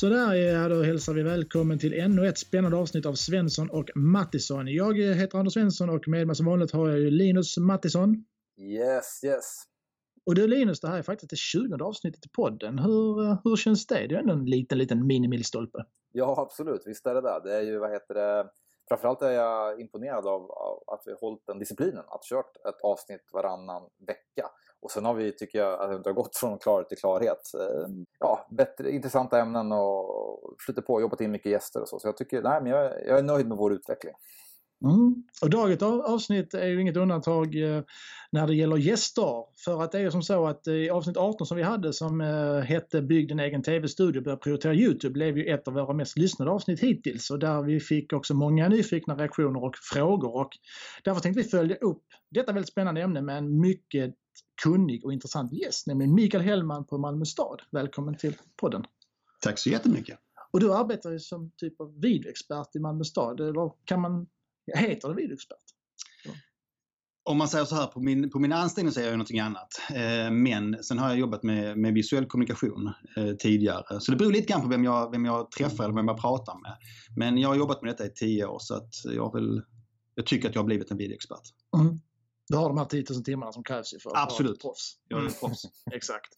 Sådär 0.00 0.34
ja, 0.34 0.68
då 0.68 0.82
hälsar 0.82 1.14
vi 1.14 1.22
välkommen 1.22 1.78
till 1.78 2.00
ännu 2.00 2.28
ett 2.28 2.38
spännande 2.38 2.76
avsnitt 2.76 3.06
av 3.06 3.14
Svensson 3.14 3.70
och 3.70 3.90
Mattisson. 3.94 4.66
Jag 4.68 4.98
heter 4.98 5.38
Anders 5.38 5.54
Svensson 5.54 5.90
och 5.90 6.08
med 6.08 6.26
mig 6.26 6.36
som 6.36 6.46
vanligt 6.46 6.70
har 6.72 6.88
jag 6.88 6.98
ju 6.98 7.10
Linus 7.10 7.58
Mattisson. 7.58 8.24
Yes, 8.58 9.24
yes. 9.24 9.62
Och 10.26 10.34
du 10.34 10.46
Linus, 10.46 10.80
det 10.80 10.88
här 10.88 10.98
är 10.98 11.02
faktiskt 11.02 11.30
det 11.30 11.36
20 11.36 11.84
avsnittet 11.84 12.26
i 12.26 12.28
podden. 12.28 12.78
Hur, 12.78 13.36
hur 13.44 13.56
känns 13.56 13.86
det? 13.86 14.06
Det 14.06 14.14
är 14.14 14.18
ändå 14.18 14.32
en 14.32 14.44
liten, 14.44 14.78
liten 14.78 15.06
minimilstolpe. 15.06 15.84
Ja, 16.12 16.34
absolut. 16.38 16.82
Visst 16.86 17.06
är 17.06 17.14
det 17.14 17.20
det. 17.20 17.40
Det 17.44 17.56
är 17.56 17.62
ju, 17.62 17.78
vad 17.78 17.90
heter 17.90 18.14
det, 18.14 18.50
framförallt 18.88 19.22
är 19.22 19.30
jag 19.30 19.80
imponerad 19.80 20.26
av, 20.26 20.50
av 20.50 20.82
att 20.86 21.02
vi 21.06 21.10
har 21.10 21.18
hållit 21.18 21.46
den 21.46 21.58
disciplinen. 21.58 22.04
Att 22.08 22.24
kört 22.24 22.56
ett 22.68 22.80
avsnitt 22.82 23.28
varannan 23.32 23.82
vecka. 24.06 24.50
Och 24.86 24.92
sen 24.92 25.04
har 25.04 25.14
vi, 25.14 25.32
tycker 25.32 25.58
jag, 25.58 25.80
att 25.80 26.04
det 26.04 26.10
har 26.10 26.14
gått 26.14 26.36
från 26.36 26.58
klarhet 26.58 26.88
till 26.88 26.98
klarhet. 26.98 27.54
Eh, 27.54 27.88
ja, 28.18 28.46
bättre, 28.50 28.90
intressanta 28.90 29.40
ämnen 29.40 29.72
och 29.72 30.40
flyttat 30.66 30.86
på, 30.86 31.00
jobbat 31.00 31.20
in 31.20 31.30
mycket 31.30 31.52
gäster 31.52 31.80
och 31.80 31.88
så. 31.88 31.98
Så 31.98 32.08
jag 32.08 32.16
tycker, 32.16 32.42
nej 32.42 32.62
men 32.62 32.72
jag, 32.72 32.84
jag 33.06 33.18
är 33.18 33.22
nöjd 33.22 33.48
med 33.48 33.56
vår 33.58 33.72
utveckling. 33.72 34.14
Mm. 34.84 35.14
Och 35.42 35.50
dagens 35.50 35.82
avsnitt 35.82 36.54
är 36.54 36.66
ju 36.66 36.80
inget 36.80 36.96
undantag 36.96 37.54
eh, 37.54 37.82
när 38.32 38.46
det 38.46 38.54
gäller 38.54 38.76
gäster. 38.76 39.44
För 39.64 39.82
att 39.82 39.92
det 39.92 39.98
är 39.98 40.02
ju 40.02 40.10
som 40.10 40.22
så 40.22 40.46
att 40.46 40.66
eh, 40.66 40.74
i 40.74 40.90
avsnitt 40.90 41.16
18 41.16 41.46
som 41.46 41.56
vi 41.56 41.62
hade 41.62 41.92
som 41.92 42.20
hette 42.66 43.02
Bygg 43.02 43.28
din 43.28 43.40
egen 43.40 43.62
TV-studio 43.62 44.22
börja 44.22 44.36
prioritera 44.36 44.74
Youtube 44.74 45.12
blev 45.12 45.38
ju 45.38 45.44
ett 45.44 45.68
av 45.68 45.74
våra 45.74 45.94
mest 45.94 46.18
lyssnade 46.18 46.50
avsnitt 46.50 46.80
hittills 46.80 47.30
och 47.30 47.38
där 47.38 47.62
vi 47.62 47.80
fick 47.80 48.12
också 48.12 48.34
många 48.34 48.68
nyfikna 48.68 49.16
reaktioner 49.16 49.64
och 49.64 49.76
frågor 49.92 50.36
och 50.36 50.50
därför 51.04 51.20
tänkte 51.20 51.42
vi 51.42 51.48
följa 51.48 51.76
upp 51.76 52.02
detta 52.30 52.52
väldigt 52.52 52.72
spännande 52.72 53.02
ämne 53.02 53.22
med 53.22 53.38
en 53.38 53.60
mycket 53.60 54.14
kunnig 54.62 55.04
och 55.04 55.12
intressant 55.12 55.52
gäst, 55.52 55.86
nämligen 55.86 56.14
Mikael 56.14 56.44
Hellman 56.44 56.84
på 56.84 56.98
Malmö 56.98 57.24
stad. 57.24 57.62
Välkommen 57.70 58.16
till 58.16 58.36
podden! 58.56 58.84
Tack 59.40 59.58
så 59.58 59.70
jättemycket! 59.70 60.18
Och 60.50 60.60
du 60.60 60.74
arbetar 60.74 61.10
ju 61.10 61.18
som 61.18 61.50
typ 61.56 61.80
av 61.80 62.00
videoexpert 62.00 62.76
i 62.76 62.78
Malmö 62.78 63.04
stad. 63.04 63.40
Eller 63.40 63.72
kan 63.84 64.00
man 64.00 64.26
Heter 64.74 65.08
det 65.08 65.14
videoexpert? 65.14 65.58
Om 67.24 67.38
man 67.38 67.48
säger 67.48 67.64
så 67.64 67.74
här, 67.74 67.86
på 67.86 68.00
min, 68.00 68.30
på 68.30 68.38
min 68.38 68.52
anställning 68.52 68.92
så 68.92 69.00
är 69.00 69.04
jag 69.04 69.12
någonting 69.12 69.40
annat. 69.40 69.68
Eh, 69.90 70.30
men 70.30 70.82
sen 70.82 70.98
har 70.98 71.08
jag 71.08 71.18
jobbat 71.18 71.42
med, 71.42 71.78
med 71.78 71.94
visuell 71.94 72.26
kommunikation 72.26 72.92
eh, 73.16 73.34
tidigare. 73.34 74.00
Så 74.00 74.10
det 74.10 74.16
beror 74.16 74.32
lite 74.32 74.52
grann 74.52 74.62
på 74.62 74.68
vem 74.68 74.84
jag, 74.84 75.10
vem 75.10 75.24
jag 75.24 75.50
träffar 75.50 75.84
eller 75.84 75.94
vem 75.94 76.08
jag 76.08 76.20
pratar 76.20 76.62
med. 76.62 76.76
Men 77.16 77.38
jag 77.38 77.48
har 77.48 77.56
jobbat 77.56 77.82
med 77.82 77.92
detta 77.92 78.06
i 78.06 78.10
tio 78.10 78.46
år 78.46 78.58
så 78.60 78.74
att 78.74 78.94
jag, 79.04 79.32
väl, 79.32 79.62
jag 80.14 80.26
tycker 80.26 80.48
att 80.48 80.54
jag 80.54 80.62
har 80.62 80.66
blivit 80.66 80.90
en 80.90 80.96
videoexpert. 80.96 81.42
Mm. 81.76 81.98
Du 82.48 82.56
har 82.56 82.68
de 82.68 82.78
här 82.78 82.84
10 82.84 83.04
000 83.10 83.24
timmarna 83.24 83.52
som 83.52 83.64
krävs 83.64 83.94
ju 83.94 83.98
för 83.98 84.10
att 84.10 84.22
Absolut. 84.22 84.64
vara 84.64 84.72
proffs. 84.72 84.98
Jag 85.08 85.24
är 85.24 85.30
proffs. 85.40 85.62
Exakt. 85.92 86.28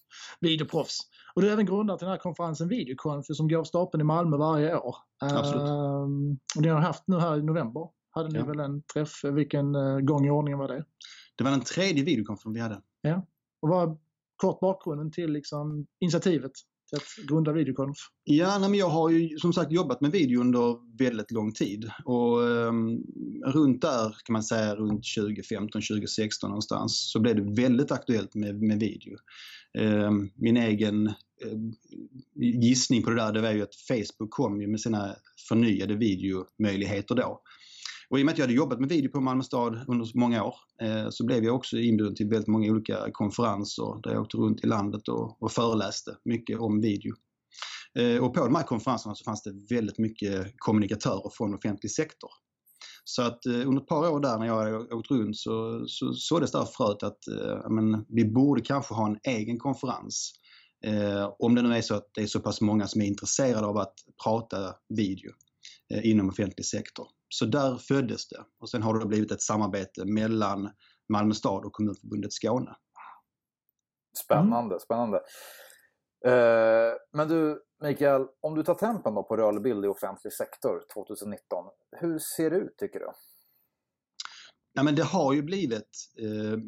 Videoproffs. 0.40 0.98
Och 1.34 1.42
du 1.42 1.48
är 1.48 1.52
även 1.52 1.66
grundare 1.66 1.98
till 1.98 2.04
den 2.04 2.12
här 2.12 2.18
konferensen 2.18 2.68
Videoconf 2.68 3.26
som 3.26 3.48
går 3.48 3.58
av 3.58 3.64
stapeln 3.64 4.00
i 4.00 4.04
Malmö 4.04 4.36
varje 4.36 4.76
år. 4.76 4.96
Absolut. 5.20 5.68
Um, 5.68 6.38
och 6.56 6.62
ni 6.62 6.68
har 6.68 6.80
haft 6.80 7.02
nu 7.06 7.18
här 7.18 7.38
i 7.38 7.42
november 7.42 7.88
hade 8.10 8.28
ni 8.28 8.38
ja. 8.38 8.44
väl 8.44 8.60
en 8.60 8.82
träff. 8.82 9.24
Vilken 9.24 9.74
uh, 9.74 10.00
gång 10.00 10.26
i 10.26 10.30
ordningen 10.30 10.58
var 10.58 10.68
det? 10.68 10.84
Det 11.36 11.44
var 11.44 11.50
den 11.50 11.60
tredje 11.60 12.04
videokonferensen 12.04 12.52
vi 12.52 12.60
hade. 12.60 12.82
Ja. 13.00 13.26
Och 13.60 13.68
vad 13.68 13.98
kort 14.36 14.60
bakgrunden 14.60 15.12
till 15.12 15.32
liksom, 15.32 15.86
initiativet 16.00 16.52
till 16.88 16.98
att 16.98 17.28
grunda 17.28 17.52
Videoconf? 17.52 17.98
Ja, 18.24 18.58
nej, 18.58 18.70
men 18.70 18.78
jag 18.78 18.88
har 18.88 19.10
ju 19.10 19.38
som 19.38 19.52
sagt 19.52 19.72
jobbat 19.72 20.00
med 20.00 20.12
video 20.12 20.40
under 20.40 20.96
väldigt 20.98 21.30
lång 21.30 21.52
tid 21.52 21.90
och 22.04 22.38
um, 22.38 23.02
runt 23.46 23.82
där 23.82 24.16
kan 24.24 24.32
man 24.32 24.42
säga 24.42 24.74
runt 24.74 25.04
2015, 25.16 25.82
2016 25.82 26.50
någonstans 26.50 27.10
så 27.12 27.20
blev 27.20 27.36
det 27.36 27.62
väldigt 27.62 27.92
aktuellt 27.92 28.34
med, 28.34 28.62
med 28.62 28.80
video. 28.80 29.16
Um, 29.78 30.30
min 30.34 30.56
egen 30.56 31.06
eh, 31.06 31.58
gissning 32.34 33.02
på 33.02 33.10
det 33.10 33.16
där 33.16 33.32
det 33.32 33.40
var 33.40 33.52
ju 33.52 33.62
att 33.62 33.74
Facebook 33.74 34.30
kom 34.30 34.60
ju 34.60 34.66
med 34.66 34.80
sina 34.80 35.16
förnyade 35.48 35.94
videomöjligheter 35.94 37.14
då. 37.14 37.42
Och 38.10 38.18
i 38.18 38.22
och 38.22 38.26
med 38.26 38.32
att 38.32 38.38
jag 38.38 38.44
hade 38.44 38.54
jobbat 38.54 38.80
med 38.80 38.88
video 38.88 39.10
på 39.10 39.20
Malmö 39.20 39.42
stad 39.42 39.84
under 39.88 40.18
många 40.18 40.44
år 40.44 40.54
eh, 40.82 41.10
så 41.10 41.26
blev 41.26 41.44
jag 41.44 41.54
också 41.54 41.78
inbjuden 41.78 42.14
till 42.14 42.28
väldigt 42.28 42.48
många 42.48 42.72
olika 42.72 43.10
konferenser 43.12 44.02
där 44.02 44.12
jag 44.12 44.22
åkte 44.22 44.36
runt 44.36 44.64
i 44.64 44.66
landet 44.66 45.08
och, 45.08 45.42
och 45.42 45.52
föreläste 45.52 46.16
mycket 46.24 46.58
om 46.58 46.80
video. 46.80 47.14
Eh, 47.98 48.24
och 48.24 48.34
på 48.34 48.44
de 48.44 48.54
här 48.54 48.62
konferenserna 48.62 49.14
så 49.14 49.24
fanns 49.24 49.42
det 49.42 49.74
väldigt 49.74 49.98
mycket 49.98 50.52
kommunikatörer 50.56 51.30
från 51.36 51.54
offentlig 51.54 51.90
sektor. 51.90 52.30
Så 53.04 53.22
att 53.22 53.46
eh, 53.46 53.68
under 53.68 53.82
ett 53.82 53.88
par 53.88 54.10
år 54.10 54.20
där 54.20 54.38
när 54.38 54.46
jag 54.46 54.92
åkt 54.92 55.10
runt 55.10 55.36
så, 55.36 55.84
så 56.14 56.40
det 56.40 56.52
där 56.52 56.64
fröet 56.64 57.02
att 57.02 57.28
eh, 57.28 57.70
men, 57.70 58.04
vi 58.08 58.24
borde 58.24 58.60
kanske 58.60 58.94
ha 58.94 59.06
en 59.06 59.18
egen 59.22 59.58
konferens. 59.58 60.32
Eh, 60.84 61.34
om 61.38 61.54
det 61.54 61.62
nu 61.62 61.74
är 61.74 61.82
så 61.82 61.94
att 61.94 62.10
det 62.14 62.22
är 62.22 62.26
så 62.26 62.40
pass 62.40 62.60
många 62.60 62.86
som 62.86 63.00
är 63.00 63.06
intresserade 63.06 63.66
av 63.66 63.76
att 63.76 63.94
prata 64.24 64.74
video 64.88 65.32
eh, 65.94 66.10
inom 66.10 66.28
offentlig 66.28 66.66
sektor. 66.66 67.06
Så 67.28 67.44
där 67.44 67.76
föddes 67.76 68.28
det. 68.28 68.44
Och 68.60 68.70
sen 68.70 68.82
har 68.82 68.98
det 68.98 69.06
blivit 69.06 69.32
ett 69.32 69.42
samarbete 69.42 70.04
mellan 70.04 70.70
Malmö 71.12 71.34
stad 71.34 71.64
och 71.64 71.72
Kommunförbundet 71.72 72.32
Skåne. 72.32 72.76
Spännande, 74.24 74.74
mm. 74.74 74.80
spännande. 74.80 75.16
Eh, 76.26 76.94
men 77.12 77.28
du 77.28 77.62
Mikael, 77.82 78.26
om 78.40 78.54
du 78.54 78.62
tar 78.62 78.74
tempen 78.74 79.14
då 79.14 79.22
på 79.22 79.36
rörlig 79.36 79.62
bild 79.62 79.84
i 79.84 79.88
offentlig 79.88 80.32
sektor 80.32 80.82
2019, 80.94 81.64
hur 81.96 82.18
ser 82.18 82.50
det 82.50 82.56
ut 82.56 82.76
tycker 82.76 83.00
du? 83.00 83.06
Nej, 84.78 84.84
men 84.84 84.94
det 84.94 85.04
har 85.04 85.32
ju 85.32 85.42
blivit 85.42 86.08
eh, 86.18 86.58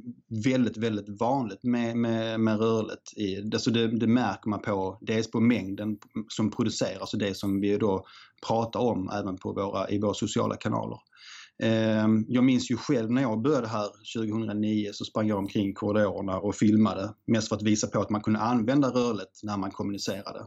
väldigt, 0.44 0.76
väldigt 0.76 1.20
vanligt 1.20 1.62
med, 1.62 1.96
med, 1.96 2.40
med 2.40 2.58
rörligt. 2.58 3.12
I, 3.16 3.50
alltså 3.54 3.70
det, 3.70 3.98
det 3.98 4.06
märker 4.06 4.50
man 4.50 4.62
på 4.62 4.98
dels 5.00 5.30
på 5.30 5.40
mängden 5.40 5.98
som 6.28 6.50
produceras 6.50 7.12
och 7.12 7.18
det 7.18 7.36
som 7.36 7.60
vi 7.60 7.76
då 7.76 8.06
pratar 8.46 8.80
om 8.80 9.10
även 9.10 9.36
på 9.36 9.52
våra, 9.52 9.90
i 9.90 9.98
våra 9.98 10.14
sociala 10.14 10.56
kanaler. 10.56 10.98
Eh, 11.62 12.06
jag 12.28 12.44
minns 12.44 12.70
ju 12.70 12.76
själv 12.76 13.10
när 13.10 13.22
jag 13.22 13.42
började 13.42 13.68
här 13.68 13.88
2009 14.16 14.90
så 14.92 15.04
sprang 15.04 15.28
jag 15.28 15.38
omkring 15.38 15.74
korridorerna 15.74 16.38
och 16.38 16.54
filmade. 16.54 17.14
Mest 17.26 17.48
för 17.48 17.56
att 17.56 17.62
visa 17.62 17.86
på 17.86 18.00
att 18.00 18.10
man 18.10 18.20
kunde 18.20 18.40
använda 18.40 18.88
rörligt 18.88 19.40
när 19.42 19.56
man 19.56 19.70
kommunicerade. 19.70 20.46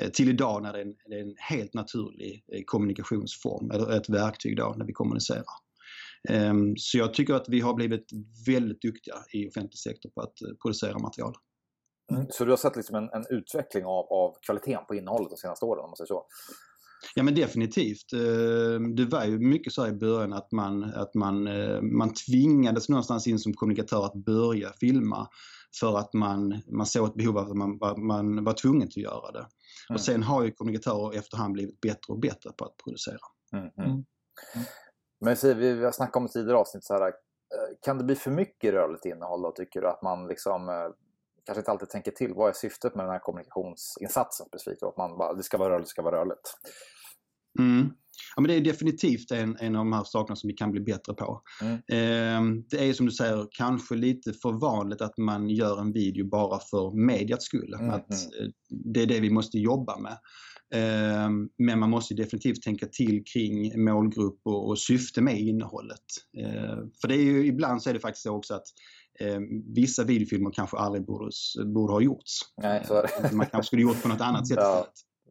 Eh, 0.00 0.08
till 0.08 0.28
idag 0.28 0.62
när 0.62 0.72
det 0.72 0.78
är 0.78 0.82
en, 0.82 0.94
det 1.08 1.14
är 1.14 1.22
en 1.22 1.34
helt 1.36 1.74
naturlig 1.74 2.44
eh, 2.52 2.62
kommunikationsform, 2.66 3.70
eller 3.70 3.96
ett 3.96 4.08
verktyg 4.08 4.56
då 4.56 4.74
när 4.78 4.86
vi 4.86 4.92
kommunicerar. 4.92 5.67
Ehm, 6.28 6.76
så 6.76 6.98
jag 6.98 7.14
tycker 7.14 7.34
att 7.34 7.48
vi 7.48 7.60
har 7.60 7.74
blivit 7.74 8.06
väldigt 8.46 8.82
duktiga 8.82 9.14
i 9.32 9.48
offentlig 9.48 9.78
sektor 9.78 10.10
på 10.10 10.20
att 10.20 10.42
eh, 10.42 10.48
producera 10.62 10.98
material. 10.98 11.34
Mm. 12.12 12.26
Så 12.30 12.44
du 12.44 12.50
har 12.50 12.56
sett 12.56 12.76
liksom 12.76 12.96
en, 12.96 13.08
en 13.12 13.24
utveckling 13.30 13.84
av, 13.84 14.12
av 14.12 14.36
kvaliteten 14.46 14.84
på 14.88 14.94
innehållet 14.94 15.30
de 15.30 15.36
senaste 15.36 15.64
åren 15.64 15.84
om 15.84 15.90
man 15.90 15.96
säger 15.96 16.06
så? 16.06 16.26
Ja 17.14 17.22
men 17.22 17.34
definitivt. 17.34 18.12
Ehm, 18.12 18.94
det 18.94 19.04
var 19.04 19.24
ju 19.24 19.38
mycket 19.38 19.72
så 19.72 19.86
i 19.86 19.92
början 19.92 20.32
att 20.32 20.52
man, 20.52 20.84
att 20.84 21.14
man, 21.14 21.46
eh, 21.46 21.80
man 21.82 22.14
tvingades 22.14 22.88
någonstans 22.88 23.26
in 23.26 23.38
som 23.38 23.54
kommunikatör 23.54 24.04
att 24.04 24.14
börja 24.14 24.72
filma 24.80 25.28
för 25.80 25.98
att 25.98 26.12
man, 26.12 26.62
man 26.66 26.86
såg 26.86 27.08
ett 27.08 27.14
behov 27.14 27.38
av 27.38 27.50
att 27.50 27.56
man, 27.56 27.78
man 28.06 28.44
var 28.44 28.52
tvungen 28.52 28.88
att 28.88 28.96
göra 28.96 29.32
det. 29.32 29.38
Mm. 29.38 29.94
Och 29.94 30.00
sen 30.00 30.22
har 30.22 30.44
ju 30.44 30.50
kommunikatörer 30.50 31.18
efterhand 31.18 31.52
blivit 31.52 31.80
bättre 31.80 32.12
och 32.12 32.20
bättre 32.20 32.50
på 32.58 32.64
att 32.64 32.76
producera. 32.84 33.18
Mm. 33.52 34.04
Men 35.20 35.36
vi 35.58 35.84
har 35.84 35.92
snackat 35.92 36.16
om 36.16 36.26
i 36.26 36.28
tidigare 36.28 36.58
avsnitt, 36.58 36.84
så 36.84 36.94
här, 36.94 37.06
eh, 37.06 37.12
kan 37.82 37.98
det 37.98 38.04
bli 38.04 38.14
för 38.14 38.30
mycket 38.30 38.74
rörligt 38.74 39.04
innehåll 39.04 39.42
då 39.42 39.50
tycker 39.50 39.80
du? 39.80 39.88
Att 39.88 40.02
man 40.02 40.28
liksom 40.28 40.68
eh, 40.68 40.88
kanske 41.46 41.60
inte 41.60 41.70
alltid 41.70 41.88
tänker 41.88 42.10
till. 42.10 42.34
Vad 42.34 42.48
är 42.48 42.52
syftet 42.52 42.94
med 42.94 43.04
den 43.04 43.12
här 43.12 43.18
kommunikationsinsatsen 43.18 44.46
specifikt? 44.46 44.82
Att 44.82 44.96
man 44.96 45.18
bara, 45.18 45.34
det 45.34 45.42
ska 45.42 45.58
vara 45.58 45.70
rörligt, 45.70 45.88
det 45.88 45.90
ska 45.90 46.02
vara 46.02 46.20
rörligt. 46.20 46.54
Mm. 47.58 47.90
Ja, 48.36 48.42
men 48.42 48.48
det 48.48 48.56
är 48.56 48.60
definitivt 48.60 49.30
en, 49.30 49.56
en 49.60 49.76
av 49.76 49.80
de 49.80 49.92
här 49.92 50.04
sakerna 50.04 50.36
som 50.36 50.48
vi 50.48 50.54
kan 50.54 50.70
bli 50.70 50.80
bättre 50.80 51.14
på. 51.14 51.42
Mm. 51.62 51.74
Eh, 51.74 52.62
det 52.70 52.88
är 52.88 52.92
som 52.92 53.06
du 53.06 53.12
säger 53.12 53.46
kanske 53.50 53.94
lite 53.94 54.32
för 54.32 54.52
vanligt 54.52 55.00
att 55.00 55.18
man 55.18 55.48
gör 55.48 55.80
en 55.80 55.92
video 55.92 56.28
bara 56.28 56.58
för 56.58 57.06
mediats 57.06 57.44
skull. 57.44 57.74
Mm. 57.74 57.90
Att, 57.90 58.10
mm. 58.10 58.52
det 58.94 59.02
är 59.02 59.06
det 59.06 59.20
vi 59.20 59.30
måste 59.30 59.58
jobba 59.58 59.98
med. 59.98 60.18
Ehm, 60.74 61.48
men 61.58 61.78
man 61.78 61.90
måste 61.90 62.14
definitivt 62.14 62.62
tänka 62.62 62.86
till 62.86 63.24
kring 63.24 63.84
målgrupp 63.84 64.40
och, 64.44 64.78
syfte 64.78 65.20
med 65.20 65.40
innehållet. 65.40 66.04
Ehm, 66.38 66.90
för 67.00 67.08
det 67.08 67.14
är 67.14 67.22
ju, 67.22 67.46
ibland 67.46 67.82
så 67.82 67.90
är 67.90 67.94
det 67.94 68.00
faktiskt 68.00 68.22
så 68.22 68.36
också 68.36 68.54
att 68.54 68.66
eh, 69.20 69.38
vissa 69.74 70.04
videofilmer 70.04 70.50
kanske 70.50 70.76
aldrig 70.76 71.06
borde, 71.06 71.30
borde 71.64 71.92
ha 71.92 72.00
gjorts. 72.00 72.40
Nej, 72.62 72.84
så 72.86 73.06
Man 73.32 73.46
kanske 73.46 73.66
skulle 73.66 73.82
gjort 73.82 74.02
på 74.02 74.08
något 74.08 74.20
annat 74.20 74.48
sätt 74.48 74.58
ja. 74.60 74.86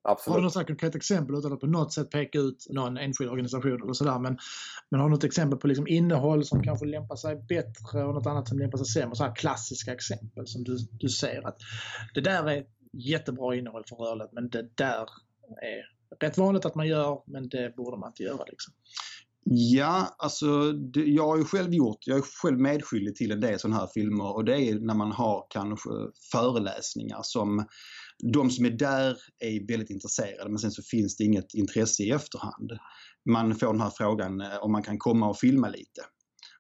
Absolut. 0.10 0.34
Har 0.34 0.42
du 0.42 0.44
något 0.44 0.68
konkret 0.68 0.96
exempel 0.96 1.36
utan 1.36 1.54
att 1.54 1.60
på 1.60 1.68
något 1.68 1.94
sätt 1.94 2.12
peka 2.12 2.40
ut 2.40 2.66
någon 2.70 2.98
enskild 2.98 3.30
organisation 3.30 3.82
eller 3.84 3.94
sådär 3.94 4.20
men, 4.20 4.38
men 4.92 5.00
har 5.00 5.08
du 5.08 5.16
något 5.16 5.24
exempel 5.24 5.60
på 5.60 5.68
liksom 5.68 5.88
innehåll 5.88 6.46
som 6.46 6.64
kanske 6.64 6.86
lämpar 6.86 7.16
sig 7.16 7.36
bättre 7.36 8.04
och 8.04 8.14
något 8.14 8.28
annat 8.28 8.48
som 8.48 8.60
lämpar 8.60 8.78
sig 8.78 8.88
sämre? 8.88 9.16
Så 9.16 9.24
här 9.24 9.36
klassiska 9.36 9.94
exempel 9.94 10.48
som 10.48 10.64
du, 10.64 10.78
du 10.92 11.10
ser 11.10 11.48
att 11.48 11.58
det 12.14 12.22
där 12.22 12.50
är 12.50 12.66
jättebra 12.94 13.56
innehåll 13.56 13.84
för 13.90 13.96
rörligt 13.96 14.34
men 14.34 14.50
det 14.50 14.78
där 14.78 15.10
är 15.62 15.98
rätt 16.26 16.38
vanligt 16.38 16.66
att 16.66 16.76
man 16.76 16.88
gör 16.88 17.24
men 17.28 17.50
det 17.50 17.76
borde 17.76 17.98
man 17.98 18.10
inte 18.10 18.24
göra. 18.24 18.44
Liksom. 18.48 18.74
Ja, 19.50 20.16
alltså 20.18 20.72
det, 20.72 21.06
jag 21.06 21.28
har 21.28 21.38
ju 21.38 21.44
själv 21.44 21.74
gjort, 21.74 21.98
jag 22.06 22.18
är 22.18 22.22
själv 22.22 22.60
medskyldig 22.60 23.16
till 23.16 23.32
en 23.32 23.40
del 23.40 23.60
sådana 23.60 23.80
här 23.80 23.88
filmer 23.94 24.36
och 24.36 24.46
det 24.46 24.56
är 24.56 24.80
när 24.80 24.94
man 24.94 25.12
har 25.12 25.46
kanske 25.50 25.90
föreläsningar 26.32 27.20
som 27.24 27.66
de 28.34 28.50
som 28.50 28.66
är 28.66 28.70
där 28.70 29.18
är 29.40 29.68
väldigt 29.68 29.90
intresserade 29.90 30.50
men 30.50 30.60
sen 30.60 30.72
så 30.72 30.82
finns 30.84 31.18
det 31.18 31.24
inget 31.24 31.54
intresse 31.54 32.04
i 32.04 32.12
efterhand. 32.12 32.72
Man 33.30 33.56
får 33.56 33.68
den 33.68 33.82
här 33.82 33.92
frågan 33.98 34.42
eh, 34.42 34.58
om 34.58 34.72
man 34.72 34.84
kan 34.84 34.98
komma 34.98 35.30
och 35.30 35.38
filma 35.38 35.70
lite. 35.70 36.02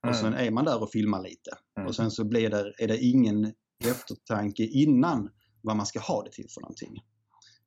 Och 0.07 0.15
sen 0.15 0.33
är 0.33 0.51
man 0.51 0.65
där 0.65 0.83
och 0.83 0.91
filmar 0.91 1.23
lite. 1.23 1.51
Mm. 1.77 1.87
Och 1.87 1.95
sen 1.95 2.11
så 2.11 2.23
blir 2.23 2.49
det, 2.49 2.73
är 2.77 2.87
det 2.87 2.97
ingen 2.97 3.53
eftertanke 3.85 4.63
innan 4.63 5.29
vad 5.61 5.75
man 5.75 5.85
ska 5.85 5.99
ha 5.99 6.23
det 6.23 6.31
till 6.31 6.49
för 6.53 6.61
någonting. 6.61 7.01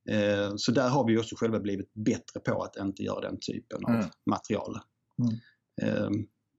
Eh, 0.09 0.53
så 0.55 0.71
där 0.71 0.89
har 0.89 1.07
vi 1.07 1.17
också 1.17 1.35
själva 1.35 1.59
blivit 1.59 1.93
bättre 1.93 2.39
på 2.39 2.63
att 2.63 2.77
inte 2.77 3.03
göra 3.03 3.21
den 3.21 3.39
typen 3.39 3.85
av 3.85 3.93
Mm. 3.93 4.05
material. 4.29 4.75
Mm. 5.19 5.33
Eh, 5.81 6.09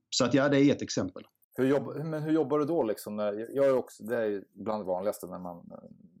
så 0.09 0.25
att 0.25 0.33
ja, 0.33 0.49
det 0.49 0.57
är 0.59 0.71
ett 0.75 0.81
exempel. 0.81 1.23
Hur, 1.55 1.65
jobb, 1.65 1.95
men 2.05 2.23
hur 2.23 2.31
jobbar 2.31 2.59
du 2.59 2.65
då? 2.65 2.83
Liksom? 2.83 3.19
Jag 3.49 3.65
är 3.65 3.75
också, 3.77 4.03
det 4.03 4.15
är 4.17 4.43
bland 4.53 4.83
det 4.83 4.87
vanligaste 4.87 5.27
när 5.27 5.39
man, 5.39 5.71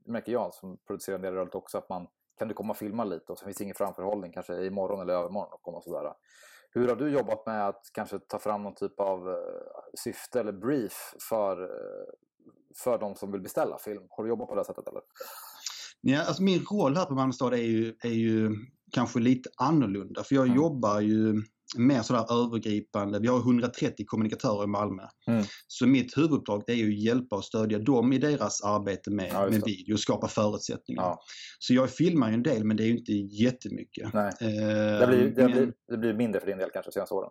märker 0.05 0.31
jag 0.31 0.53
som 0.53 0.77
producerar 0.87 1.15
en 1.15 1.21
del 1.21 1.33
rörligt 1.33 1.55
också, 1.55 1.77
att 1.77 1.89
man 1.89 2.07
kan 2.37 2.47
du 2.47 2.53
komma 2.53 2.71
och 2.71 2.77
filma 2.77 3.03
lite 3.03 3.31
och 3.31 3.37
så 3.37 3.45
finns 3.45 3.57
det 3.57 3.63
ingen 3.63 3.75
framförhållning, 3.75 4.31
kanske 4.31 4.65
imorgon 4.65 5.01
eller 5.01 5.13
övermorgon 5.13 5.53
och 5.53 5.61
komma 5.61 5.81
sådär. 5.81 6.13
Hur 6.71 6.87
har 6.87 6.95
du 6.95 7.09
jobbat 7.09 7.45
med 7.45 7.67
att 7.67 7.81
kanske 7.93 8.19
ta 8.19 8.39
fram 8.39 8.63
någon 8.63 8.75
typ 8.75 8.99
av 8.99 9.29
eh, 9.29 9.35
syfte 10.03 10.39
eller 10.39 10.51
brief 10.51 11.13
för, 11.29 11.63
eh, 11.63 12.05
för 12.83 12.97
de 12.97 13.15
som 13.15 13.31
vill 13.31 13.41
beställa 13.41 13.77
film? 13.77 14.03
Har 14.09 14.23
du 14.23 14.29
jobbat 14.29 14.47
på 14.47 14.55
det 14.55 14.65
sättet 14.65 14.87
eller? 14.87 15.01
Ja, 16.05 16.21
alltså 16.23 16.43
min 16.43 16.65
roll 16.71 16.95
här 16.97 17.05
på 17.05 17.13
Malmö 17.13 17.33
stad 17.33 17.53
är 17.53 17.57
ju, 17.57 17.93
är 18.03 18.09
ju 18.09 18.51
kanske 18.91 19.19
lite 19.19 19.49
annorlunda 19.57 20.23
för 20.23 20.35
jag 20.35 20.45
Mm. 20.45 20.55
jobbar 20.57 20.99
ju 21.01 21.41
mer 21.77 22.01
sådär 22.01 22.25
övergripande. 22.43 23.19
Vi 23.19 23.27
har 23.27 23.39
130 23.39 24.05
kommunikatörer 24.07 24.63
i 24.63 24.67
Malmö. 24.67 25.03
Mm. 25.27 25.43
Så 25.67 25.87
mitt 25.87 26.17
huvuduppdrag 26.17 26.63
är 26.69 26.73
ju 26.73 26.87
att 26.87 26.99
hjälpa 27.03 27.35
och 27.35 27.45
stödja 27.45 27.79
dem 27.79 28.13
i 28.13 28.17
deras 28.17 28.63
arbete 28.63 29.11
med, 29.11 29.29
Ja, 29.33 29.49
med 29.49 29.61
video 29.65 29.93
och 29.93 29.99
skapa 29.99 30.27
förutsättningar. 30.27 31.01
Ja. 31.03 31.19
Så 31.59 31.73
jag 31.73 31.89
filmar 31.89 32.27
ju 32.29 32.33
en 32.33 32.43
del 32.43 32.63
men 32.63 32.77
det 32.77 32.83
är 32.83 32.87
ju 32.87 32.97
inte 32.97 33.13
jättemycket. 33.43 34.13
Nej. 34.13 34.31
Eh, 34.41 34.99
Det 34.99 35.07
blir, 35.07 35.33
det, 35.35 35.41
men- 35.43 35.51
blir, 35.51 35.73
det 35.91 35.97
blir 35.97 36.13
mindre 36.13 36.39
för 36.39 36.47
din 36.47 36.57
del 36.57 36.69
kanske 36.73 36.89
de 36.89 36.93
senaste 36.93 37.15
åren. 37.15 37.29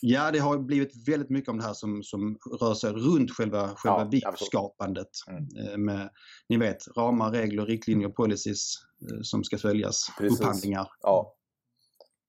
Ja, 0.00 0.30
det 0.30 0.38
har 0.38 0.58
blivit 0.58 1.08
väldigt 1.08 1.30
mycket 1.30 1.48
om 1.48 1.58
det 1.58 1.64
här 1.64 1.74
som, 1.74 2.02
som 2.02 2.38
rör 2.60 2.74
sig 2.74 2.92
runt 2.92 3.30
själva, 3.30 3.68
själva 3.68 3.98
Ja, 3.98 4.00
jag 4.00 4.10
videoskapandet. 4.10 5.08
Mm. 5.28 5.68
Eh, 5.68 5.78
Med, 5.78 6.10
ni 6.48 6.56
vet, 6.56 6.96
ramar, 6.96 7.30
regler, 7.30 7.66
riktlinjer, 7.66 8.08
policies 8.08 8.74
eh, 9.10 9.20
som 9.22 9.44
ska 9.44 9.58
följas. 9.58 10.12
Precis. 10.18 10.40
Upphandlingar. 10.40 10.88
Ja. 11.00 11.34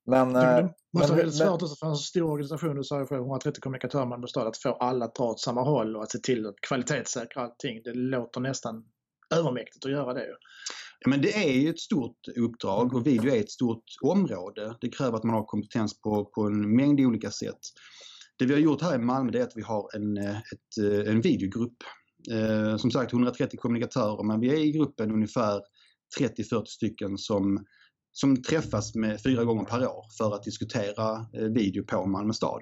Men, 0.06 0.34
Det, 0.34 0.60
eh, 0.60 0.70
måste 0.94 1.12
vara 1.12 1.18
väldigt 1.18 1.38
svårt 1.38 1.62
också 1.62 1.76
för 1.76 1.88
en 1.88 1.96
så 1.96 2.04
stor 2.04 2.32
organisation, 2.32 2.76
du 2.76 2.84
sa 2.84 3.00
ju 3.00 3.06
själv 3.06 3.22
130 3.22 3.62
kommunikatörer 3.62 4.06
man 4.06 4.22
består, 4.22 4.48
att 4.48 4.58
få 4.58 4.70
alla 4.70 5.06
att 5.06 5.16
dra 5.16 5.24
åt 5.24 5.40
samma 5.40 5.62
håll 5.62 5.96
och 5.96 6.04
att 6.04 6.12
se 6.12 6.20
till 6.20 6.46
att 6.46 6.56
kvalitetssäkra 6.68 7.44
allting. 7.44 7.82
Det 7.84 7.94
låter 7.94 8.42
nästan 8.42 8.86
övermäktigt 9.36 9.86
att 9.86 9.92
göra 9.92 10.14
det 10.14 10.26
men 11.08 11.22
det 11.22 11.34
är 11.34 11.54
ju 11.54 11.70
ett 11.70 11.80
stort 11.80 12.28
uppdrag 12.36 12.94
och 12.94 13.08
video 13.08 13.34
är 13.34 13.40
ett 13.40 13.52
stort 13.52 13.84
område. 14.02 14.76
Det 14.82 14.90
kräver 14.90 15.18
att 15.18 15.24
man 15.24 15.36
har 15.36 15.44
kompetens 15.44 16.02
på, 16.02 16.26
på 16.26 16.44
en 16.44 16.76
mängd 16.76 17.00
olika 17.00 17.32
sätt. 17.32 17.60
Det 18.38 18.46
vi 18.46 18.54
har 18.54 18.60
gjort 18.60 18.82
här 18.82 18.96
i 18.96 18.98
Malmö 18.98 19.40
är 19.40 19.44
att 19.44 19.56
vi 19.56 19.62
har 19.62 19.90
en, 19.96 20.18
eh, 20.18 20.38
ett, 20.38 20.78
eh, 20.84 21.12
en 21.12 21.22
videogrupp. 21.22 21.78
Eh, 22.32 22.78
som 22.78 22.92
sagt 22.92 23.14
130 23.14 23.60
kommunikatörer 23.60 24.24
men 24.24 24.40
vi 24.40 24.50
är 24.50 24.60
i 24.60 24.72
gruppen 24.72 25.12
ungefär 25.12 25.62
30-40 26.20 26.66
stycken 26.66 27.18
som, 27.18 27.66
som 28.12 28.42
träffas 28.42 28.96
med 28.96 29.22
fyra 29.24 29.44
gånger 29.44 29.64
per 29.64 29.88
år 29.88 30.04
för 30.18 30.36
att 30.36 30.44
diskutera 30.44 31.26
eh, 31.34 31.44
video 31.44 31.84
på 31.84 32.06
Malmö 32.06 32.34
stad. 32.34 32.62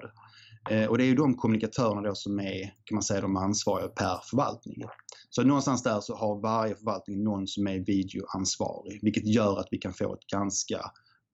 Eh, 0.70 0.88
och 0.88 0.98
det 0.98 1.04
är 1.04 1.06
ju 1.06 1.14
de 1.14 1.34
kommunikatörerna 1.36 2.02
då 2.02 2.14
som 2.14 2.40
är, 2.40 2.60
kan 2.84 2.94
man 2.94 3.02
säga, 3.02 3.20
de 3.20 3.36
ansvariga 3.36 3.88
per 3.88 4.20
förvaltning. 4.30 4.82
Så 5.30 5.42
någonstans 5.42 5.82
där 5.82 6.00
så 6.00 6.16
har 6.16 6.40
varje 6.40 6.74
förvaltning 6.74 7.24
någon 7.24 7.46
som 7.46 7.66
är 7.66 7.78
videoansvarig, 7.78 8.98
vilket 9.02 9.26
gör 9.26 9.60
att 9.60 9.68
vi 9.70 9.78
kan 9.78 9.92
få 9.92 10.14
ett 10.14 10.26
ganska 10.32 10.80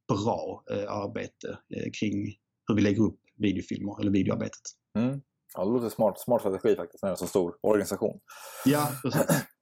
bra 0.08 0.64
eh, 0.70 0.92
arbete 0.92 1.58
eh, 1.76 1.90
kring 2.00 2.34
hur 2.68 2.74
vi 2.74 2.82
lägger 2.82 3.02
upp 3.02 3.20
videofilmer 3.36 4.00
eller 4.00 4.10
videoarbetet. 4.10 4.62
Mm. 4.98 5.20
Ja, 5.54 5.64
det 5.64 5.70
låter 5.70 5.88
smart, 5.88 6.20
smart 6.20 6.40
strategi 6.40 6.76
faktiskt 6.76 7.02
när 7.02 7.08
det 7.08 7.10
är 7.10 7.14
en 7.14 7.18
så 7.18 7.26
stor 7.26 7.56
organisation. 7.60 8.20
Ja, 8.64 8.88
precis. 9.02 9.26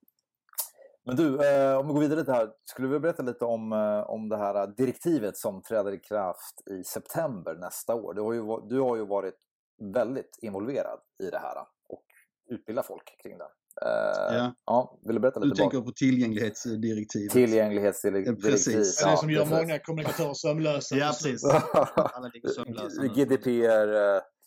Men 1.05 1.17
du, 1.17 1.47
eh, 1.47 1.79
om 1.79 1.87
vi 1.87 1.93
går 1.93 2.01
vidare 2.01 2.21
lite 2.21 2.33
här. 2.33 2.51
Skulle 2.65 2.89
du 2.89 3.01
berätta 3.01 3.23
lite 3.23 3.45
om, 3.45 3.73
eh, 3.73 4.11
om 4.11 4.29
det 4.29 4.37
här 4.37 4.67
direktivet 4.67 5.37
som 5.37 5.63
träder 5.63 5.93
i 5.93 5.99
kraft 5.99 6.69
i 6.71 6.85
september 6.85 7.55
nästa 7.55 7.95
år? 7.95 8.15
Du 8.15 8.21
har 8.21 8.33
ju, 8.33 8.69
du 8.69 8.81
har 8.81 8.97
ju 8.97 9.07
varit 9.07 9.39
väldigt 9.95 10.39
involverad 10.43 11.01
i 11.23 11.31
det 11.31 11.39
här 11.39 11.57
och 11.89 12.05
utbildat 12.51 12.87
folk 12.87 13.23
kring 13.23 13.39
det. 13.39 13.45
Eh, 13.83 14.37
Ja. 14.37 14.55
ja, 14.67 14.99
vill 15.07 15.15
du 15.15 15.21
berätta 15.21 15.41
Du 15.41 15.47
lite 15.47 15.57
tänker 15.63 15.79
bak- 15.79 15.87
på 15.87 15.93
tillgänglighetsdirektivet. 15.93 17.33
Tillgänglighetsdirektiv. 17.33 18.35
Ja, 18.43 18.49
precis. 18.51 18.97
Det 19.01 19.07
är 19.07 19.11
det 19.11 19.17
som 19.17 19.31
gör 19.31 19.41
precis. 19.45 19.59
många 19.59 19.79
kommunikatörer 19.79 20.35
sömnlösa. 20.35 20.97
Ja, 20.97 21.07
precis. 21.07 21.45
Alla 21.45 22.29
ligger 22.35 22.49
sömnlösa. 22.49 23.03
GDPR, 23.07 24.21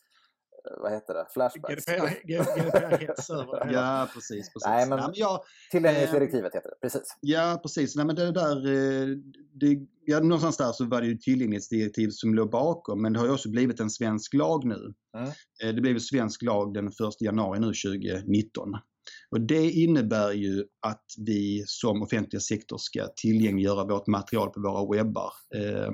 vad 0.82 0.92
heter 0.92 1.14
det? 1.14 1.26
Flashbacks? 1.34 1.86
GDPR-hets 1.86 3.30
över. 3.34 3.72
Ja, 3.74 4.08
precis. 4.14 4.54
precis. 4.54 4.66
Nej, 4.68 4.90
men- 4.90 5.12
ja, 5.14 5.44
Tillgänglighetsdirektivet 5.72 6.56
heter 6.56 6.70
det, 6.70 6.76
precis. 6.82 7.18
Ja, 7.22 7.60
precis. 7.64 7.96
Nej, 7.96 8.06
men 8.06 8.16
det 8.16 8.32
där, 8.32 8.58
eh, 8.68 9.08
det, 9.54 9.78
ja, 10.06 10.20
någonstans 10.20 10.58
där 10.58 10.72
så 10.72 10.86
var 10.86 11.02
det 11.02 11.08
ju 11.08 11.18
tillgänglighetsdirektiv 11.18 12.10
som 12.12 12.36
låg 12.36 12.50
bakom 12.52 13.02
men 13.02 13.14
det 13.14 13.20
har 13.20 13.26
ju 13.28 13.34
också 13.34 13.50
blivit 13.50 13.80
en 13.80 13.90
svensk 13.90 14.34
lag 14.34 14.66
nu. 14.66 14.94
Mm. 15.18 15.30
Eh, 15.64 15.76
Det 15.76 15.82
blev 15.82 16.00
svensk 16.00 16.42
lag 16.42 16.74
den 16.74 16.88
1 16.88 16.94
januari 17.20 17.60
nu 17.60 17.66
2019. 17.74 18.70
Och 19.30 19.42
det 19.42 19.72
innebär 19.72 20.32
ju 20.32 20.64
att 20.82 21.06
vi 21.18 21.64
som 21.68 22.02
offentliga 22.02 22.40
sektor 22.40 22.78
ska 22.78 23.08
tillgängliggöra 23.16 23.84
vårt 23.86 24.08
material 24.08 24.50
på 24.50 24.60
våra 24.62 24.98
webbar. 24.98 25.32
Eh, 25.56 25.92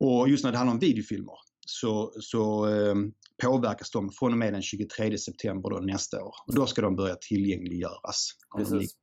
Och 0.00 0.28
just 0.28 0.44
när 0.44 0.52
det 0.52 0.58
handlar 0.58 0.74
om 0.74 0.78
videofilmer 0.80 1.34
så, 1.66 2.12
så 2.20 2.66
eh, 2.68 2.94
påverkas 3.42 3.90
de 3.90 4.10
från 4.10 4.32
och 4.32 4.38
med 4.38 4.52
den 4.52 4.62
23 4.62 5.18
september 5.18 5.70
då, 5.70 5.76
nästa 5.78 6.24
år. 6.24 6.34
Och 6.46 6.54
då 6.54 6.66
ska 6.66 6.82
de 6.82 6.96
börja 6.96 7.14
tillgängliggöras. 7.14 8.30
precis. 8.56 8.94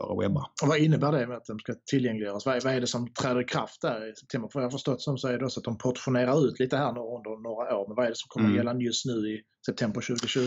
våra 0.00 0.22
webbar. 0.22 0.46
Och 0.62 0.68
vad 0.68 0.78
innebär 0.78 1.12
det 1.12 1.26
med 1.26 1.36
att 1.36 1.44
de 1.46 1.58
ska 1.58 1.74
tillgängliggöras? 1.90 2.46
Vad 2.46 2.56
är, 2.56 2.60
vad 2.60 2.74
är 2.74 2.80
det 2.80 2.86
som 2.86 3.12
träder 3.12 3.40
i 3.40 3.44
kraft 3.44 3.80
där 3.82 4.10
i 4.10 4.14
september? 4.14 4.48
För 4.52 4.60
jag 4.60 4.66
har 4.66 4.70
förstått 4.70 5.02
som 5.02 5.18
så 5.18 5.28
är 5.28 5.38
det 5.38 5.44
också 5.44 5.60
att 5.60 5.64
de 5.64 5.78
portionerar 5.78 6.46
ut 6.48 6.60
lite 6.60 6.76
här 6.76 6.92
nu 6.92 7.00
under 7.00 7.42
några 7.42 7.76
år. 7.76 7.88
Men 7.88 7.96
vad 7.96 8.04
är 8.04 8.10
det 8.10 8.16
som 8.16 8.28
kommer 8.28 8.46
Mm. 8.48 8.60
att 8.60 8.66
gälla 8.66 8.80
just 8.84 9.06
nu 9.06 9.12
i 9.12 9.42
september 9.66 10.00
2020? 10.00 10.40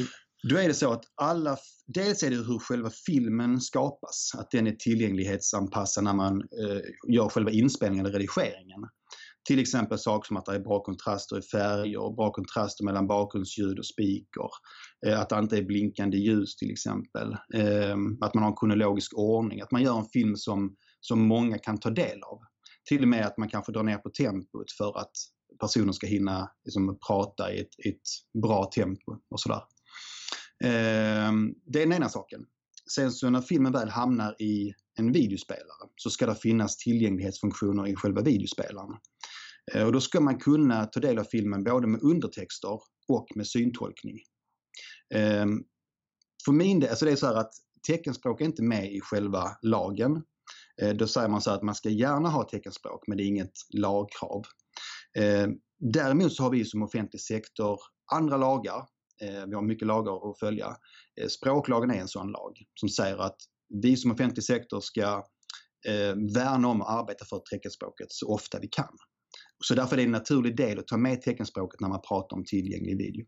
Då 0.50 0.58
är 0.58 0.68
det 0.68 0.74
så 0.74 0.92
att 0.92 1.04
alla, 1.16 1.58
dels 1.88 2.24
är 2.24 2.30
det 2.30 2.36
hur 2.36 2.60
själva 2.60 2.90
filmen 3.06 3.62
skapas, 3.62 4.32
att 4.38 4.52
den 4.52 4.68
är 4.68 4.72
tillgänglighetsanpassad 4.72 6.04
när 6.04 6.14
man 6.14 6.34
eh, 6.42 7.14
gör 7.16 7.30
själva 7.30 7.52
inspelningen 7.52 8.06
eller 8.06 8.20
redigeringen. 8.20 8.82
Till 9.48 9.60
exempel 9.60 10.00
saker 10.00 10.28
som 10.28 10.38
att 10.38 10.46
det 10.46 10.56
är 10.56 10.60
bra 10.60 10.84
kontraster 10.84 11.40
i 11.40 11.42
färger, 11.42 12.16
bra 12.16 12.32
kontraster 12.32 12.84
mellan 12.84 13.08
bakgrundsljud 13.08 13.80
och 13.80 13.86
speaker. 13.86 14.50
Eh, 15.06 15.20
att 15.20 15.30
det 15.30 15.40
inte 15.40 15.58
är 15.58 15.64
blinkande 15.64 16.18
ljus 16.18 16.56
till 16.56 16.72
exempel. 16.72 17.38
Ehm, 17.54 18.18
att 18.22 18.34
man 18.34 18.44
har 18.44 18.52
en 18.52 18.58
kronologisk 18.58 19.14
ordning, 19.18 19.62
att 19.62 19.72
man 19.72 19.84
gör 19.84 20.00
en 20.00 20.10
film 20.14 20.36
som, 20.36 20.76
som 21.00 21.28
många 21.28 21.58
kan 21.58 21.78
ta 21.78 21.90
del 21.90 22.24
av. 22.24 22.40
Till 22.90 23.02
och 23.02 23.08
med 23.08 23.26
att 23.26 23.38
man 23.38 23.50
kanske 23.50 23.72
drar 23.72 23.84
ner 23.84 23.98
på 23.98 24.10
tempot 24.10 24.72
för 24.78 24.98
att 25.00 25.12
personen 25.60 25.94
ska 25.94 26.08
hinna 26.08 26.52
liksom, 26.66 27.00
prata 27.08 27.54
i 27.54 27.60
ett, 27.60 27.86
ett 27.86 28.42
bra 28.42 28.66
tempo 28.66 29.18
och 29.30 29.40
sådär. 29.40 29.62
Ehm, 30.64 31.54
det 31.66 31.82
är 31.82 31.86
den 31.86 31.94
ena 31.94 32.10
saken. 32.10 32.46
Sen 32.96 33.12
så 33.12 33.30
när 33.30 33.42
filmen 33.42 33.72
väl 33.72 33.90
hamnar 33.90 34.42
i 34.42 34.74
en 35.02 35.12
videospelare 35.12 35.90
så 35.96 36.10
ska 36.10 36.26
det 36.26 36.36
finnas 36.36 36.78
tillgänglighetsfunktioner 36.78 37.88
i 37.88 37.96
själva 37.96 38.22
videospelaren. 38.22 38.98
Eh, 39.74 39.86
och 39.86 39.92
då 39.92 40.02
ska 40.02 40.20
man 40.20 40.40
kunna 40.40 40.86
ta 40.86 41.00
del 41.00 41.20
av 41.20 41.24
filmen 41.24 41.64
både 41.64 41.88
med 41.88 42.02
undertexter 42.02 42.80
och 43.08 43.28
med 43.36 43.48
syntolkning. 43.48 44.20
Ehm, 45.14 45.64
för 46.46 46.52
min 46.52 46.80
del, 46.80 46.90
alltså 46.90 47.06
det 47.06 47.12
är 47.12 47.16
så 47.16 47.28
här 47.28 47.36
att 47.36 47.54
teckenspråk 47.88 48.42
är 48.42 48.46
inte 48.46 48.64
med 48.64 48.94
i 48.94 49.02
själva 49.02 49.58
lagen. 49.62 50.24
Eh, 50.82 50.94
då 50.94 51.08
säger 51.08 51.28
man 51.30 51.42
så 51.42 51.50
här 51.50 51.58
att 51.58 51.64
man 51.64 51.76
ska 51.76 51.90
gärna 51.90 52.30
ha 52.30 52.44
teckenspråk 52.44 53.08
men 53.08 53.18
det 53.18 53.24
är 53.24 53.28
inget 53.28 53.54
lagkrav. 53.74 54.42
Ehm, 55.18 55.52
däremot 55.80 56.34
så 56.34 56.44
har 56.44 56.50
vi 56.50 56.66
som 56.66 56.84
offentlig 56.84 57.22
sektor 57.22 57.80
andra 58.12 58.38
lagar 58.38 58.88
eh, 59.22 59.46
Vi 59.48 59.56
har 59.56 59.62
mycket 59.62 59.88
lagar 59.88 60.32
att 60.32 60.40
följa. 60.40 60.76
Språklagen 61.30 61.92
är 61.92 62.00
en 62.00 62.08
sån 62.08 62.32
lag 62.32 62.64
som 62.80 62.90
säger 62.90 63.18
att 63.18 63.38
vi 63.84 63.98
som 63.98 64.12
offentlig 64.12 64.44
sektor 64.44 64.80
ska 64.80 65.02
eh, 65.88 66.16
värna 66.36 66.68
om 66.68 66.82
och 66.82 66.92
arbeta 66.92 67.26
för 67.26 67.42
teckenspråket 67.52 68.08
så 68.10 68.34
ofta 68.34 68.60
vi 68.60 68.68
kan. 68.68 68.98
Så 69.64 69.76
därför 69.76 69.96
är 69.96 69.98
det 69.98 70.04
en 70.04 70.12
naturlig 70.12 70.58
del 70.58 70.80
att 70.80 70.88
ta 70.88 70.98
med 70.98 71.22
teckenspråket 71.22 71.80
när 71.80 71.90
man 71.90 72.02
pratar 72.08 72.38
om 72.38 72.44
tillgänglig 72.46 72.98
video. 72.98 73.26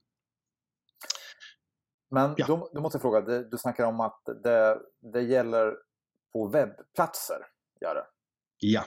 Men 2.11 2.33
Ja. 2.37 2.45
då, 2.47 2.69
då 2.73 2.81
måste 2.81 2.95
jag 2.95 3.01
fråga, 3.01 3.21
det, 3.21 3.49
du 3.49 3.57
snackar 3.57 3.85
om 3.85 3.99
att 3.99 4.21
det, 4.43 4.79
det 5.13 5.21
gäller 5.21 5.73
på 6.33 6.47
webbplatser. 6.47 7.37
Gör 7.81 7.95
det. 7.95 8.05
Ja, 8.59 8.83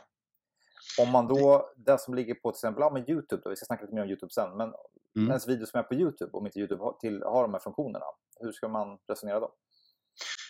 Om 1.00 1.10
man 1.12 1.26
då, 1.26 1.72
det 1.76 2.00
som 2.00 2.14
ligger 2.14 2.34
på 2.34 2.50
till 2.52 2.56
exempel 2.56 2.80
ja, 2.80 2.90
men 2.92 3.10
YouTube, 3.10 3.42
då, 3.44 3.50
vi 3.50 3.56
ska 3.56 3.66
snacka 3.66 3.82
lite 3.82 3.94
mer 3.94 4.02
om 4.02 4.08
YouTube 4.08 4.32
sen, 4.32 4.56
men 4.56 4.72
Mm. 5.16 5.28
ens 5.28 5.48
video 5.48 5.66
som 5.66 5.78
är 5.80 5.82
på 5.82 5.94
YouTube, 5.94 6.30
om 6.32 6.46
inte 6.46 6.58
YouTube 6.58 6.82
har, 6.82 6.92
till, 6.92 7.22
har 7.22 7.42
de 7.42 7.52
här 7.52 7.60
funktionerna, 7.60 8.04
hur 8.40 8.52
ska 8.52 8.68
man 8.68 8.98
resonera 9.08 9.40
då? 9.40 9.54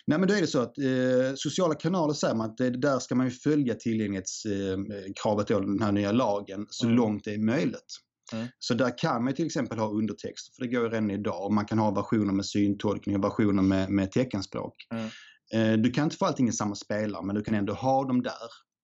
Nej 0.07 0.19
men 0.19 0.27
då 0.27 0.33
är 0.33 0.41
det 0.41 0.47
så 0.47 0.59
att 0.61 0.77
eh, 0.77 1.33
sociala 1.35 1.75
kanaler 1.75 2.13
säger 2.13 2.35
man 2.35 2.49
att 2.49 2.57
det, 2.57 2.69
där 2.69 2.99
ska 2.99 3.15
man 3.15 3.25
ju 3.25 3.31
följa 3.31 3.75
tillgänglighetskravet 3.75 5.49
eh, 5.51 5.57
då, 5.57 5.65
den 5.65 5.81
här 5.81 5.91
nya 5.91 6.11
lagen, 6.11 6.65
så 6.69 6.85
Mm. 6.85 6.97
långt 6.97 7.23
det 7.23 7.33
är 7.33 7.37
möjligt. 7.37 7.97
Mm. 8.33 8.47
Så 8.59 8.73
där 8.73 8.97
kan 8.97 9.23
man 9.23 9.33
till 9.33 9.45
exempel 9.45 9.77
ha 9.79 9.89
undertexter, 9.91 10.51
för 10.55 10.61
det 10.65 10.67
går 10.73 10.83
ju 10.83 10.89
redan 10.89 11.11
idag. 11.11 11.51
Man 11.51 11.65
kan 11.65 11.79
ha 11.79 11.91
versioner 11.91 12.33
med 12.33 12.45
syntolkning 12.45 13.15
och 13.15 13.23
versioner 13.23 13.63
med, 13.63 13.89
med 13.89 14.11
teckenspråk. 14.11 14.73
Mm. 14.93 15.05
Eh, 15.53 15.77
du 15.81 15.91
kan 15.91 16.03
inte 16.03 16.17
få 16.17 16.25
allting 16.25 16.47
i 16.49 16.51
samma 16.53 16.75
spelare, 16.75 17.25
men 17.25 17.35
du 17.35 17.43
kan 17.43 17.55
ändå 17.55 17.73
ha 17.73 18.03
dem 18.07 18.21
där. 18.23 18.33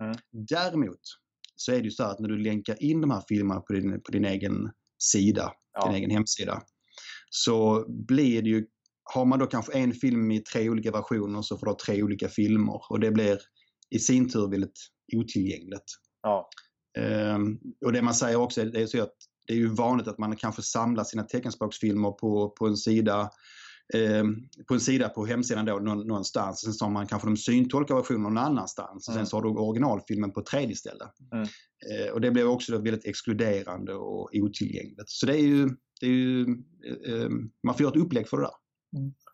Mm. 0.04 0.16
Däremot 0.50 1.00
så 1.56 1.72
är 1.72 1.78
det 1.78 1.84
ju 1.84 1.92
så 1.92 2.04
att 2.04 2.20
när 2.20 2.30
du 2.30 2.38
länkar 2.38 2.84
in 2.84 3.02
de 3.02 3.12
här 3.12 3.24
filmerna 3.28 3.62
på 3.62 3.74
din, 3.74 4.02
på 4.02 4.12
din 4.12 4.26
egen 4.26 4.72
sida, 5.04 5.52
Ja. 5.74 5.86
din 5.88 5.96
egen 5.96 6.10
hemsida, 6.12 6.62
så 7.30 7.86
blir 8.08 8.42
det 8.42 8.50
ju, 8.50 8.66
har 9.04 9.26
man 9.26 9.40
då 9.40 9.46
kanske 9.46 9.74
en 9.74 9.94
film 9.94 10.32
i 10.32 10.40
tre 10.40 10.70
olika 10.70 10.92
versioner 10.92 11.42
så 11.42 11.58
får 11.58 11.66
du 11.66 11.72
ha 11.72 11.78
tre 11.86 12.04
olika 12.04 12.30
filmer 12.30 12.82
och 12.90 13.00
det 13.00 13.12
blir 13.12 13.40
i 13.90 14.00
sin 14.00 14.30
tur 14.30 14.50
väldigt 14.50 14.80
otillgängligt. 15.16 15.84
Ja. 16.22 16.50
Ehm, 16.98 17.60
och 17.86 17.94
det 17.94 18.02
man 18.02 18.14
säger 18.14 18.36
också 18.36 18.62
är, 18.62 18.66
det 18.66 18.82
är 18.82 18.88
så 18.88 19.04
att 19.04 19.16
det 19.48 19.54
är 19.54 19.58
ju 19.58 19.68
vanligt 19.68 20.08
att 20.08 20.18
man 20.18 20.36
kanske 20.36 20.62
samlar 20.62 21.04
sina 21.04 21.24
teckenspråksfilmer 21.24 22.12
på, 22.12 22.50
på 22.50 22.68
en 22.68 22.78
sida 22.78 23.30
ehm, 23.94 24.36
på 24.68 24.74
en 24.74 24.80
sida 24.80 25.10
på 25.10 25.26
hemsidan 25.26 25.66
då 25.66 25.80
nå- 25.80 25.96
någonstans. 25.96 26.62
Sen 26.62 26.74
så 26.74 26.86
har 26.86 26.92
man 26.92 27.08
kanske 27.08 27.28
de 27.28 27.38
syntolkade 27.38 28.00
versionerna 28.00 28.30
någon 28.30 28.38
annanstans. 28.38 29.08
Mm. 29.08 29.20
sen 29.20 29.28
så 29.28 29.38
har 29.38 29.42
du 29.44 29.50
originalfilmen 29.50 30.32
på 30.32 30.42
tredje 30.42 30.76
ställe. 30.76 31.06
Mm. 31.34 31.44
Eh, 31.92 32.14
och 32.14 32.22
det 32.22 32.32
blir 32.32 32.48
också 32.48 32.78
väldigt 32.78 33.06
exkluderande 33.06 33.94
och 33.94 34.30
otillgängligt. 34.34 35.10
Så 35.10 35.26
det 35.26 35.34
är 35.34 35.44
ju, 35.44 35.70
det 36.02 36.06
är 36.06 36.12
ju 36.12 36.48
man 37.64 37.76
får 37.76 37.82
göra 37.82 37.92
ett 37.92 38.02
upplägg 38.02 38.30
för 38.30 38.38
det 38.38 38.44
där. 38.44 38.63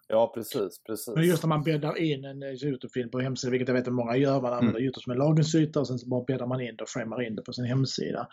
Ja, 0.08 0.32
precis. 0.36 0.84
precis. 0.88 1.16
Men 1.16 1.28
just 1.28 1.44
när 1.44 1.48
man 1.48 1.64
bäddar 1.64 1.98
in 1.98 2.26
en 2.26 2.44
eh, 2.44 2.64
Youtube-film 2.64 3.10
på 3.10 3.20
hemsidan, 3.20 3.52
vilket 3.52 3.68
jag 3.68 3.76
vet 3.76 3.88
att 3.88 3.94
många 3.94 4.18
gör, 4.18 4.42
man 4.42 4.54
använder 4.54 4.82
Youtube 4.82 5.04
som 5.04 5.12
en 5.12 5.18
lagringsyta 5.18 5.80
och 5.80 5.88
sen 5.88 6.00
så 6.00 6.08
bara 6.08 6.24
bäddar 6.24 6.48
man 6.48 6.62
in 6.62 6.76
det 6.76 6.84
och 6.84 6.90
framar 6.90 7.22
in 7.22 7.36
det 7.36 7.42
på 7.42 7.54
sin 7.54 7.66
hemsida. 7.66 8.28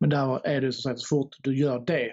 Men 0.00 0.10
där 0.10 0.46
är 0.46 0.60
det 0.60 0.72
som 0.72 0.82
sagt, 0.82 1.00
så 1.00 1.16
fort 1.16 1.36
du 1.42 1.56
gör 1.56 1.78
det, 1.86 2.12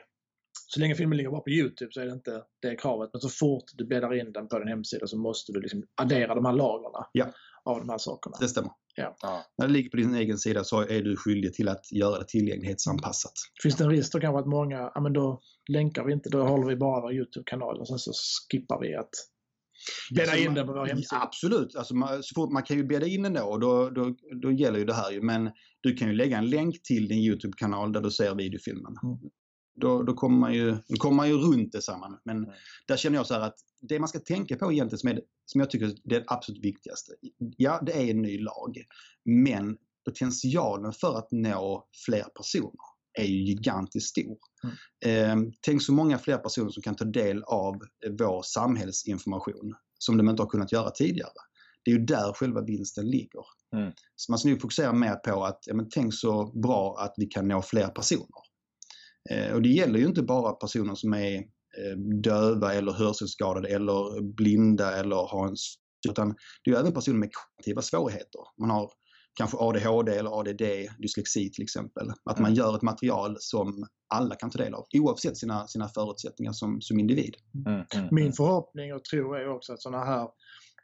så 0.68 0.80
länge 0.80 0.96
filmen 0.96 1.18
ligger 1.18 1.30
bara 1.30 1.42
på 1.42 1.50
Youtube 1.50 1.92
så 1.92 2.02
är 2.02 2.06
det 2.06 2.14
inte 2.14 2.44
det 2.62 2.76
kravet. 2.76 3.10
Men 3.14 3.22
så 3.22 3.30
fort 3.30 3.64
du 3.74 3.86
bäddar 3.86 4.14
in 4.14 4.32
den 4.32 4.48
på 4.48 4.60
din 4.60 4.68
hemsida 4.68 5.08
så 5.08 5.18
måste 5.18 5.52
du 5.52 5.62
liksom 5.62 5.84
addera 5.96 6.36
de 6.36 6.46
här 6.46 6.54
lagren 6.54 7.04
Ja. 7.12 7.26
Av 7.68 7.80
de 7.80 7.90
här 7.90 7.98
sakerna. 7.98 8.38
Det 8.40 8.48
stämmer. 8.48 8.72
Ja. 8.96 9.16
När 9.58 9.68
det 9.68 9.74
ligger 9.74 9.90
på 9.90 9.98
din 9.98 10.16
egen 10.16 10.38
sida 10.38 10.64
så 10.64 10.82
är 10.82 11.02
du 11.02 11.16
skyldig 11.18 11.54
till 11.54 11.70
att 11.70 11.92
göra 11.92 12.20
det 12.20 12.28
tillgänglighetsanpassat. 12.28 13.34
Finns 13.64 13.76
det 13.76 13.84
en 13.84 13.90
risk 13.90 14.14
då 14.14 14.20
kanske 14.20 14.40
att 14.40 14.48
många, 14.48 14.92
ja 14.96 15.02
men 15.02 15.14
då 15.14 15.42
länkar 15.70 16.04
vi 16.06 16.14
inte, 16.14 16.30
då 16.30 16.44
håller 16.44 16.68
vi 16.68 16.76
bara 16.76 17.02
vår 17.02 17.14
Youtube-kanal 17.14 17.80
och 17.80 17.88
sen 17.88 18.00
så 18.00 18.12
skippar 18.52 18.80
vi 18.82 18.96
att 18.96 19.10
bädda 20.16 20.32
Alltså, 20.32 20.46
in 20.46 20.54
den 20.54 20.68
på 20.68 20.74
vår 20.74 20.86
hemsida. 20.86 21.08
Ja, 21.12 21.24
absolut. 21.24 21.76
Alltså, 21.76 21.96
man, 21.96 22.24
så 22.24 22.34
fort, 22.36 22.52
man 22.52 22.64
kan 22.64 22.78
ju 22.78 22.84
bädda 22.84 23.08
in 23.08 23.24
den 23.24 23.34
då 23.34 23.44
och 23.44 23.60
då, 23.60 23.90
då, 23.90 24.16
då 24.42 24.52
gäller 24.52 24.80
ju 24.80 24.86
det 24.86 24.94
här 24.94 25.12
ju. 25.12 25.22
Men 25.22 25.52
du 25.82 25.94
kan 25.94 26.08
ju 26.08 26.14
lägga 26.14 26.38
en 26.38 26.50
länk 26.50 26.84
till 26.84 27.08
din 27.08 27.20
Youtube-kanal 27.20 27.92
där 27.92 28.02
du 28.02 28.12
ser 28.12 28.36
videofilmen. 28.36 28.94
Mm. 29.04 29.18
Då, 29.82 30.04
då, 30.04 30.14
kommer 30.14 30.38
man 30.38 30.54
ju, 30.54 30.78
då 30.88 30.96
kommer 30.98 31.16
man 31.16 31.28
ju 31.28 31.38
runt 31.38 31.72
det 31.72 31.82
samman. 31.82 32.20
Men 32.26 32.38
Mm. 32.38 32.50
där 32.88 32.98
känner 32.98 33.18
jag 33.18 33.28
så 33.28 33.34
att 33.34 33.56
det 33.82 34.00
man 34.00 34.10
ska 34.10 34.20
tänka 34.20 34.56
på 34.56 34.72
egentligen 34.72 35.00
som, 35.00 35.10
är, 35.10 35.22
som 35.46 35.62
jag 35.62 35.70
tycker 35.70 35.86
är 35.86 35.96
det 36.04 36.24
absolut 36.28 36.64
viktigaste. 36.64 37.12
Ja, 37.58 37.80
det 37.86 37.92
är 37.92 38.12
en 38.12 38.22
ny 38.22 38.40
lag. 38.40 38.78
Men 39.26 39.78
potentialen 40.06 40.94
för 40.94 41.18
att 41.18 41.28
nå 41.32 41.88
fler 42.06 42.26
personer 42.36 42.98
är 43.20 43.26
ju 43.26 43.44
gigantiskt 43.44 44.10
stor. 44.10 44.38
Eh, 45.06 45.36
tänk 45.62 45.82
så 45.84 45.94
många 45.94 46.18
fler 46.18 46.38
personer 46.38 46.70
som 46.70 46.84
kan 46.84 46.96
ta 46.96 47.06
del 47.06 47.44
av 47.44 47.76
vår 48.10 48.42
samhällsinformation 48.44 49.76
som 50.00 50.18
de 50.18 50.30
inte 50.30 50.42
har 50.44 50.50
kunnat 50.50 50.72
göra 50.72 50.92
tidigare. 50.92 51.32
Det 51.84 51.92
är 51.92 51.96
ju 51.96 52.06
där 52.06 52.34
själva 52.34 52.62
vinsten 52.62 53.10
ligger. 53.10 53.44
Mm. 53.76 53.92
Så 54.16 54.32
man 54.32 54.40
ska 54.40 54.50
nu 54.50 54.60
fokusera 54.60 54.94
mer 54.94 55.16
på 55.16 55.44
att 55.46 55.60
ja, 55.66 55.74
men 55.74 55.90
tänk 55.90 56.14
så 56.14 56.60
bra 56.60 56.98
att 57.00 57.14
vi 57.18 57.26
kan 57.26 57.48
nå 57.48 57.62
fler 57.62 57.88
personer. 57.88 58.47
Eh, 59.30 59.54
och 59.54 59.62
det 59.62 59.70
gäller 59.70 60.00
ju 60.00 60.06
inte 60.06 60.24
bara 60.24 60.54
personer 60.54 60.96
som 60.96 61.14
är 61.14 61.36
eh, 61.38 61.98
döva 62.24 62.74
eller 62.74 62.92
hörselskadade 62.92 63.68
eller 63.68 64.22
blinda 64.36 64.96
eller 64.98 65.16
har 65.16 65.48
en 65.48 65.56
utan 66.10 66.36
det 66.64 66.72
är 66.72 66.76
ju 66.76 66.80
även 66.80 66.94
personer 66.94 67.18
med 67.18 67.30
kognitiva 67.34 67.82
svårigheter. 67.82 68.42
Man 68.60 68.70
har 68.70 68.92
kanske 69.38 69.58
ADHD 69.58 70.12
eller 70.12 70.40
ADD, 70.40 70.62
dyslexi 71.00 71.52
till 71.52 71.64
exempel. 71.64 72.08
Att 72.30 72.40
man 72.40 72.54
gör 72.54 72.76
ett 72.76 72.82
material 72.82 73.36
som 73.40 73.88
alla 74.16 74.36
kan 74.36 74.50
ta 74.50 74.58
del 74.58 74.74
av 74.74 74.86
oavsett 74.94 75.38
sina, 75.38 75.68
sina 75.68 75.88
förutsättningar 75.88 76.54
som, 76.54 76.82
som 76.82 77.00
individ. 77.00 77.36
Mm, 77.68 77.86
mm, 77.94 78.08
Min 78.12 78.24
mm. 78.24 78.34
förhoppning 78.34 78.94
och 78.94 79.04
tro 79.04 79.34
är 79.34 79.50
också 79.56 79.74
att 79.74 79.82
sådana 79.82 80.06
här 80.06 80.28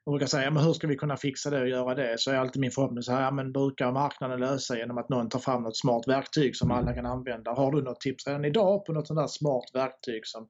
man 0.05 0.13
brukar 0.13 0.27
säga, 0.27 0.51
men 0.51 0.63
hur 0.63 0.74
ska 0.74 0.88
vi 0.88 0.95
kunna 0.95 1.17
fixa 1.17 1.50
det 1.50 1.62
och 1.62 1.67
göra 1.67 1.95
det? 1.95 2.19
Så 2.19 2.31
är 2.31 2.36
alltid 2.36 2.60
min 2.60 2.72
förhoppning 2.72 3.03
så 3.03 3.12
här, 3.12 3.22
ja, 3.22 3.31
men 3.31 3.51
brukar 3.51 3.91
marknaden 3.91 4.39
lösa 4.39 4.77
genom 4.77 4.98
att 4.98 5.10
någon 5.10 5.29
tar 5.29 5.39
fram 5.39 5.63
något 5.63 5.77
smart 5.77 6.07
verktyg 6.07 6.55
som 6.55 6.72
alla 6.72 6.93
kan 6.93 7.05
använda. 7.05 7.51
Har 7.51 7.72
du 7.72 7.81
något 7.81 8.00
tips 8.01 8.27
redan 8.27 8.45
idag 8.45 8.86
på 8.86 8.93
något 8.93 9.07
sånt 9.07 9.19
där 9.19 9.27
smart 9.27 9.65
verktyg 9.74 10.27
som 10.27 10.48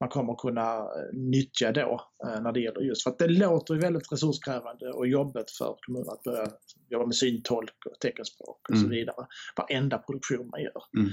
man 0.00 0.08
kommer 0.08 0.34
kunna 0.34 0.76
eh, 0.78 0.84
nyttja 1.12 1.72
då 1.72 2.00
eh, 2.26 2.40
när 2.40 2.52
det 2.52 2.60
gäller 2.60 2.80
just, 2.80 3.02
för 3.02 3.10
att 3.10 3.18
det 3.18 3.28
låter 3.28 3.74
ju 3.74 3.80
väldigt 3.80 4.12
resurskrävande 4.12 4.92
och 4.92 5.06
jobbigt 5.08 5.50
för 5.50 5.76
kommuner 5.86 6.12
att 6.12 6.22
börja 6.22 6.46
jobba 6.90 7.06
med 7.06 7.14
syntolk 7.16 7.74
och 7.86 8.00
teckenspråk 8.00 8.60
och 8.68 8.76
så 8.76 8.84
Mm. 8.84 8.90
vidare. 8.90 9.26
Varenda 9.56 9.98
produktion 9.98 10.48
man 10.48 10.62
gör. 10.62 10.82
Mm. 10.96 11.10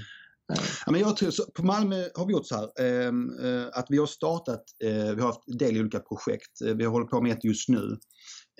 Ja, 0.85 0.91
men 0.91 1.01
jag 1.01 1.17
tror, 1.17 1.31
så, 1.31 1.43
på 1.51 1.65
Malmö 1.65 2.07
har 2.15 2.25
vi 2.25 2.33
gjort 2.33 2.47
så 2.47 2.55
här 2.55 2.81
ehm, 2.81 3.29
eh, 3.39 3.67
att 3.73 3.85
vi 3.89 3.97
har 3.97 4.05
startat, 4.05 4.63
eh, 4.83 5.15
vi 5.15 5.21
har 5.21 5.27
haft 5.27 5.59
del 5.59 5.79
olika 5.81 5.99
projekt. 5.99 6.61
Eh, 6.65 6.73
vi 6.75 6.85
håller 6.85 7.05
på 7.05 7.21
med 7.21 7.31
ett 7.31 7.43
just 7.43 7.69
nu 7.69 7.97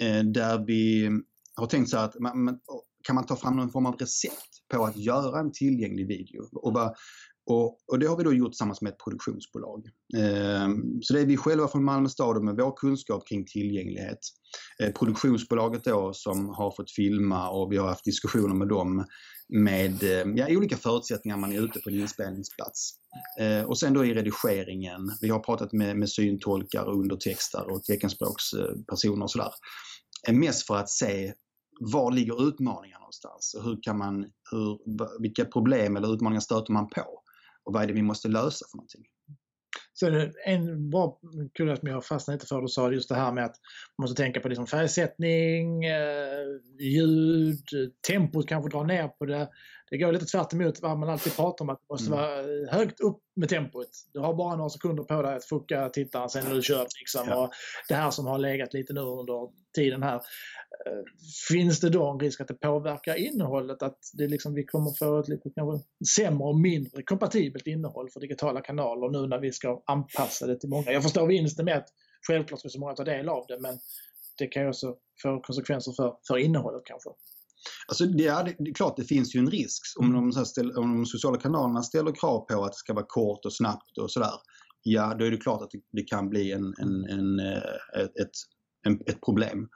eh, 0.01 0.23
där 0.23 0.65
vi 0.67 1.09
har 1.55 1.67
tänkt 1.67 1.89
så 1.89 1.97
här 1.97 2.05
att 2.05 2.19
man, 2.19 2.43
man, 2.43 2.59
kan 3.07 3.15
man 3.15 3.25
ta 3.25 3.35
fram 3.35 3.55
någon 3.55 3.71
form 3.71 3.85
av 3.85 3.95
recept 3.95 4.49
på 4.73 4.85
att 4.85 4.97
göra 4.97 5.39
en 5.39 5.51
tillgänglig 5.51 6.07
video? 6.07 6.41
Och, 6.53 6.73
vad- 6.73 6.95
och, 7.45 7.77
och 7.87 7.99
det 7.99 8.05
har 8.05 8.17
vi 8.17 8.23
då 8.23 8.33
gjort 8.33 8.51
tillsammans 8.51 8.81
med 8.81 8.91
ett 8.91 9.03
produktionsbolag. 9.03 9.85
Eh, 10.17 10.67
så 11.01 11.13
det 11.13 11.21
är 11.21 11.25
vi 11.25 11.37
själva 11.37 11.67
från 11.67 11.83
Malmö 11.83 12.09
stad 12.09 12.43
med 12.43 12.55
vår 12.55 12.77
kunskap 12.77 13.27
kring 13.27 13.45
tillgänglighet. 13.45 14.19
Eh, 14.79 14.91
produktionsbolaget 14.91 15.83
då 15.83 16.13
som 16.13 16.49
har 16.49 16.75
fått 16.75 16.91
filma 16.91 17.49
och 17.49 17.71
vi 17.71 17.77
har 17.77 17.87
haft 17.87 18.05
diskussioner 18.05 18.55
med 18.55 18.67
dem 18.67 19.05
med 19.49 20.03
eh, 20.03 20.33
ja, 20.35 20.47
olika 20.49 20.77
förutsättningar 20.77 21.37
man 21.37 21.53
är 21.53 21.61
ute 21.61 21.79
på 21.79 21.89
en 21.89 21.99
inspelningsplats. 21.99 22.91
Eh, 23.39 23.63
och 23.63 23.79
sen 23.79 23.93
då 23.93 24.05
i 24.05 24.13
redigeringen, 24.13 25.11
vi 25.21 25.29
har 25.29 25.39
pratat 25.39 25.73
med, 25.73 25.97
med 25.97 26.09
syntolkar 26.09 26.83
och 26.83 26.99
undertextare 26.99 27.65
och 27.65 27.83
teckenspråkspersoner 27.83 29.23
och 29.23 29.31
sådär. 29.31 29.51
Eh, 30.27 30.35
mest 30.35 30.67
för 30.67 30.75
att 30.75 30.89
se 30.89 31.33
var 31.79 32.11
ligger 32.11 32.47
utmaningarna 32.47 32.99
någonstans 32.99 33.55
och 33.57 33.63
hur 33.63 33.79
kan 33.81 33.97
man, 33.97 34.25
hur, 34.51 34.79
vilka 35.21 35.45
problem 35.45 35.97
eller 35.97 36.13
utmaningar 36.13 36.39
stöter 36.39 36.73
man 36.73 36.89
på? 36.89 37.22
Och 37.65 37.73
vad 37.73 37.83
är 37.83 37.87
det 37.87 37.93
vi 37.93 38.01
måste 38.01 38.27
lösa 38.27 38.65
för 38.71 38.77
någonting? 38.77 39.03
Så 39.93 40.29
en 40.45 40.89
bra 40.89 41.19
kul 41.53 41.77
som 41.77 41.87
jag 41.87 42.05
fastnade 42.05 42.35
lite 42.35 42.47
för, 42.47 42.61
du 42.61 42.67
sa 42.67 42.91
just 42.91 43.09
det 43.09 43.15
här 43.15 43.31
med 43.31 43.45
att 43.45 43.55
man 43.97 44.03
måste 44.03 44.23
tänka 44.23 44.39
på 44.39 44.47
liksom 44.47 44.67
färgsättning, 44.67 45.85
eh, 45.85 46.45
ljud, 46.79 47.63
tempot 48.07 48.47
kanske 48.47 48.77
dra 48.77 48.83
ner 48.83 49.07
på 49.07 49.25
det. 49.25 49.49
Det 49.91 49.97
går 49.97 50.11
lite 50.11 50.25
tvärt 50.25 50.53
emot 50.53 50.81
vad 50.81 50.97
man 50.97 51.09
alltid 51.09 51.35
pratar 51.35 51.65
om 51.65 51.69
att 51.69 51.79
det 51.79 51.93
måste 51.93 52.07
Mm. 52.13 52.19
vara 52.19 52.67
högt 52.79 52.99
upp 52.99 53.19
med 53.35 53.49
tempot. 53.49 53.87
Du 54.13 54.19
har 54.19 54.33
bara 54.33 54.55
några 54.55 54.69
sekunder 54.69 55.03
på 55.03 55.21
dig 55.21 55.35
att 55.35 55.45
fucka 55.45 55.89
tittaren 55.89 56.29
sen 56.29 56.45
när 56.47 56.53
du 56.55 56.61
kört. 56.63 56.87
Liksom. 56.99 57.27
Ja. 57.29 57.43
Och 57.43 57.51
det 57.87 57.95
här 57.95 58.11
som 58.11 58.25
har 58.25 58.37
legat 58.37 58.73
lite 58.73 58.93
nu 58.93 59.01
under 59.01 59.49
tiden 59.75 60.03
här. 60.03 60.15
eh, 60.15 61.03
Finns 61.49 61.79
det 61.79 61.89
då 61.89 62.09
en 62.11 62.19
risk 62.19 62.41
att 62.41 62.47
det 62.47 62.53
påverkar 62.53 63.15
innehållet? 63.15 63.83
Att 63.83 63.97
det 64.13 64.27
liksom, 64.27 64.53
vi 64.53 64.65
kommer 64.65 64.91
få 64.99 65.19
ett 65.19 65.27
lite 65.27 65.49
kanske 65.55 65.87
sämre 66.15 66.47
och 66.47 66.59
mindre 66.59 67.03
kompatibelt 67.03 67.67
innehåll 67.67 68.09
för 68.09 68.19
digitala 68.19 68.61
kanaler 68.61 69.09
nu 69.09 69.27
när 69.27 69.39
vi 69.39 69.51
ska 69.51 69.83
anpassa 69.85 70.47
det 70.47 70.59
till 70.59 70.69
många. 70.69 70.91
Jag 70.91 71.03
förstår 71.03 71.27
vinsten 71.27 71.65
med 71.65 71.77
att 71.77 71.87
självklart 72.27 72.59
ska 72.59 72.69
så 72.69 72.79
många 72.79 72.93
ta 72.93 73.03
del 73.03 73.29
av 73.29 73.45
det 73.47 73.59
men 73.59 73.79
det 74.37 74.47
kan 74.47 74.63
ju 74.63 74.69
också 74.69 74.95
få 75.23 75.39
konsekvenser 75.39 75.91
för, 75.91 76.15
för 76.27 76.37
innehållet 76.37 76.81
kanske. 76.85 77.09
Alltså 77.87 78.05
det, 78.05 78.27
är, 78.27 78.43
det 78.43 78.69
är 78.69 78.73
klart 78.73 78.97
det 78.97 79.03
finns 79.03 79.35
ju 79.35 79.39
en 79.39 79.51
risk 79.51 79.81
om 79.99 80.13
de, 80.13 80.31
så 80.31 80.39
här 80.39 80.45
ställ, 80.45 80.71
om 80.71 80.95
de 80.95 81.05
sociala 81.05 81.37
kanalerna 81.37 81.83
ställer 81.83 82.15
krav 82.15 82.39
på 82.39 82.63
att 82.63 82.71
det 82.71 82.77
ska 82.77 82.93
vara 82.93 83.05
kort 83.07 83.45
och 83.45 83.53
snabbt 83.53 83.97
och 83.97 84.11
sådär. 84.11 84.33
Ja, 84.83 85.15
då 85.19 85.25
är 85.25 85.31
det 85.31 85.37
klart 85.37 85.61
att 85.61 85.71
det, 85.91 86.03
kan 86.03 86.29
bli 86.29 86.51
en, 86.51 86.73
en, 86.81 87.05
en, 87.05 87.39
eh, 87.39 87.57
ett, 88.01 88.17
ett, 88.19 88.31
en, 88.85 88.99
ett 89.05 89.21
problem. 89.21 89.69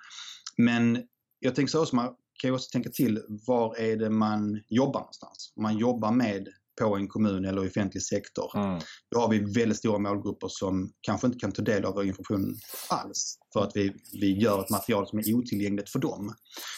Men 0.57 1.03
jag 1.39 1.55
tänker 1.55 1.71
så 1.71 1.81
också, 1.81 1.95
man 1.95 2.13
kan 2.41 2.49
ju 2.49 2.53
också 2.53 2.69
tänka 2.71 2.89
till 2.89 3.21
var 3.27 3.75
är 3.75 3.97
det 3.97 4.09
man 4.09 4.63
jobbar 4.69 4.99
någonstans? 4.99 5.53
Man 5.55 5.77
jobbar 5.77 6.11
med 6.11 6.47
på 6.81 6.95
en 6.95 7.07
kommun 7.07 7.45
eller 7.45 7.65
i 7.65 7.69
offentlig 7.69 8.03
sektor. 8.03 8.57
Mm. 8.57 8.79
Då 9.11 9.19
har 9.19 9.29
vi 9.29 9.39
väldigt 9.39 9.77
stora 9.77 9.99
målgrupper 9.99 10.47
som 10.49 10.91
kanske 11.01 11.27
inte 11.27 11.39
kan 11.39 11.51
ta 11.51 11.61
del 11.61 11.85
av 11.85 11.93
vår 11.93 12.05
information 12.05 12.55
alls 12.89 13.37
för 13.53 13.63
att 13.63 13.71
vi, 13.75 13.93
vi 14.21 14.39
gör 14.39 14.61
ett 14.61 14.69
material 14.69 15.07
som 15.07 15.19
är 15.19 15.33
otillgängligt 15.33 15.89
för 15.89 15.99
dem. 15.99 16.33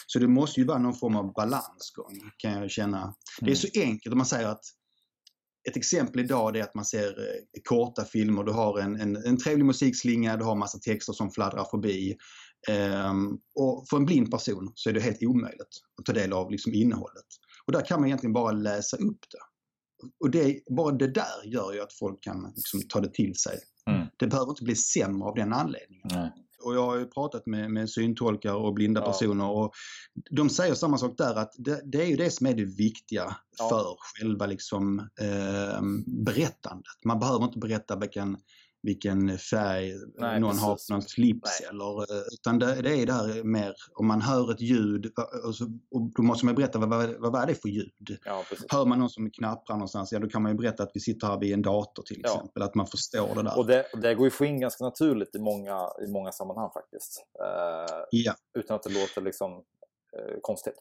Så 0.06 0.18
det 0.18 0.28
måste 0.28 0.60
ju 0.60 0.66
vara 0.66 0.78
någon 0.78 0.96
form 0.96 1.16
av 1.16 1.32
balansgång 1.32 2.20
kan 2.36 2.52
jag 2.52 2.70
känna. 2.70 3.14
Det 3.40 3.50
är 3.50 3.54
så 3.54 3.68
enkelt 3.74 4.12
om 4.12 4.18
man 4.18 4.26
säger 4.26 4.48
att 4.48 4.64
ett 5.68 5.76
exempel 5.76 6.20
idag 6.20 6.56
är 6.56 6.62
att 6.62 6.74
man 6.74 6.84
ser 6.84 7.08
eh, 7.08 7.60
korta 7.68 8.04
filmer. 8.04 8.44
Du 8.44 8.52
har 8.52 8.78
en, 8.78 9.00
en, 9.00 9.16
en 9.16 9.36
trevlig 9.36 9.64
musikslinga, 9.64 10.36
du 10.36 10.44
har 10.44 10.56
massa 10.56 10.78
texter 10.78 11.12
som 11.12 11.30
fladdrar 11.30 11.64
förbi. 11.64 12.16
Ehm, 12.68 13.38
och 13.54 13.86
för 13.90 13.96
en 13.96 14.04
blind 14.04 14.30
person 14.30 14.72
så 14.74 14.88
är 14.88 14.92
det 14.92 15.00
helt 15.00 15.22
omöjligt 15.22 15.80
att 16.00 16.04
ta 16.04 16.12
del 16.12 16.32
av 16.32 16.50
liksom 16.50 16.74
innehållet. 16.74 17.26
Och 17.66 17.72
där 17.72 17.86
kan 17.86 18.00
man 18.00 18.06
egentligen 18.06 18.32
bara 18.32 18.52
läsa 18.52 18.96
upp 18.96 19.20
det. 19.30 19.49
Och 20.20 20.30
det, 20.30 20.60
bara 20.70 20.92
det 20.92 21.08
där 21.08 21.44
gör 21.44 21.72
ju 21.72 21.80
att 21.80 21.92
folk 21.92 22.22
kan 22.22 22.52
liksom 22.56 22.80
ta 22.88 23.00
det 23.00 23.14
till 23.14 23.34
sig. 23.34 23.58
Mm. 23.86 24.06
Det 24.16 24.26
behöver 24.26 24.50
inte 24.50 24.64
bli 24.64 24.76
sämre 24.76 25.28
av 25.28 25.34
den 25.34 25.52
anledningen. 25.52 26.08
Nej. 26.10 26.32
Och 26.64 26.74
jag 26.74 26.86
har 26.86 26.96
ju 26.98 27.06
pratat 27.06 27.46
med, 27.46 27.70
med 27.70 27.90
syntolkar 27.90 28.54
och 28.54 28.74
blinda 28.74 29.00
Ja. 29.00 29.06
personer 29.06 29.50
och 29.50 29.72
de 30.30 30.50
säger 30.50 30.74
samma 30.74 30.98
sak 30.98 31.18
där 31.18 31.34
att 31.34 31.52
det, 31.58 31.80
det 31.84 32.02
är 32.02 32.06
ju 32.06 32.16
det 32.16 32.30
som 32.30 32.46
är 32.46 32.54
det 32.54 32.64
viktiga 32.64 33.36
Ja. 33.58 33.68
för 33.68 33.96
själva 33.98 34.46
liksom, 34.46 34.98
eh, 34.98 35.82
berättandet. 36.06 37.04
Man 37.04 37.18
behöver 37.18 37.44
inte 37.44 37.58
berätta 37.58 37.96
vilken, 37.96 38.36
vilken 38.82 39.38
färg 39.38 39.92
Nej, 40.18 40.40
någon 40.40 40.58
har 40.58 40.72
precis. 40.74 40.88
på 40.88 40.92
någon 40.94 41.02
slips 41.02 41.60
Nej. 41.60 41.68
eller 41.70 42.00
eh, 42.16 42.22
utan 42.32 42.58
det, 42.58 42.82
det 42.82 43.02
är 43.02 43.06
det 43.06 43.12
här 43.12 43.42
mer 43.44 43.74
om 43.94 44.06
man 44.06 44.20
hör 44.20 44.52
ett 44.52 44.60
ljud 44.60 45.12
och, 45.44 45.54
så, 45.54 45.64
och 45.90 46.12
då 46.16 46.22
måste 46.22 46.46
man 46.46 46.54
berätta 46.54 46.78
vad, 46.78 46.88
vad, 46.88 47.32
vad, 47.32 47.42
är 47.42 47.46
det 47.46 47.54
för 47.54 47.68
ljud? 47.68 48.18
Ja. 48.24 48.44
Hör 48.68 48.84
man 48.86 48.98
någon 48.98 49.10
som 49.10 49.30
knapprar 49.30 49.76
någonstans, 49.76 50.12
ja 50.12 50.18
då 50.18 50.28
kan 50.28 50.42
man 50.42 50.52
ju 50.52 50.58
berätta 50.58 50.82
att 50.82 50.90
vi 50.94 51.00
sitter 51.00 51.26
här 51.26 51.38
vid 51.40 51.52
en 51.54 51.62
dator 51.62 52.02
till 52.02 52.20
Ja. 52.24 52.34
exempel, 52.34 52.62
att 52.62 52.74
man 52.74 52.86
förstår 52.86 53.34
det 53.34 53.42
där. 53.42 53.58
Och 53.58 53.66
det, 53.66 53.86
det 54.02 54.14
går 54.14 54.24
ju 54.24 54.28
att 54.28 54.34
få 54.34 54.44
in 54.44 54.60
ganska 54.60 54.84
naturligt 54.84 55.34
i 55.34 55.38
många, 55.38 55.88
i 56.08 56.12
många 56.12 56.32
sammanhang 56.32 56.70
faktiskt. 56.74 57.24
Eh, 57.40 57.96
Ja. 58.10 58.34
utan 58.58 58.76
att 58.76 58.82
det 58.82 58.90
låter 58.90 59.20
liksom 59.20 59.52
eh, 60.18 60.36
konstigt. 60.42 60.74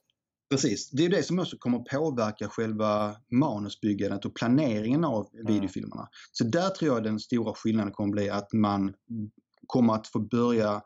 Precis. 0.50 0.90
Det 0.92 1.06
är 1.06 1.10
det 1.10 1.24
som 1.24 1.40
också 1.40 1.58
kommer 1.58 1.80
påverka 1.80 2.50
själva 2.50 3.16
manusbyggandet 3.32 4.26
och 4.26 4.36
planeringen 4.36 5.04
av 5.06 5.30
videofilmerna. 5.48 6.10
Så 6.32 6.44
där 6.44 6.70
tror 6.70 6.96
jag 6.96 7.04
den 7.04 7.20
stora 7.20 7.54
skillnaden 7.54 7.94
kommer 7.94 8.12
bli 8.12 8.30
att 8.30 8.54
man 8.54 8.94
kommer 9.68 9.94
att 9.94 10.08
få 10.08 10.20
börja 10.20 10.82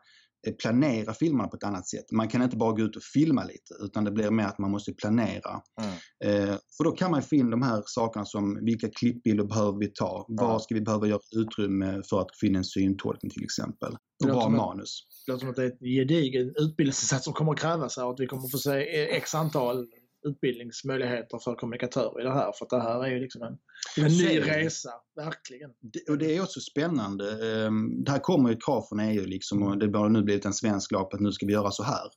planera 0.52 1.14
filmerna 1.14 1.48
på 1.48 1.56
ett 1.56 1.64
annat 1.64 1.88
sätt. 1.88 2.12
Man 2.12 2.28
kan 2.28 2.42
inte 2.42 2.56
bara 2.56 2.72
gå 2.72 2.82
ut 2.82 2.96
och 2.96 3.02
filma 3.02 3.44
lite 3.44 3.74
utan 3.80 4.04
det 4.04 4.10
blir 4.10 4.30
mer 4.30 4.44
att 4.44 4.58
man 4.58 4.70
måste 4.70 4.92
planera. 4.92 5.60
Mm. 5.80 5.94
Eh, 6.24 6.56
för 6.76 6.84
då 6.84 6.92
kan 6.92 7.10
man 7.10 7.22
få 7.22 7.34
in 7.34 7.50
de 7.50 7.62
här 7.62 7.82
sakerna 7.86 8.24
som 8.24 8.64
vilka 8.64 8.88
klippbilder 8.88 9.44
behöver 9.44 9.78
vi 9.78 9.86
ta? 9.86 10.26
Ja. 10.28 10.46
Var 10.46 10.58
ska 10.58 10.74
vi 10.74 10.80
behöva 10.80 11.06
göra 11.06 11.20
utrymme 11.36 12.02
för 12.10 12.20
att 12.20 12.38
få 12.40 12.46
in 12.46 12.56
en 12.56 12.64
syntolkning 12.64 13.30
till 13.30 13.44
exempel? 13.44 13.96
Och 14.24 14.30
bra 14.30 14.48
manus. 14.48 15.06
Det 15.26 15.32
låter 15.32 15.40
som 15.40 15.50
att 15.50 15.56
det 15.56 15.62
är 15.62 15.66
ett 15.66 15.80
gedigen 15.80 16.54
utbildningsinsats 16.56 17.24
som 17.24 17.32
kommer 17.32 17.52
att 17.52 17.58
krävas 17.58 17.96
här 17.96 18.04
och 18.04 18.12
att 18.12 18.20
vi 18.20 18.26
kommer 18.26 18.44
att 18.44 18.50
få 18.50 18.58
se 18.58 19.06
x 19.16 19.34
antal 19.34 19.86
utbildningsmöjligheter 20.24 21.38
för 21.38 21.54
kommunikatörer 21.54 22.20
i 22.20 22.24
det 22.24 22.32
här. 22.32 22.52
För 22.58 22.64
att 22.64 22.70
det 22.70 22.80
här 22.80 23.04
är 23.04 23.10
ju 23.10 23.20
liksom 23.20 23.42
en, 23.42 23.58
en 23.96 24.12
ny 24.12 24.40
resa, 24.40 24.90
verkligen. 25.16 25.70
Det, 25.80 26.12
och 26.12 26.18
det 26.18 26.36
är 26.36 26.42
också 26.42 26.60
spännande. 26.60 27.30
Ehm, 27.30 28.04
Det 28.04 28.10
här 28.10 28.18
kommer 28.18 28.48
ju 28.48 28.54
ett 28.54 28.64
krav 28.64 28.82
från 28.88 29.00
EU 29.00 29.24
liksom 29.24 29.62
och 29.62 29.78
det 29.78 29.98
har 29.98 30.08
nu 30.08 30.22
blivit 30.22 30.44
en 30.44 30.52
svensk 30.52 30.92
lag 30.92 31.10
på 31.10 31.16
att 31.16 31.22
nu 31.22 31.32
ska 31.32 31.46
vi 31.46 31.52
göra 31.52 31.70
så 31.70 31.82
här. 31.82 32.10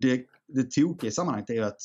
Det, 0.00 0.26
det 0.48 0.70
tokiga 0.70 1.08
i 1.08 1.12
sammanhanget 1.12 1.50
är 1.50 1.54
ju 1.54 1.64
att, 1.64 1.80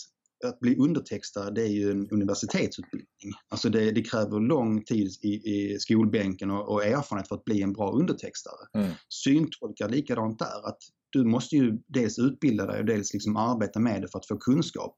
att 0.45 0.59
bli 0.59 0.77
undertextare 0.77 1.51
det 1.51 1.62
är 1.62 1.71
ju 1.71 1.91
en 1.91 2.09
universitetsutbildning. 2.09 3.33
Alltså 3.50 3.69
det, 3.69 3.91
det 3.91 4.01
kräver 4.01 4.39
lång 4.39 4.83
tid 4.83 5.12
i, 5.21 5.27
i 5.27 5.79
skolbänken 5.79 6.51
och, 6.51 6.69
och 6.69 6.86
erfarenhet 6.86 7.27
för 7.27 7.36
att 7.36 7.45
bli 7.45 7.62
en 7.62 7.74
bra 7.74 7.91
undertextare. 7.91 8.67
Mm. 8.74 8.91
Syntolkar 9.09 9.89
likadant 9.89 10.39
där. 10.39 10.67
Att 10.67 10.79
du 11.09 11.24
måste 11.24 11.55
ju 11.55 11.77
dels 11.88 12.19
utbilda 12.19 12.65
dig 12.65 12.79
och 12.79 12.86
dels 12.86 13.13
liksom 13.13 13.38
arbeta 13.38 13.79
med 13.79 14.01
det 14.01 14.07
för 14.07 14.19
att 14.19 14.27
få 14.27 14.38
kunskap. 14.38 14.95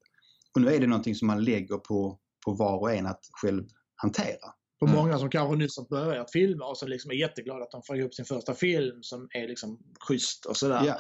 Och 0.56 0.62
nu 0.62 0.74
är 0.74 0.80
det 0.80 0.88
någonting 0.88 1.16
som 1.16 1.28
man 1.28 1.44
lägger 1.44 1.78
på, 1.78 2.20
på 2.46 2.54
var 2.54 2.80
och 2.80 2.92
en 2.94 3.06
att 3.06 3.20
själv 3.42 3.64
hantera. 3.96 4.54
För 4.80 4.86
Mm. 4.88 4.98
många 5.00 5.18
som 5.20 5.30
kanske 5.30 5.56
nyss 5.56 5.78
har 5.78 5.90
börjat 5.90 6.32
filma 6.32 6.66
och 6.66 6.78
som 6.78 6.90
liksom 6.90 7.12
är 7.12 7.16
jätteglada 7.16 7.64
att 7.64 7.72
de 7.72 7.82
får 7.88 7.98
ihop 7.98 8.14
sin 8.14 8.26
första 8.26 8.54
film 8.54 9.04
som 9.04 9.28
är 9.34 9.48
liksom 9.48 9.80
schysst 10.08 10.46
och 10.46 10.58
sådär. 10.58 10.82
Ja. 10.86 10.96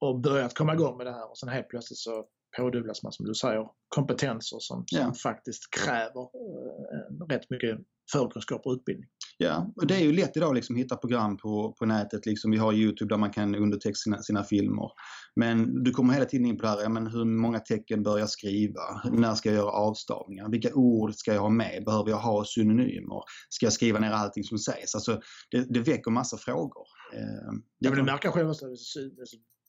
Och 0.00 0.20
börjat 0.20 0.54
komma 0.54 0.74
igång 0.74 0.96
med 0.96 1.06
det 1.06 1.12
här 1.12 1.30
och 1.30 1.38
sen 1.38 1.48
helt 1.48 1.68
plötsligt 1.68 1.98
så 1.98 2.24
pådubblas 2.56 3.02
man 3.02 3.12
som 3.12 3.26
du 3.26 3.34
säger 3.34 3.66
kompetenser 3.88 4.56
som, 4.60 4.84
som 4.86 4.98
Ja. 4.98 5.14
faktiskt 5.22 5.62
kräver 5.84 6.20
eh, 6.22 7.26
rätt 7.28 7.50
mycket 7.50 7.78
förkunskap 8.12 8.62
och 8.66 8.72
utbildning. 8.72 9.08
Ja, 9.38 9.72
och 9.76 9.86
det 9.86 9.94
är 9.94 10.00
ju 10.00 10.12
lätt 10.12 10.36
idag 10.36 10.54
liksom 10.54 10.76
att 10.76 10.80
hitta 10.80 10.96
program 10.96 11.36
på, 11.36 11.72
på 11.78 11.86
nätet. 11.86 12.26
Liksom, 12.26 12.50
vi 12.50 12.56
har 12.56 12.72
Youtube 12.72 13.14
där 13.14 13.18
man 13.18 13.30
kan 13.30 13.54
undertexta 13.54 14.02
sina, 14.02 14.22
sina 14.22 14.44
filmer. 14.44 14.90
Men 15.36 15.84
du 15.84 15.90
kommer 15.90 16.14
hela 16.14 16.24
tiden 16.24 16.46
in 16.46 16.56
på 16.56 16.62
det 16.62 16.68
här, 16.68 16.82
ja, 16.82 16.88
men 16.88 17.06
hur 17.06 17.24
många 17.24 17.58
tecken 17.58 18.02
bör 18.02 18.18
jag 18.18 18.30
skriva? 18.30 18.80
När 19.12 19.34
ska 19.34 19.48
jag 19.48 19.56
göra 19.56 19.70
avstavningar? 19.70 20.48
Vilka 20.50 20.74
ord 20.74 21.14
ska 21.14 21.34
jag 21.34 21.40
ha 21.40 21.48
med? 21.48 21.82
Behöver 21.86 22.10
jag 22.10 22.18
ha 22.18 22.44
synonymer? 22.44 23.22
Ska 23.48 23.66
jag 23.66 23.72
skriva 23.72 23.98
ner 23.98 24.10
allting 24.10 24.44
som 24.44 24.58
sägs? 24.58 24.94
Alltså, 24.94 25.20
det, 25.50 25.74
det 25.74 25.80
väcker 25.80 26.10
massa 26.10 26.36
frågor. 26.36 26.84
Eh, 27.14 27.20
det 27.52 27.60
Jag 27.78 27.90
vill 27.90 27.98
kan- 27.98 28.06
märka 28.06 28.32
själv 28.32 28.48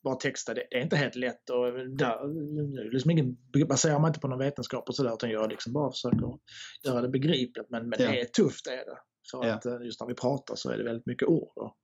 bara 0.04 0.14
texta, 0.14 0.54
det, 0.54 0.66
det 0.70 0.76
är 0.76 0.82
inte 0.82 0.96
helt 0.96 1.14
lätt. 1.16 1.50
Och 1.50 1.72
där, 1.96 2.92
liksom 2.92 3.10
ingen, 3.10 3.36
baserar 3.68 3.98
man 3.98 4.08
inte 4.08 4.20
på 4.20 4.28
någon 4.28 4.38
vetenskap 4.38 4.88
och 4.88 4.96
sådär 4.96 5.14
utan 5.14 5.30
jag 5.30 5.50
liksom 5.50 5.72
bara 5.72 5.90
försöker 5.90 6.38
göra 6.86 7.00
det 7.00 7.08
begripligt. 7.08 7.66
Men, 7.70 7.88
men 7.88 7.98
Ja. 8.02 8.10
det 8.10 8.20
är 8.20 8.24
tufft 8.24 8.66
är 8.66 8.76
det. 8.76 8.98
För 9.30 9.46
Ja. 9.46 9.54
att 9.54 9.66
eh, 9.66 9.78
just 9.84 10.00
när 10.00 10.06
vi 10.08 10.14
pratar 10.14 10.54
så 10.54 10.70
är 10.70 10.78
det 10.78 10.84
väldigt 10.84 11.06
mycket 11.06 11.28
ord. 11.28 11.52
Och, 11.56 11.74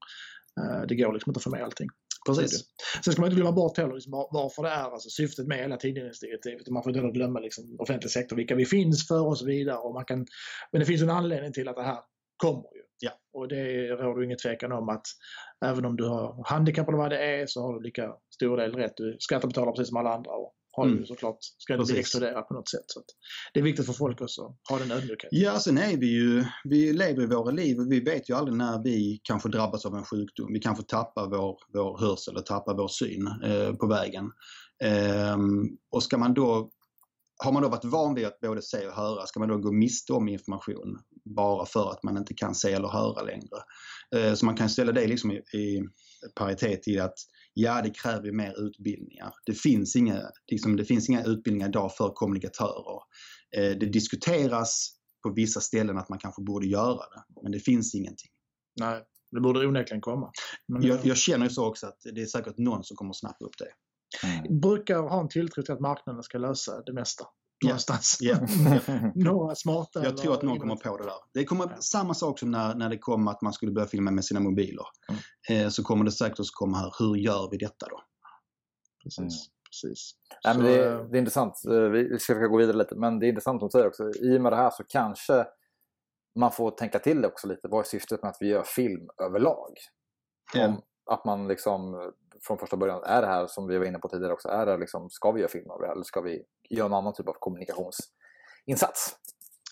eh, 0.64 0.82
det 0.88 0.94
går 0.94 1.12
liksom 1.12 1.30
inte 1.30 1.38
att 1.38 1.44
få 1.44 1.50
med 1.50 1.62
allting. 1.64 1.88
Precis. 2.26 2.64
Sen 3.04 3.12
ska 3.12 3.20
man 3.22 3.30
inte 3.30 3.36
glömma 3.40 3.52
bort 3.52 3.76
heller 3.78 3.94
liksom 3.94 4.12
var- 4.12 4.28
varför 4.32 4.62
det 4.62 4.68
är 4.68 4.90
alltså 4.92 5.08
syftet 5.10 5.46
med 5.46 5.58
hela 5.58 5.76
tillgänglighetsdirektivet. 5.76 6.68
Man 6.68 6.82
får 6.82 6.96
inte 6.96 7.18
glömma 7.18 7.40
liksom 7.40 7.76
offentlig 7.78 8.10
sektor, 8.10 8.36
vilka 8.36 8.54
vi 8.54 8.66
finns 8.66 9.08
för 9.08 9.26
och 9.26 9.38
så 9.38 9.46
vidare. 9.46 9.78
Och 9.78 9.94
man 9.94 10.04
kan, 10.04 10.26
men 10.72 10.80
det 10.80 10.86
finns 10.86 11.02
en 11.02 11.10
anledning 11.10 11.52
till 11.52 11.68
att 11.68 11.76
det 11.76 11.82
här 11.82 11.98
kommer. 12.36 12.64
Ja. 13.00 13.10
Och 13.32 13.48
det 13.48 13.88
råder 13.88 14.22
inget 14.22 14.38
tvekan 14.38 14.72
om 14.72 14.88
att 14.88 15.06
även 15.64 15.84
om 15.84 15.96
du 15.96 16.04
har 16.04 16.44
handikapp 16.46 16.88
eller 16.88 16.98
vad 16.98 17.10
det 17.10 17.18
är 17.40 17.46
så 17.46 17.62
har 17.62 17.74
du 17.74 17.82
lika 17.82 18.12
stor 18.34 18.56
del 18.56 18.74
rätt. 18.74 18.92
Du 18.96 19.16
skattebetalare 19.20 19.72
precis 19.72 19.88
som 19.88 19.96
alla 19.96 20.14
andra 20.14 20.30
och 20.30 20.54
har 20.72 20.84
Mm. 20.86 20.98
ju 20.98 21.06
såklart, 21.06 21.36
ska 21.40 21.74
inte 21.74 21.92
bli 21.92 22.00
exkluderad 22.00 22.48
på 22.48 22.54
något 22.54 22.68
sätt. 22.68 22.84
Så 22.86 23.00
det 23.54 23.60
är 23.60 23.64
viktigt 23.64 23.86
för 23.86 23.92
folk 23.92 24.20
också 24.20 24.42
att 24.42 24.70
ha 24.70 24.78
den 24.78 24.90
ödmjukheten. 24.90 25.38
Ja, 25.38 25.58
sen 25.58 25.78
är 25.78 25.96
vi 25.96 26.06
ju, 26.06 26.44
vi 26.64 26.92
lever 26.92 27.22
i 27.22 27.26
våra 27.26 27.50
liv 27.50 27.78
och 27.78 27.92
vi 27.92 28.00
vet 28.00 28.30
ju 28.30 28.34
aldrig 28.34 28.56
när 28.56 28.82
vi 28.82 29.20
kanske 29.22 29.48
drabbas 29.48 29.86
av 29.86 29.94
en 29.94 30.04
sjukdom. 30.04 30.52
Vi 30.52 30.60
kanske 30.60 30.84
tappar 30.84 31.26
vår, 31.30 31.58
vår 31.74 31.98
hörsel 31.98 32.36
och 32.36 32.46
tappar 32.46 32.74
vår 32.76 32.88
syn 32.88 33.26
eh, 33.44 33.74
på 33.74 33.86
vägen. 33.86 34.30
Ehm, 34.84 35.68
och 35.90 36.02
ska 36.02 36.18
man 36.18 36.34
då, 36.34 36.70
har 37.44 37.52
man 37.52 37.62
då 37.62 37.68
varit 37.68 37.84
van 37.84 38.14
vid 38.14 38.26
att 38.26 38.40
både 38.40 38.62
se 38.62 38.86
och 38.86 38.94
höra, 38.94 39.26
ska 39.26 39.40
man 39.40 39.48
då 39.48 39.58
gå 39.58 39.72
miste 39.72 40.12
om 40.12 40.28
information 40.28 40.98
bara 41.34 41.66
för 41.66 41.90
att 41.90 42.02
man 42.02 42.16
inte 42.16 42.34
kan 42.34 42.54
se 42.54 42.72
eller 42.72 42.88
höra 42.88 43.22
längre? 43.22 43.58
Eh, 44.16 44.34
så 44.34 44.46
man 44.46 44.56
kan 44.56 44.68
ställa 44.68 44.92
det 44.92 45.06
liksom 45.06 45.32
i, 45.32 45.82
paritet 46.34 46.82
till 46.82 47.00
att 47.00 47.14
ja, 47.54 47.82
det 47.82 47.90
kräver 47.90 48.32
mer 48.32 48.66
utbildningar. 48.66 49.34
Det 49.46 49.54
finns 49.54 49.96
inga, 49.96 50.22
liksom, 50.50 50.76
det 50.76 50.84
finns 50.84 51.08
inga 51.08 51.24
utbildningar 51.24 51.68
idag 51.68 51.94
för 51.96 52.12
kommunikatörer. 52.14 53.00
Eh, 53.56 53.78
det 53.78 53.86
diskuteras 53.86 54.90
på 55.22 55.32
vissa 55.32 55.60
ställen 55.60 55.98
att 55.98 56.08
man 56.08 56.18
kanske 56.18 56.42
borde 56.42 56.66
göra 56.66 56.96
det, 56.96 57.42
men 57.42 57.52
det 57.52 57.60
finns 57.60 57.94
ingenting. 57.94 58.30
Nej, 58.80 59.02
det 59.30 59.40
borde 59.40 59.66
onekligen 59.66 60.00
komma. 60.00 60.32
Men 60.68 60.82
Jag, 60.82 61.06
jag 61.06 61.16
känner 61.16 61.46
ju 61.46 61.50
så 61.50 61.66
också 61.66 61.86
att 61.86 61.98
det 62.14 62.22
är 62.22 62.26
säkert 62.26 62.58
någon 62.58 62.84
som 62.84 62.96
kommer 62.96 63.12
snappa 63.12 63.44
upp 63.44 63.58
det. 63.58 63.72
Mm. 64.24 64.60
brukar 64.60 64.98
ha 64.98 65.20
en 65.20 65.28
tilltro 65.28 65.62
till 65.62 65.74
att 65.74 65.80
marknaden 65.80 66.22
ska 66.22 66.38
lösa 66.38 66.82
det 66.82 66.92
mesta. 66.92 67.24
Ja. 67.60 67.68
Någonstans. 67.68 68.18
Ja. 68.20 68.36
Några 69.14 69.54
smarta 69.54 70.04
Jag 70.04 70.16
tror 70.16 70.34
att 70.34 70.42
någon 70.42 70.58
kommer 70.58 70.76
på 70.76 70.96
det 70.96 71.04
där. 71.04 71.12
Det 71.34 71.44
kommer 71.44 71.64
Ja. 71.70 71.76
samma 71.80 72.14
sak 72.14 72.38
som 72.38 72.50
när, 72.50 72.74
när 72.74 72.88
det 72.88 72.98
kom 72.98 73.28
att 73.28 73.42
man 73.42 73.52
skulle 73.52 73.72
börja 73.72 73.86
filma 73.88 74.10
med 74.10 74.24
sina 74.24 74.40
mobiler. 74.40 74.86
Mm. 75.48 75.64
Eh, 75.64 75.68
så 75.70 75.82
kommer 75.82 76.04
det 76.04 76.12
säkert 76.12 76.40
också 76.40 76.52
komma 76.54 76.76
här, 76.78 76.92
hur 76.98 77.16
gör 77.16 77.48
vi 77.50 77.56
detta 77.56 77.86
då? 77.88 78.00
Precis. 79.02 79.18
Mm. 79.18 79.30
precis. 79.70 80.10
Nej, 80.44 80.54
men 80.56 80.64
det, 80.64 80.84
eh, 80.86 80.92
är, 80.92 81.04
det 81.04 81.16
är 81.16 81.18
intressant. 81.18 81.54
Eh, 81.70 81.80
Vi 81.80 82.18
ska 82.18 82.34
försöka 82.34 82.46
gå 82.48 82.56
vidare 82.58 82.76
lite. 82.76 82.94
Men 82.94 83.18
det 83.18 83.26
är 83.26 83.28
intressant 83.28 83.60
som 83.60 83.68
du 83.68 83.70
säger 83.70 83.86
också. 83.86 84.10
I 84.22 84.36
och 84.38 84.42
med 84.42 84.52
det 84.52 84.56
här 84.56 84.70
så 84.70 84.84
kanske 84.88 85.46
man 86.38 86.52
får 86.52 86.70
tänka 86.70 86.98
till 86.98 87.24
också 87.24 87.48
lite. 87.48 87.68
Vad 87.68 87.80
är 87.80 87.84
syftet 87.88 88.22
med 88.22 88.28
att 88.30 88.36
vi 88.40 88.48
gör 88.48 88.62
film 88.62 89.08
överlag? 89.22 89.74
Om, 90.56 90.82
att 91.10 91.24
man 91.24 91.48
liksom 91.48 91.94
eh, 91.94 92.00
från 92.42 92.58
första 92.58 92.76
början, 92.76 93.02
är 93.04 93.22
det 93.22 93.28
här 93.28 93.46
som 93.46 93.66
vi 93.66 93.78
var 93.78 93.86
inne 93.86 93.98
på 93.98 94.08
tidigare 94.08 94.32
också, 94.32 94.48
är 94.48 94.66
det 94.66 94.76
liksom, 94.76 95.10
ska 95.10 95.32
vi 95.32 95.40
göra 95.40 95.50
film 95.50 95.70
av 95.70 95.80
det 95.80 95.86
här 95.86 95.92
eller 95.92 96.04
ska 96.04 96.20
vi 96.20 96.42
göra 96.70 96.86
en 96.86 96.94
annan 96.94 97.14
typ 97.14 97.28
av 97.28 97.36
kommunikationsinsats? 97.40 99.16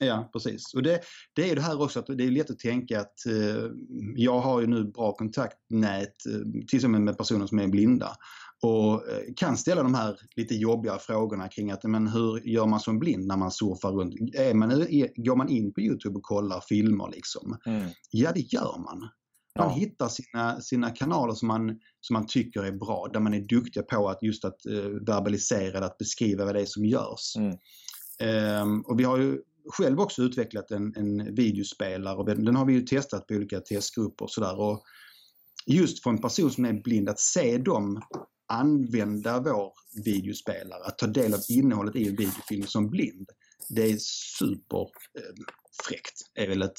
Ja, 0.00 0.30
precis. 0.32 0.74
Och 0.74 0.82
det, 0.82 1.00
det 1.34 1.42
är 1.42 1.46
ju 1.46 1.54
det 1.54 1.60
här 1.60 1.82
också 1.82 1.98
att 1.98 2.06
det 2.06 2.24
är 2.24 2.30
lätt 2.30 2.50
att 2.50 2.58
tänka 2.58 3.00
att 3.00 3.26
eh, 3.26 3.70
jag 4.16 4.40
har 4.40 4.60
ju 4.60 4.66
nu 4.66 4.84
bra 4.84 5.12
kontaktnät 5.12 6.26
eh, 6.26 6.62
till 6.66 6.76
exempel 6.76 7.00
med 7.00 7.18
personer 7.18 7.46
som 7.46 7.58
är 7.58 7.68
blinda 7.68 8.16
och 8.62 9.10
eh, 9.10 9.22
kan 9.36 9.56
ställa 9.56 9.82
de 9.82 9.94
här 9.94 10.18
lite 10.36 10.54
jobbiga 10.54 10.98
frågorna 10.98 11.48
kring 11.48 11.70
att 11.70 11.84
men 11.84 12.06
hur 12.06 12.40
gör 12.48 12.66
man 12.66 12.80
som 12.80 12.98
blind 12.98 13.26
när 13.26 13.36
man 13.36 13.50
surfar 13.50 13.90
runt? 13.90 14.14
Är 14.34 14.54
man, 14.54 14.70
är, 14.70 15.24
går 15.24 15.36
man 15.36 15.48
in 15.48 15.72
på 15.72 15.80
Youtube 15.80 16.16
och 16.16 16.22
kollar 16.22 16.62
filmer 16.68 17.10
liksom? 17.12 17.58
Ja, 18.10 18.32
det 18.34 18.52
gör 18.52 18.78
man. 18.78 19.08
Man 19.58 19.68
Ja. 19.68 19.74
hittar 19.74 20.08
sina, 20.08 20.60
sina 20.60 20.90
kanaler 20.90 21.34
som 21.34 21.48
man, 21.48 21.80
som 22.00 22.14
man 22.14 22.26
tycker 22.26 22.62
är 22.64 22.72
bra, 22.72 23.10
där 23.12 23.20
man 23.20 23.34
är 23.34 23.40
duktig 23.40 23.88
på 23.88 24.08
att 24.08 24.22
just 24.22 24.44
att 24.44 24.66
eh, 24.66 24.88
verbalisera, 25.06 25.86
att 25.86 25.98
beskriva 25.98 26.44
vad 26.44 26.54
det 26.54 26.60
är 26.60 26.66
som 26.66 26.84
görs. 26.84 27.36
Mm. 27.36 27.56
Ehm, 28.18 28.80
och 28.80 29.00
vi 29.00 29.04
har 29.04 29.18
ju 29.18 29.42
själv 29.68 30.00
också 30.00 30.22
utvecklat 30.22 30.70
en, 30.70 30.96
en 30.96 31.34
videospelare 31.34 32.16
och 32.16 32.26
den 32.26 32.56
har 32.56 32.64
vi 32.66 32.72
ju 32.72 32.80
testat 32.80 33.26
på 33.26 33.34
olika 33.34 33.60
testgrupper 33.60 34.24
och 34.24 34.30
sådär. 34.30 34.60
Och 34.60 34.82
just 35.66 36.02
för 36.02 36.10
en 36.10 36.20
person 36.20 36.50
som 36.50 36.64
är 36.64 36.72
blind, 36.72 37.08
att 37.08 37.20
se 37.20 37.58
dem 37.58 38.02
använda 38.48 39.40
vår 39.40 39.72
videospelare, 40.04 40.84
att 40.84 40.98
ta 40.98 41.06
del 41.06 41.34
av 41.34 41.40
innehållet 41.48 41.96
i 41.96 42.08
en 42.08 42.16
videofilm 42.16 42.66
som 42.66 42.90
blind. 42.90 43.30
Det 43.68 43.82
är 43.82 43.98
superfräckt, 45.76 46.14
är 46.34 46.48
väl 46.48 46.62
ett, 46.62 46.78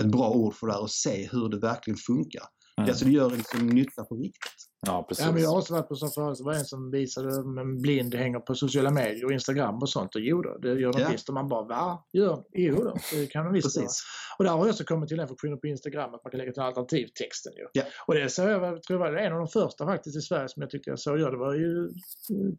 ett 0.00 0.12
bra 0.12 0.30
ord 0.30 0.54
för 0.54 0.66
det 0.66 0.72
här, 0.72 0.84
att 0.84 0.90
se 0.90 1.28
hur 1.32 1.48
det 1.48 1.58
verkligen 1.58 1.96
funkar. 1.96 2.42
Mm. 2.78 2.90
Alltså 2.90 3.04
det 3.04 3.10
gör 3.10 3.30
liksom 3.30 3.66
nytta 3.66 4.04
på 4.04 4.16
riktigt. 4.16 4.60
Ja, 4.86 5.06
precis. 5.08 5.24
Ja, 5.26 5.32
men 5.32 5.42
jag 5.42 5.48
har 5.50 5.58
också 5.58 5.74
varit 5.74 5.88
på 5.88 5.94
sån 5.94 6.10
förut. 6.10 6.38
Det 6.38 6.44
var 6.44 6.54
en 6.54 6.64
som 6.64 6.90
visade 6.90 7.34
en 7.60 7.80
blind 7.82 8.14
hänger 8.14 8.38
på 8.38 8.54
sociala 8.54 8.90
medier 8.90 9.24
och 9.24 9.32
Instagram 9.32 9.74
och 9.78 9.88
sånt. 9.88 10.14
Och 10.14 10.20
jo 10.20 10.42
då, 10.42 10.58
det 10.58 10.68
gör 10.68 10.92
de 10.92 11.00
Ja. 11.00 11.08
visst. 11.12 11.28
Och 11.28 11.34
man 11.34 11.48
bara 11.48 11.62
va? 11.64 12.04
Gör? 12.12 12.42
Jo 12.52 12.74
då, 12.84 12.96
det 13.12 13.26
kan 13.26 13.44
de 13.44 13.52
visst 13.52 13.76
göra. 13.76 13.84
Precis. 13.84 14.02
Och 14.38 14.44
där 14.44 14.50
har 14.52 14.58
jag 14.58 14.68
också 14.68 14.84
kommit 14.84 15.08
till 15.08 15.16
den 15.18 15.28
funktionen 15.28 15.60
på 15.60 15.66
Instagram 15.66 16.14
att 16.14 16.24
man 16.24 16.30
kan 16.30 16.38
lägga 16.38 16.52
till 16.52 16.62
alternativtexten 16.62 17.52
ju. 17.56 17.66
Ja. 17.72 17.82
Och 18.06 18.14
det 18.14 18.28
såg 18.28 18.48
jag, 18.48 18.82
tror 18.82 19.04
jag 19.04 19.12
var 19.12 19.18
en 19.18 19.32
av 19.32 19.38
de 19.38 19.48
första 19.48 19.86
faktiskt 19.86 20.16
i 20.16 20.20
Sverige 20.20 20.48
som 20.48 20.60
jag 20.62 20.70
tyckte 20.70 20.90
jag 20.90 20.98
såg 20.98 21.18
göra. 21.18 21.30
Det 21.30 21.36
var 21.36 21.54
ju 21.54 21.84
eh, 21.84 21.90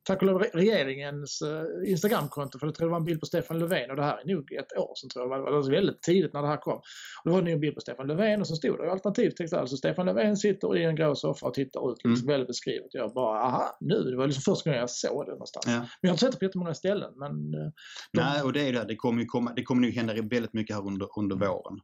tack 0.04 0.22
och 0.22 0.28
lov 0.28 0.42
re- 0.42 0.50
regeringens 0.54 1.42
eh, 1.42 1.92
Instagramkonto 1.92 2.60
för 2.60 2.68
jag 2.68 2.76
tror 2.76 2.88
det 2.88 2.92
var 2.92 2.98
en 2.98 3.06
bild 3.06 3.20
på 3.20 3.26
Stefan 3.26 3.60
Löfven 3.60 3.90
och 3.90 3.96
det 3.96 4.04
här 4.04 4.18
är 4.22 4.36
nog 4.36 4.52
ett 4.54 4.78
år 4.78 4.92
sedan 4.96 5.10
tror 5.10 5.30
jag. 5.30 5.46
Det 5.46 5.52
var 5.52 5.72
väldigt 5.72 6.02
tidigt 6.02 6.34
när 6.34 6.42
det 6.42 6.48
här 6.48 6.58
kom. 6.58 6.74
Och 7.24 7.26
då 7.26 7.32
var 7.32 7.42
det 7.42 7.52
en 7.52 7.60
bild 7.60 7.76
på 7.76 7.82
Stefan 7.82 8.08
Löfven 8.08 8.42
och 8.42 8.48
så 8.48 8.56
stod 8.56 8.78
det 8.78 8.92
alternativtext. 8.92 9.54
Alltså 9.54 9.78
Stefan 9.78 10.06
Löfven 10.06 10.38
sitter 10.38 10.78
i 10.78 10.84
en 10.84 10.96
grå 10.96 11.16
soffa 11.16 11.46
och 11.48 11.54
tittar 11.54 11.92
ut. 11.92 11.98
Liksom 12.10 12.28
väldigt 12.28 12.48
beskrivet. 12.48 12.94
Jag 12.94 13.14
bara 13.14 13.42
aha, 13.42 13.78
nu. 13.80 14.04
Det 14.04 14.18
var 14.18 14.28
liksom 14.28 14.54
första 14.54 14.70
gången 14.70 14.80
jag 14.80 14.90
såg 14.90 15.26
det 15.26 15.32
någonstans. 15.32 15.66
Ja. 15.68 15.74
Men 15.74 15.88
jag 16.02 16.10
har 16.10 16.14
inte 16.14 16.26
sett 16.26 16.32
det 16.32 16.40
på 16.40 16.46
jättemånga 16.46 16.74
ställen. 16.74 17.14
Men 17.16 17.32
eh, 17.54 17.72
de, 18.14 18.22
Nej, 18.22 18.42
och 18.42 18.54
det 18.54 18.70
är 18.70 18.74
det. 18.74 18.84
Det 18.84 18.96
kommer 18.96 19.22
ju 19.22 19.26
komma, 19.26 19.54
det 19.56 19.64
kommer 19.64 19.82
nog 19.82 19.92
hända 19.92 20.14
väldigt 20.14 20.54
mycket 20.54 20.76
här 20.76 20.88
under, 20.88 21.20
under 21.20 21.36
våren. 21.36 21.80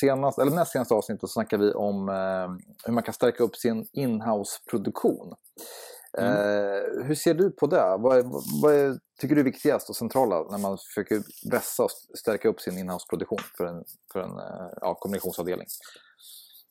senast, 0.00 0.38
eller 0.38 0.52
näst 0.52 0.72
senaste 0.72 0.94
avsnittet 0.94 1.20
så 1.20 1.28
snackar 1.28 1.58
vi 1.58 1.72
om 1.72 2.08
eh, 2.08 2.48
hur 2.84 2.92
man 2.92 3.02
kan 3.02 3.14
stärka 3.14 3.42
upp 3.42 3.56
sin 3.56 3.86
inhouse-produktion. 3.92 5.34
Eh, 6.18 7.04
hur 7.04 7.14
ser 7.14 7.34
du 7.34 7.50
på 7.50 7.66
det? 7.66 7.96
Vad, 7.98 8.18
är, 8.18 8.24
vad 8.62 8.74
är, 8.74 8.98
tycker 9.20 9.34
du 9.34 9.40
är 9.40 9.44
viktigast 9.44 9.88
och 9.88 9.96
centrala 9.96 10.50
när 10.50 10.58
man 10.58 10.78
försöker 10.78 11.22
vässa 11.50 11.82
och 11.82 11.90
stärka 12.18 12.48
upp 12.48 12.60
sin 12.60 12.78
inhouse-produktion 12.78 13.38
för 13.56 13.64
en, 13.64 13.84
för 14.12 14.20
en 14.20 14.38
eh, 14.38 14.70
ja, 14.80 14.94
kommunikationsavdelning? 14.94 15.66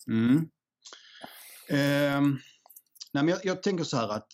Mm. 0.08 0.49
Ehm, 1.71 2.39
nej 3.13 3.23
men 3.23 3.27
jag, 3.27 3.39
jag 3.43 3.63
tänker 3.63 3.84
så 3.84 3.97
här 3.97 4.10
att 4.10 4.27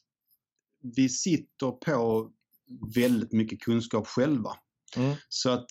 vi 0.95 1.10
sitter 1.10 1.71
på 1.71 2.30
väldigt 2.95 3.32
mycket 3.32 3.62
kunskap 3.62 4.08
själva. 4.08 4.52
Mm. 4.97 5.15
Så 5.30 5.50
att 5.50 5.67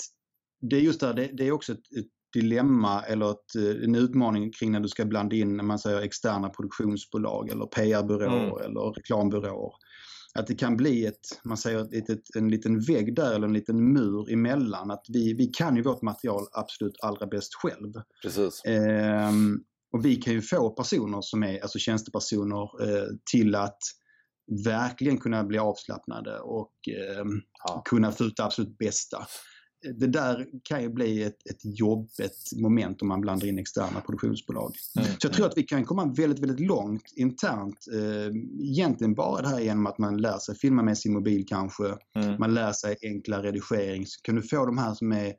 det 0.60 0.76
är 0.76 0.80
just 0.80 1.00
där, 1.00 1.14
det, 1.14 1.30
det 1.32 1.46
är 1.46 1.52
också 1.52 1.72
ett, 1.72 1.92
ett 1.98 2.06
dilemma 2.32 3.02
eller 3.02 3.30
ett, 3.30 3.56
eh, 3.56 3.84
en 3.84 3.94
utmaning 3.94 4.52
kring 4.52 4.72
när 4.72 4.80
du 4.80 4.88
ska 4.88 5.04
blanda 5.04 5.36
in 5.36 5.56
när 5.56 5.64
man 5.64 5.78
säger 5.78 6.00
externa 6.00 6.48
produktionsbolag 6.48 7.50
eller 7.50 7.66
PR-byråer 7.66 8.64
eller 8.64 8.94
reklambyråer. 8.94 9.72
Att 10.34 10.46
det 10.46 10.54
kan 10.54 10.76
bli 10.76 11.06
ett, 11.06 11.40
man 11.44 11.56
säger 11.56 11.98
ett, 11.98 12.10
ett, 12.10 12.36
en 12.36 12.48
liten 12.48 12.80
vägg 12.80 13.14
där 13.14 13.34
eller 13.34 13.46
en 13.46 13.52
liten 13.52 13.92
mur 13.92 14.32
emellan. 14.32 14.90
Att 14.90 15.04
vi, 15.08 15.34
vi 15.34 15.46
kan 15.46 15.76
ju 15.76 15.82
vårt 15.82 16.02
material 16.02 16.46
absolut 16.52 16.96
allra 17.02 17.26
bäst 17.26 17.54
själv. 17.54 17.92
Precis. 18.22 18.62
Ehm, 18.64 19.64
och 19.92 20.04
vi 20.04 20.16
kan 20.16 20.32
ju 20.32 20.42
få 20.42 20.70
personer 20.70 21.20
som 21.20 21.42
är 21.42 21.60
alltså 21.60 21.78
tjänstepersoner 21.78 22.62
eh, 22.82 23.06
till 23.32 23.54
att 23.54 23.78
verkligen 24.64 25.18
kunna 25.18 25.44
bli 25.44 25.58
avslappnade 25.58 26.38
och 26.38 26.72
ehm, 26.88 27.40
Ja. 27.68 27.82
kunna 27.84 28.12
få 28.12 28.24
ut 28.24 28.36
det 28.36 28.44
absolut 28.44 28.78
bästa. 28.78 29.26
Det 30.00 30.06
där 30.06 30.46
kan 30.62 30.82
ju 30.82 30.88
bli 30.88 31.22
ett, 31.22 31.46
ett 31.50 31.78
jobbigt 31.78 32.52
moment 32.62 33.02
om 33.02 33.08
man 33.08 33.20
blandar 33.20 33.46
in 33.46 33.58
externa 33.58 34.00
produktionsbolag. 34.00 34.74
Mm. 34.98 35.08
Så 35.08 35.26
jag 35.26 35.32
tror 35.32 35.46
att 35.46 35.56
vi 35.56 35.62
kan 35.62 35.84
komma 35.84 36.12
väldigt, 36.16 36.42
väldigt 36.42 36.66
långt 36.66 37.12
internt. 37.16 37.78
Eh, 37.94 38.32
egentligen 38.62 39.14
bara 39.14 39.42
det 39.42 39.48
här 39.48 39.60
genom 39.60 39.86
att 39.86 39.98
man 39.98 40.16
lär 40.16 40.38
sig 40.38 40.56
filma 40.58 40.82
med 40.82 40.98
sin 40.98 41.12
mobil 41.12 41.44
kanske. 41.48 41.84
Mm. 42.16 42.36
Man 42.38 42.54
lär 42.54 42.72
sig 42.72 42.96
enkla 43.02 43.42
redigering. 43.42 44.06
Så 44.06 44.20
kan 44.22 44.34
du 44.34 44.42
få 44.42 44.66
de 44.66 44.78
här 44.78 44.94
som 44.94 45.12
är 45.12 45.32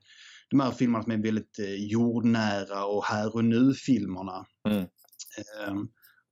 de 0.50 0.60
här 0.60 0.72
filmerna 0.72 1.04
som 1.04 1.12
är 1.12 1.18
väldigt 1.24 1.60
eh, 1.60 1.74
jordnära 1.76 2.86
och 2.86 3.06
här 3.06 3.36
och 3.36 3.46
nu-filmerna. 3.46 4.46
Mm. 4.70 4.82
Eh, 4.82 5.74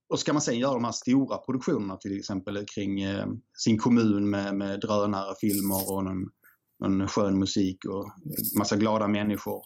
och 0.09 0.19
ska 0.19 0.33
man 0.33 0.41
sen 0.41 0.59
göra 0.59 0.73
de 0.73 0.83
här 0.83 0.91
stora 0.91 1.37
produktionerna 1.37 1.97
till 1.97 2.17
exempel 2.19 2.65
kring 2.75 3.01
eh, 3.01 3.27
sin 3.57 3.77
kommun 3.77 4.29
med, 4.29 4.55
med 4.55 4.79
drönarfilmer 4.79 5.91
och 5.91 6.03
någon, 6.03 6.29
någon 6.79 7.07
skön 7.07 7.39
musik 7.39 7.85
och 7.85 8.05
massa 8.57 8.75
glada 8.75 9.07
människor. 9.07 9.61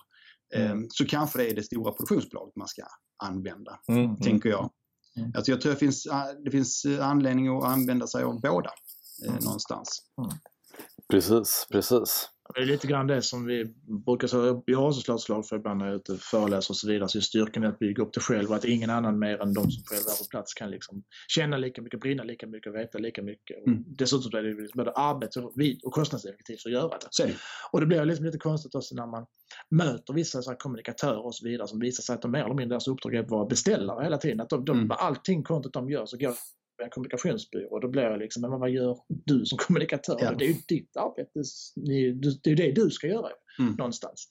Eh, 0.55 0.71
Mm. 0.71 0.85
Så 0.89 1.05
kanske 1.05 1.39
det 1.39 1.49
är 1.51 1.55
det 1.55 1.63
stora 1.63 1.91
produktionsbolaget 1.91 2.55
man 2.55 2.67
ska 2.67 2.81
använda, 3.23 3.79
Mm. 3.87 4.15
tänker 4.17 4.49
jag. 4.49 4.69
Mm. 5.17 5.31
Alltså 5.35 5.51
jag 5.51 5.61
tror 5.61 5.71
det 5.73 5.79
finns, 5.79 6.07
det 6.45 6.51
finns 6.51 6.85
eh, 6.85 7.07
anledning 7.07 7.57
att 7.57 7.63
använda 7.63 8.07
sig 8.07 8.23
av 8.23 8.41
båda 8.41 8.69
eh, 9.25 9.29
Mm. 9.31 9.43
någonstans. 9.43 9.87
Precis, 11.09 11.67
precis. 11.71 12.29
Det 12.55 12.61
är 12.61 12.65
lite 12.65 12.87
grann 12.87 13.07
det 13.07 13.21
som 13.21 13.45
vi 13.45 13.65
brukar 14.05 14.27
säga. 14.27 14.61
Jag 14.65 14.79
har 14.79 14.87
också 14.87 15.01
slagit 15.01 15.21
slag 15.21 15.47
för 15.47 15.55
ibland 15.55 15.77
när 15.77 15.85
jag 15.85 15.93
är 15.93 15.97
ute 15.97 16.11
och 16.11 16.19
föreläser 16.19 16.71
och 16.71 16.77
så 16.77 16.87
vidare. 16.87 17.09
Så 17.09 17.17
är 17.17 17.21
styrkan 17.21 17.63
i 17.63 17.67
att 17.67 17.79
bygga 17.79 18.03
upp 18.03 18.13
det 18.13 18.19
själv 18.19 18.49
och 18.49 18.55
att 18.55 18.65
ingen 18.65 18.89
annan 18.89 19.19
mer 19.19 19.41
än 19.41 19.53
de 19.53 19.71
som 19.71 19.83
själva 19.85 20.11
är 20.11 20.23
på 20.23 20.29
plats 20.29 20.53
kan 20.53 20.71
liksom 20.71 21.03
känna 21.27 21.57
lika 21.57 21.81
mycket, 21.81 21.99
brinna 21.99 22.23
lika 22.23 22.47
mycket, 22.47 22.73
veta 22.73 22.97
lika 22.97 23.21
mycket. 23.23 23.67
Mm. 23.67 23.83
Dessutom 23.87 24.39
är 24.39 24.43
det 24.43 24.73
både 24.73 24.91
arbets 24.91 25.37
och, 25.37 25.53
och 25.83 25.93
kostnadseffektivt 25.93 26.65
att 26.65 26.71
göra 26.71 26.97
det. 26.97 27.07
Så 27.09 27.23
är. 27.23 27.35
Och 27.71 27.79
det 27.79 27.85
blir 27.85 28.05
liksom 28.05 28.25
lite 28.25 28.37
konstigt 28.37 28.75
också 28.75 28.95
när 28.95 29.07
man 29.07 29.25
möter 29.69 30.13
vissa 30.13 30.41
så 30.41 30.55
kommunikatörer 30.55 31.25
och 31.25 31.35
så 31.35 31.45
vidare 31.45 31.67
som 31.67 31.79
visar 31.79 32.01
sig 32.01 32.15
att 32.15 32.21
de 32.21 32.31
mer 32.31 32.39
eller 32.43 32.55
mindre 32.55 32.75
deras 32.75 32.87
uppdrag 32.87 33.15
är 33.15 33.19
att 33.19 33.29
vara 33.29 33.45
beställare 33.45 34.03
hela 34.03 34.17
tiden. 34.17 34.39
Att 34.39 34.49
de, 34.49 34.65
de, 34.65 34.77
Mm. 34.77 34.91
allting 34.91 35.43
kontot 35.43 35.73
de 35.73 35.89
gör 35.89 36.05
så 36.05 36.17
går 36.17 36.33
en 36.83 36.89
kommunikationsbyrå. 36.89 37.79
Då 37.79 37.87
blir 37.87 38.01
jag 38.03 38.19
liksom, 38.19 38.41
men 38.41 38.59
vad 38.59 38.69
gör 38.69 38.97
du 39.25 39.45
som 39.45 39.57
kommunikatör? 39.57 40.17
Ja. 40.21 40.31
Det 40.39 40.45
är 40.45 40.47
ju 40.47 40.55
ditt 40.67 40.97
arbete. 40.97 41.41
Det 41.75 41.91
är 41.91 42.49
ju 42.49 42.55
det 42.55 42.71
du 42.71 42.89
ska 42.89 43.07
göra 43.07 43.27
Mm. 43.59 43.73
någonstans. 43.73 44.27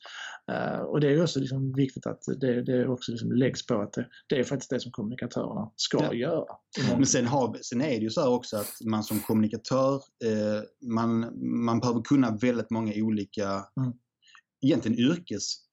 Eh, 0.53 0.79
och 0.81 1.01
det 1.01 1.09
är 1.09 1.23
också 1.23 1.41
liksom 1.41 1.73
viktigt 1.73 2.07
att 2.07 2.21
det, 2.41 2.63
det 2.63 2.89
också 2.89 3.13
liksom 3.13 3.33
läggs 3.33 3.67
på 3.67 3.75
att 3.81 3.93
det, 3.93 4.09
det 4.29 4.37
är 4.37 4.45
faktiskt 4.45 4.71
det 4.71 4.81
som 4.81 4.93
kommunikatörerna 4.93 5.71
ska 5.77 5.99
Ja. 6.05 6.15
göra. 6.15 6.45
Men 6.97 7.07
sen, 7.07 7.27
har, 7.27 7.59
sen 7.63 7.81
är 7.81 7.89
det 7.89 7.97
ju 8.05 8.11
så 8.11 8.21
här 8.21 8.29
också 8.31 8.57
att 8.57 8.73
man 8.85 9.03
som 9.05 9.21
kommunikatör, 9.21 9.95
eh, 10.25 10.63
man, 10.91 11.33
man 11.65 11.81
behöver 11.81 12.01
kunna 12.03 12.37
väldigt 12.41 12.71
många 12.71 12.93
olika, 12.97 13.45
Mm. 13.81 13.93
egentligen 14.65 14.99
yrkesgrupper, 14.99 15.68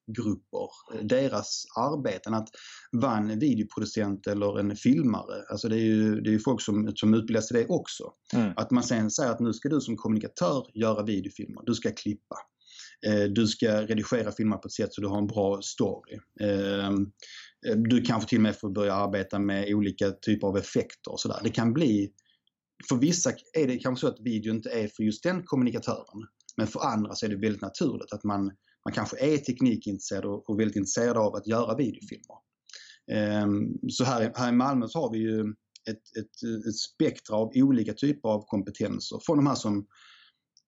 eh, 0.94 1.04
deras 1.04 1.64
arbeten. 1.76 2.34
Att 2.34 2.48
vara 2.92 3.16
en 3.16 3.38
videoproducent 3.38 4.26
eller 4.26 4.60
en 4.60 4.76
filmare, 4.76 5.42
alltså 5.50 5.68
det 5.68 5.76
är 5.76 5.84
ju, 5.84 6.20
det 6.20 6.30
är 6.30 6.32
ju 6.32 6.40
folk 6.40 6.60
som, 6.60 6.92
som 6.96 7.14
utbildas 7.14 7.48
till 7.48 7.56
det 7.56 7.66
också. 7.66 8.12
Mm. 8.34 8.52
Att 8.56 8.70
man 8.70 8.82
sen 8.82 9.10
säger 9.10 9.30
att 9.30 9.40
nu 9.40 9.52
ska 9.52 9.68
du 9.68 9.80
som 9.80 9.96
kommunikatör 9.96 10.66
göra 10.74 11.02
videofilmer, 11.02 11.62
du 11.66 11.74
ska 11.74 11.90
klippa. 11.90 12.36
Eh, 13.06 13.24
Du 13.24 13.46
ska 13.46 13.82
redigera 13.82 14.32
filmer 14.32 14.56
på 14.56 14.66
ett 14.66 14.72
sätt 14.72 14.94
så 14.94 15.00
du 15.00 15.06
har 15.06 15.18
en 15.18 15.26
bra 15.26 15.62
story. 15.62 16.18
Eh, 16.40 16.90
Du 17.76 18.02
kanske 18.02 18.28
till 18.28 18.38
och 18.38 18.42
med 18.42 18.56
får 18.56 18.70
börja 18.70 18.94
arbeta 18.94 19.38
med 19.38 19.74
olika 19.74 20.10
typer 20.10 20.46
av 20.46 20.56
effekter 20.56 21.12
och 21.12 21.20
sådär. 21.20 21.40
Det 21.42 21.50
kan 21.50 21.72
bli, 21.72 22.12
för 22.88 22.96
vissa 22.96 23.32
är 23.52 23.66
det 23.66 23.78
kanske 23.78 24.00
så 24.06 24.12
att 24.12 24.20
video 24.20 24.54
inte 24.54 24.70
är 24.70 24.88
för 24.88 25.02
just 25.02 25.22
den 25.22 25.42
kommunikatören. 25.44 26.26
Men 26.56 26.66
för 26.66 26.80
andra 26.80 27.14
så 27.14 27.26
är 27.26 27.30
det 27.30 27.36
väldigt 27.36 27.62
naturligt 27.62 28.12
att 28.12 28.24
man, 28.24 28.52
man 28.86 28.92
kanske 28.92 29.18
är 29.18 29.38
teknikintresserad 29.38 30.24
och, 30.24 30.50
och 30.50 30.60
väldigt 30.60 30.76
intresserad 30.76 31.16
av 31.16 31.34
att 31.34 31.46
göra 31.46 31.76
videofilmer. 31.76 32.36
Ehm, 33.12 33.78
Så 33.88 34.04
här, 34.04 34.32
här 34.34 34.48
i 34.48 34.52
Malmö 34.52 34.88
så 34.88 35.00
har 35.00 35.10
vi 35.10 35.18
ju 35.18 35.40
ett, 35.90 36.16
ett, 36.18 36.66
ett 36.68 36.76
spektra 36.76 37.36
av 37.36 37.50
olika 37.54 37.92
typer 37.92 38.28
av 38.28 38.44
kompetenser. 38.46 39.18
Från 39.26 39.36
de 39.36 39.46
här 39.46 39.54
som 39.54 39.86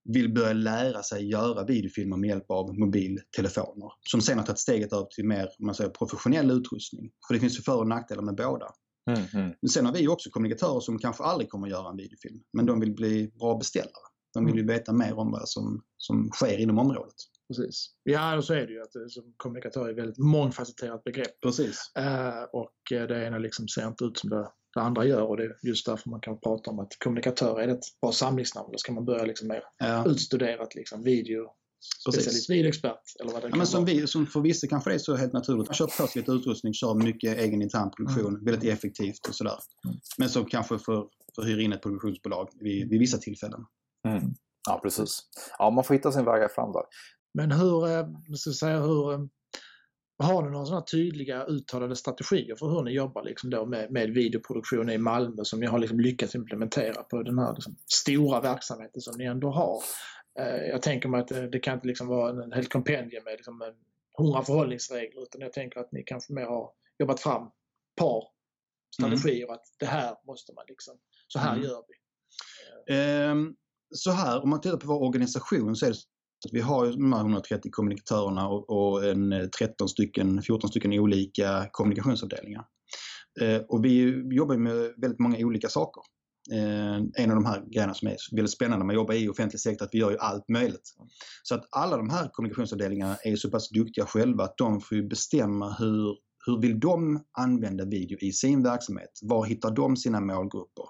vill 0.05 0.35
börja 0.35 0.53
lära 0.53 1.03
sig 1.03 1.31
göra 1.31 1.65
videofilmer 1.65 2.17
med 2.17 2.29
hjälp 2.29 2.51
av 2.51 2.79
mobiltelefoner. 2.79 3.91
Som 4.11 4.21
sen 4.21 4.39
har 4.39 4.47
tagit 4.47 4.59
steget 4.59 4.93
över 4.93 5.05
till 5.05 5.27
mer 5.27 5.49
man 5.59 5.75
säger, 5.75 5.91
professionell 5.91 6.51
utrustning. 6.51 7.11
För 7.27 7.35
det 7.35 7.41
finns 7.41 7.59
ju 7.59 7.63
för 7.63 7.77
och 7.77 7.89
nackdelar 7.89 8.23
med 8.23 8.37
båda. 8.37 8.67
Mm. 9.11 9.23
Mm. 9.35 9.55
Men 9.63 9.69
sen 9.69 9.87
har 9.87 9.93
vi 9.93 10.09
också 10.09 10.31
kommunikatörer 10.31 10.81
som 10.81 10.99
kanske 10.99 11.25
aldrig 11.25 11.51
kommer 11.51 11.67
att 11.67 11.73
göra 11.73 11.91
en 11.91 11.97
videofilm. 11.97 12.41
Men 12.53 12.67
de 12.67 12.81
vill 12.81 12.95
bli 12.95 13.31
bra 13.39 13.59
beställare. 13.59 14.09
De 14.35 14.47
vill 14.47 14.57
ju 14.57 14.67
veta 14.67 14.93
mer 14.93 15.19
om 15.19 15.31
vad 15.31 15.49
som, 15.49 15.83
som 15.97 16.31
sker 16.31 16.59
inom 16.59 16.79
området. 16.79 17.15
Precis. 17.49 17.91
Ja, 18.03 18.37
och 18.37 18.45
så 18.45 18.55
är 18.55 18.67
det 18.67 18.73
ju 18.73 18.83
att 18.83 18.93
det, 18.93 19.11
som 19.11 19.35
kommunikatör 19.37 19.87
är 19.87 19.91
ett 19.91 19.99
väldigt 19.99 20.19
mångfacetterat 20.19 21.05
begrepp. 21.05 21.41
Precis. 21.41 21.91
Eh, 21.99 22.43
och 22.53 22.93
eh, 22.93 23.07
det 23.07 23.27
ena 23.27 23.39
liksom 23.39 23.69
ser 23.69 23.87
inte 23.89 24.05
ut 24.05 24.19
som 24.19 24.31
det, 24.31 24.51
det 24.75 24.81
andra 24.81 25.05
gör 25.05 25.23
och 25.23 25.37
det 25.37 25.45
är 25.45 25.57
just 25.63 25.87
därför 25.87 26.11
man 26.11 26.21
kan 26.21 26.41
prata 26.41 26.71
om 26.71 26.79
att 26.79 26.93
kommunikatör 26.99 27.61
är 27.61 27.69
ett 27.69 27.85
bra 28.03 28.13
samlingsnamn. 28.13 28.69
Då 28.73 28.79
ska 28.79 28.93
man 28.93 29.05
börja 29.05 29.25
liksom 29.25 29.49
mer 29.49 29.63
Ja. 29.79 30.07
utstuderat 30.07 30.75
liksom 30.75 31.03
video 31.03 31.47
Precis. 32.07 32.23
specialist, 32.23 32.51
videoexpert 32.51 33.03
eller 33.21 33.33
vad 33.33 33.43
det 33.43 33.47
Ja, 33.47 33.51
kan 33.51 33.59
men 33.59 33.67
som, 33.67 33.85
vi, 33.85 34.07
som 34.07 34.27
för 34.27 34.41
vissa 34.41 34.67
kanske 34.67 34.91
det 34.91 34.95
är 34.95 34.99
så 34.99 35.17
helt 35.17 35.33
naturligt. 35.33 35.67
Man 35.67 35.75
köper 35.75 36.03
på 36.03 36.07
sig 36.07 36.23
lite 36.23 36.33
utrustning, 36.33 36.75
kör 36.75 36.95
mycket 36.95 37.39
egen 37.39 37.63
intern 37.63 37.91
produktion, 37.91 38.45
väldigt 38.45 38.73
effektivt 38.73 39.29
och 39.29 39.35
sådär. 39.35 39.59
Mm. 39.85 39.97
Men 40.19 40.29
som 40.29 40.45
kanske 40.47 40.79
får, 40.79 41.09
får 41.37 41.43
hyra 41.43 41.63
in 41.63 41.73
ett 41.73 41.83
produktionsbolag 41.83 42.49
vid, 42.61 42.91
vid 42.91 43.01
vissa 43.01 43.19
tillfällen. 43.19 43.61
Mm. 44.09 44.23
Ja, 44.69 44.81
precis. 44.83 45.21
Ja, 45.59 45.71
man 45.71 45.85
får 45.85 45.95
hitta 45.95 46.13
sin 46.13 46.25
väg 46.25 46.51
fram 46.51 46.73
där. 46.73 46.83
Men 47.35 47.53
hur, 47.53 47.87
eh, 47.87 48.09
jag 48.29 48.39
ska 48.39 48.51
säga 48.51 48.81
hur, 48.81 49.13
eh, 49.13 49.21
Har 50.23 50.43
ni 50.43 50.51
några 50.51 50.67
sådana 50.67 50.85
tydliga 50.85 51.45
uttalade 51.45 51.97
strategier 51.97 52.57
för 52.57 52.69
hur 52.69 52.83
ni 52.83 52.91
jobbar 52.91 53.25
liksom 53.25 53.51
då 53.51 53.67
med, 53.67 53.91
med 53.91 54.11
videoproduktion 54.11 54.91
i 54.91 54.99
Malmö 54.99 55.45
som 55.45 55.61
ni 55.61 55.67
har 55.67 55.79
liksom 55.79 56.01
lyckats 56.01 56.35
implementera 56.35 57.03
på 57.03 57.23
den 57.23 57.39
här 57.39 57.55
liksom 57.55 57.77
stora 57.87 58.41
verksamheten 58.41 59.01
som 59.01 59.19
ni 59.19 59.25
ändå 59.25 59.51
har? 59.51 59.83
Eh, 60.39 60.69
jag 60.69 60.83
tänker 60.83 61.09
mig 61.09 61.21
att 61.21 61.29
det, 61.29 61.49
det 61.49 61.59
kan 61.59 61.75
inte 61.75 61.87
liksom 61.87 62.07
vara 62.07 62.45
en 62.45 62.53
helt 62.53 62.73
kompendium 62.73 63.25
med 63.25 63.33
liksom 63.33 63.63
en 63.63 63.75
hundra 64.19 64.43
förhållningsregler 64.43 65.23
utan 65.23 65.41
jag 65.41 65.53
tänker 65.53 65.81
att 65.81 65.93
ni 65.93 66.03
kanske 66.03 66.33
mer 66.33 66.47
har 66.47 66.71
jobbat 66.99 67.21
fram 67.21 67.51
par 67.97 68.25
strategier 68.95 69.45
mm. 69.45 69.55
att 69.55 69.65
det 69.79 69.87
här 69.87 70.17
måste 70.27 70.53
man 70.53 70.65
liksom, 70.69 70.95
så 71.29 71.39
här 71.39 71.53
mm. 71.53 71.65
gör 71.65 71.83
vi. 71.89 71.95
Um, 73.31 73.57
så 73.91 74.11
här, 74.11 74.43
om 74.43 74.51
man 74.51 74.61
tittar 74.61 74.77
på 74.77 74.87
vår 74.87 75.03
organisation 75.03 75.77
så 75.77 75.87
är 75.87 75.91
det 75.91 75.97
vi 76.53 76.61
har 76.61 76.87
ju 76.87 76.93
de 76.93 77.13
här 77.13 77.21
130 77.21 77.71
kommunikatörerna 77.71 78.49
och, 78.49 79.05
en 79.05 79.33
eh, 79.33 79.47
13 79.47 79.89
stycken, 79.89 80.43
14 80.43 80.71
stycken 80.71 80.93
olika 80.93 81.69
kommunikationsavdelningar. 81.73 82.65
Eh, 83.41 83.61
och 83.69 83.85
vi 83.85 84.23
jobbar 84.31 84.57
med 84.57 84.95
väldigt 84.97 85.19
många 85.19 85.39
olika 85.39 85.69
saker. 85.69 86.03
Eh, 86.53 86.97
en 86.97 87.31
av 87.31 87.35
de 87.35 87.45
här 87.45 87.65
grejerna 87.71 87.95
som 87.95 88.09
är 88.09 88.17
väldigt 88.33 88.53
spännande 88.53 88.79
när 88.79 88.87
man 88.87 88.95
jobbar 88.95 89.15
i 89.15 89.29
offentlig 89.29 89.61
sektor 89.61 89.87
att 89.87 89.95
vi 89.95 89.99
gör 89.99 90.11
ju 90.11 90.19
allt 90.19 90.49
möjligt. 90.49 90.95
Så 91.43 91.55
att 91.55 91.69
alla 91.71 91.97
de 91.97 92.11
här 92.11 92.29
kommunikationsavdelningarna 92.33 93.17
är 93.25 93.37
så 93.37 93.51
pass 93.51 93.69
duktiga 93.69 94.07
själva 94.07 94.45
att 94.45 94.57
de 94.57 94.81
får 94.81 95.09
bestämma 95.09 95.77
hur 95.79 96.17
hur 96.49 96.61
vill 96.61 96.81
de 96.81 97.25
använda 97.33 97.85
video 97.85 98.19
i 98.19 98.33
sin 98.33 98.63
verksamhet? 98.63 99.19
Var 99.23 99.45
hittar 99.45 99.71
de 99.71 99.97
sina 99.97 100.21
målgrupper? 100.21 100.85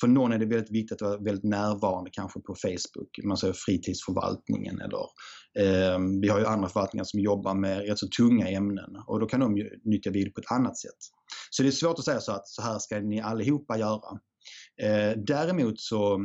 För 0.00 0.08
någon 0.08 0.32
är 0.32 0.38
det 0.38 0.46
väldigt 0.46 0.70
viktigt 0.70 1.02
att 1.02 1.08
vara 1.08 1.18
väldigt 1.18 1.44
närvarande 1.44 2.10
kanske 2.12 2.40
på 2.40 2.54
Facebook, 2.54 3.18
man 3.24 3.36
säger 3.36 3.54
fritidsförvaltningen 3.54 4.80
eller 4.80 4.98
eh, 5.58 5.98
vi 6.22 6.28
har 6.28 6.38
ju 6.38 6.46
andra 6.46 6.68
förvaltningar 6.68 7.04
som 7.04 7.20
jobbar 7.20 7.54
med 7.54 7.86
rätt 7.88 7.98
så 7.98 8.08
tunga 8.08 8.48
ämnen 8.48 8.96
och 9.06 9.20
då 9.20 9.26
kan 9.26 9.40
de 9.40 9.56
ju 9.56 9.70
nyttja 9.84 10.10
video 10.10 10.32
på 10.32 10.40
ett 10.40 10.52
annat 10.52 10.78
sätt. 10.78 10.98
Så 11.50 11.62
det 11.62 11.68
är 11.68 11.70
svårt 11.70 11.98
att 11.98 12.04
säga 12.04 12.20
så 12.20 12.32
att 12.32 12.48
så 12.48 12.62
här 12.62 12.78
ska 12.78 13.00
ni 13.00 13.20
allihopa 13.20 13.78
göra. 13.78 14.20
Eh, 14.82 15.18
däremot 15.26 15.80
så 15.80 16.18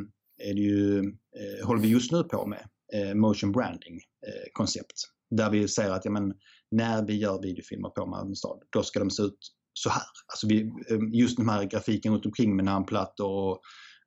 är 0.43 0.53
det 0.53 0.61
ju, 0.61 0.99
eh, 0.99 1.67
håller 1.67 1.81
vi 1.81 1.87
just 1.87 2.11
nu 2.11 2.23
på 2.23 2.45
med 2.45 2.67
eh, 2.93 3.13
motion 3.15 3.51
branding 3.51 3.95
eh, 4.27 4.51
koncept 4.53 5.13
där 5.29 5.49
vi 5.49 5.67
säger 5.67 5.91
att 5.91 6.05
ja, 6.05 6.11
men, 6.11 6.33
när 6.71 7.05
vi 7.07 7.17
gör 7.17 7.41
videofilmer 7.41 7.89
på 7.89 8.05
Malmö 8.05 8.35
stad, 8.35 8.59
då 8.69 8.83
ska 8.83 8.99
de 8.99 9.09
se 9.09 9.23
ut 9.23 9.39
så 9.73 9.89
här. 9.89 10.03
Alltså 10.27 10.47
vi, 10.47 10.61
eh, 10.61 10.99
just 11.11 11.37
den 11.37 11.49
här 11.49 11.63
grafiken 11.63 12.13
runt 12.13 12.25
omkring 12.25 12.55
med 12.55 12.65
namnplattor 12.65 13.27
och, 13.27 13.61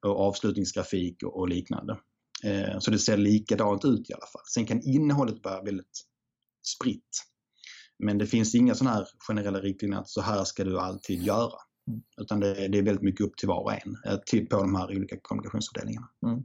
och 0.07 0.20
avslutningsgrafik 0.20 1.22
och, 1.22 1.40
och 1.40 1.48
liknande. 1.48 1.98
Eh, 2.44 2.79
så 2.79 2.90
det 2.90 2.98
ser 2.98 3.16
likadant 3.16 3.85
ut 3.85 4.11
i 4.11 4.12
alla 4.12 4.26
fall. 4.26 4.42
Sen 4.55 4.66
kan 4.66 4.83
innehållet 4.83 5.44
vara 5.44 5.62
väldigt 5.62 6.07
spritt. 6.76 7.22
Men 7.98 8.18
det 8.18 8.26
finns 8.26 8.55
inga 8.55 8.74
sådana 8.74 8.96
här 8.96 9.07
generella 9.29 9.61
riktlinjer 9.61 9.98
att 9.98 10.09
så 10.09 10.20
här 10.20 10.44
ska 10.44 10.64
du 10.64 10.79
alltid 10.79 11.22
göra. 11.22 11.59
Mm. 11.88 12.02
Utan 12.20 12.40
det, 12.40 12.68
det, 12.68 12.79
är 12.79 12.83
väldigt 12.83 13.05
mycket 13.05 13.26
upp 13.26 13.37
till 13.37 13.48
var 13.48 13.62
och 13.62 13.72
en 13.72 13.96
eh, 14.07 14.18
till, 14.26 14.46
på 14.46 14.57
de 14.57 14.74
här 14.74 14.96
olika 14.96 15.16
kommunikationsavdelningarna. 15.22 16.09
Mm. 16.26 16.44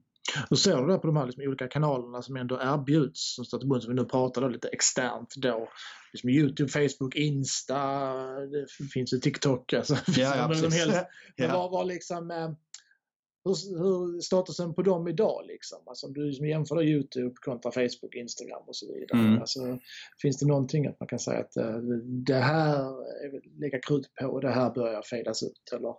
Hur 0.50 0.58
ser 0.58 0.78
du 0.78 0.88
det 0.88 0.98
på 0.98 1.08
de 1.08 1.18
här 1.18 1.26
liksom 1.26 1.44
olika 1.44 1.68
kanalerna 1.68 2.22
som 2.22 2.36
ändå 2.36 2.60
erbjuds 2.62 3.36
som 3.36 3.46
som 3.46 3.80
vi 3.88 3.94
nu 3.94 4.06
pratar 4.06 4.50
lite 4.50 4.68
externt 4.68 5.34
då? 5.36 5.70
Liksom 6.14 6.30
Youtube, 6.30 6.70
Facebook, 6.70 7.16
Insta, 7.16 8.14
det 8.26 8.66
finns 8.94 9.14
ju 9.14 9.18
TikTok. 9.18 9.74
Alltså, 9.74 9.96
ja, 10.08 10.36
ja, 10.36 10.48
precis. 10.52 10.76
Helst, 10.76 11.06
ja. 11.36 11.58
Var, 11.58 11.70
var 11.70 11.86
liksom, 11.86 12.32
eh, 12.32 12.52
hur, 13.46 13.78
hur 13.78 14.22
statusen 14.22 14.74
på 14.74 14.82
dem 14.82 15.08
idag 15.08 15.46
liksom? 15.48 15.80
Alltså 15.86 16.08
om 16.08 16.14
du 16.14 16.26
liksom 16.26 16.48
jämför 16.48 16.76
då 16.76 16.84
Youtube 16.84 17.36
kontra 17.36 17.72
Facebook, 17.72 18.16
Instagram 18.16 18.64
och 18.68 18.76
så 18.76 18.94
vidare. 18.94 19.20
Mm. 19.20 19.40
Alltså, 19.40 19.80
finns 20.22 20.40
det 20.40 20.46
någonting 20.46 20.88
att 20.88 21.00
man 21.00 21.08
kan 21.08 21.20
säga 21.20 21.40
att 21.40 21.58
uh, 21.58 21.78
det 22.04 22.40
här 22.40 22.76
är 23.26 23.60
lägga 23.60 23.80
krut 23.80 24.16
på 24.20 24.28
och 24.28 24.42
det 24.42 24.52
här 24.52 24.74
börjar 24.74 25.02
fejdas 25.02 25.44
ut? 25.44 25.74
Eller 25.74 25.96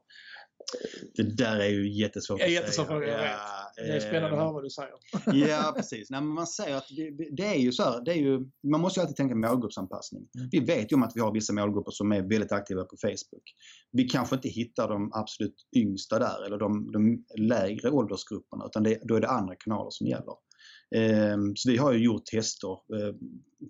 det 1.15 1.37
där 1.37 1.57
är 1.57 1.69
ju 1.69 1.93
jättesvårt 1.93 2.43
att 2.43 2.53
jättesvårt 2.53 2.87
säga. 2.87 3.01
Jag 3.01 3.19
vet. 3.19 3.37
det 3.77 3.97
är 3.97 4.01
spännande 4.01 4.37
att 4.37 4.43
höra 4.43 4.53
vad 4.53 4.65
du 4.65 4.71
säger. 4.71 4.93
ja, 5.49 5.73
precis. 5.77 6.11
Nej, 6.11 6.21
man 6.21 6.47
säger 6.47 6.77
att 6.77 6.87
det, 6.97 7.37
det, 7.37 7.47
är 7.47 7.59
ju 7.59 7.73
så 7.73 7.83
här, 7.83 8.05
det 8.05 8.11
är 8.11 8.17
ju, 8.17 8.39
man 8.71 8.81
måste 8.81 9.01
ju 9.01 9.03
alltid 9.03 9.17
tänka 9.17 9.35
målgruppsanpassning. 9.35 10.27
Mm. 10.37 10.49
Vi 10.53 10.61
vet 10.61 10.93
ju 10.93 10.97
om 10.97 11.03
att 11.03 11.13
vi 11.15 11.21
har 11.21 11.33
vissa 11.33 11.53
målgrupper 11.53 11.91
som 11.91 12.13
är 12.13 12.23
väldigt 12.23 12.53
aktiva 12.53 12.85
på 12.85 12.97
Facebook. 12.97 13.45
Vi 13.93 14.05
kanske 14.05 14.37
inte 14.37 14.49
hittar 14.49 14.89
de 14.89 15.11
absolut 15.13 15.57
yngsta 15.77 16.19
där 16.19 16.47
eller 16.47 16.59
de, 16.59 16.93
de 16.93 17.25
lägre 17.39 17.91
åldersgrupperna 17.91 18.67
utan 18.67 18.83
det, 18.83 18.99
då 19.03 19.17
är 19.17 19.21
det 19.21 19.29
andra 19.29 19.55
kanaler 19.55 19.91
som 19.91 20.07
gäller. 20.07 20.35
Ehm, 20.95 21.57
så 21.57 21.71
vi 21.71 21.77
har 21.77 21.93
ju 21.93 22.05
gjort 22.05 22.25
tester 22.25 22.71
eh, 22.71 23.15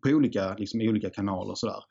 på 0.03 0.09
olika, 0.09 0.55
liksom, 0.55 0.81
olika 0.81 1.11
kanaler 1.11 1.51
och 1.51 1.59
sådär. 1.59 1.83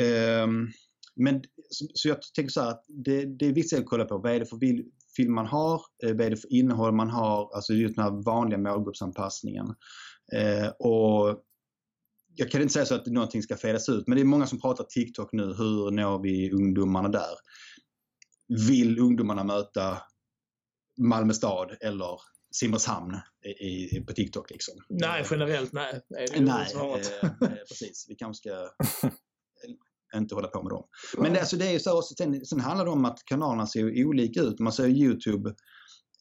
Ehm, 0.00 0.68
men 1.16 1.42
så, 1.70 2.08
jag 2.08 2.18
tänker 2.34 2.52
så 2.52 2.60
att 2.60 2.84
det, 2.88 3.38
det 3.38 3.46
är 3.46 3.52
viktigt 3.52 3.78
att 3.78 3.86
kolla 3.86 4.04
på 4.04 4.18
vad 4.18 4.32
är 4.32 4.40
det 4.40 4.46
för 4.46 4.58
film 5.16 5.34
man 5.34 5.46
har, 5.46 5.82
eh, 6.04 6.12
vad 6.12 6.20
är 6.20 6.30
det 6.30 6.36
för 6.36 6.52
innehåll 6.52 6.92
man 6.94 7.10
har, 7.10 7.54
alltså 7.54 7.72
just 7.72 7.96
den 7.96 8.04
här 8.04 8.22
vanliga 8.24 8.58
målgruppsanpassningen. 8.58 9.66
Eh, 10.32 10.68
och 10.68 11.42
jag 12.34 12.50
kan 12.50 12.62
inte 12.62 12.72
säga 12.72 12.86
så 12.86 12.94
att 12.94 13.06
någonting 13.06 13.42
ska 13.42 13.56
fedas 13.56 13.88
ut, 13.88 14.06
men 14.06 14.16
det 14.16 14.22
är 14.22 14.24
många 14.24 14.46
som 14.46 14.60
pratar 14.60 14.84
TikTok 14.84 15.32
nu. 15.32 15.44
Hur 15.44 15.90
når 15.90 16.22
vi 16.22 16.50
ungdomarna 16.52 17.08
där? 17.08 17.34
Vill 18.68 18.98
ungdomarna 18.98 19.44
möta 19.44 19.98
Malmö 20.98 21.32
stad 21.32 21.76
eller 21.80 22.20
Simrishamn 22.54 23.20
i, 23.44 23.66
i, 23.66 24.04
på 24.06 24.12
TikTok 24.12 24.50
liksom? 24.50 24.74
Nej, 24.88 25.24
generellt 25.30 25.72
nej. 25.72 26.00
Är 26.18 26.32
det 26.32 26.40
nej, 26.40 26.72
eh, 26.74 27.24
eh, 27.24 27.56
precis. 27.68 28.06
Vi 28.08 28.14
kanske 28.14 28.40
ska 28.40 28.68
inte 30.14 30.34
hålla 30.34 30.48
på 30.48 30.62
med 30.62 30.70
dem. 30.70 30.84
Men 31.18 31.32
det, 31.32 31.40
alltså, 31.40 31.56
det 31.56 31.66
är 31.66 31.72
ju 31.72 31.80
så 31.80 32.02
sen, 32.02 32.46
sen 32.46 32.60
handlar 32.60 32.84
det 32.84 32.90
om 32.90 33.04
att 33.04 33.18
kanalerna 33.24 33.66
ser 33.66 34.06
olika 34.06 34.40
ut. 34.40 34.58
Man 34.58 34.72
säger 34.72 34.96
Youtube 34.96 35.54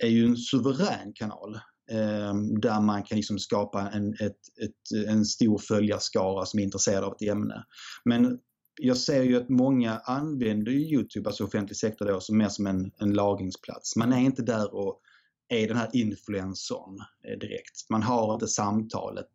är 0.03 0.07
ju 0.07 0.25
en 0.25 0.37
suverän 0.37 1.13
kanal 1.13 1.55
eh, 1.91 2.33
där 2.61 2.81
man 2.81 3.03
kan 3.03 3.15
liksom 3.15 3.39
skapa 3.39 3.89
en, 3.89 4.13
ett, 4.13 4.39
ett, 4.63 5.07
en 5.07 5.25
stor 5.25 5.57
följarskara 5.57 6.45
som 6.45 6.59
är 6.59 6.63
intresserad 6.63 7.03
av 7.03 7.13
ett 7.13 7.29
ämne. 7.29 7.63
Men 8.05 8.39
jag 8.81 8.97
ser 8.97 9.23
ju 9.23 9.37
att 9.37 9.49
många 9.49 9.97
använder 9.97 10.71
Youtube, 10.71 11.29
alltså 11.29 11.43
offentlig 11.43 11.77
sektor 11.77 12.05
då, 12.05 12.19
som 12.19 12.37
mer 12.37 12.49
som 12.49 12.67
en, 12.67 12.91
en 12.97 13.13
lagringsplats. 13.13 13.95
Man 13.95 14.13
är 14.13 14.19
inte 14.19 14.41
där 14.41 14.75
och 14.75 15.01
är 15.49 15.67
den 15.67 15.77
här 15.77 15.89
influensorn 15.93 16.97
eh, 17.27 17.39
direkt. 17.39 17.89
Man 17.89 18.03
har 18.03 18.33
inte 18.33 18.47
samtalet 18.47 19.31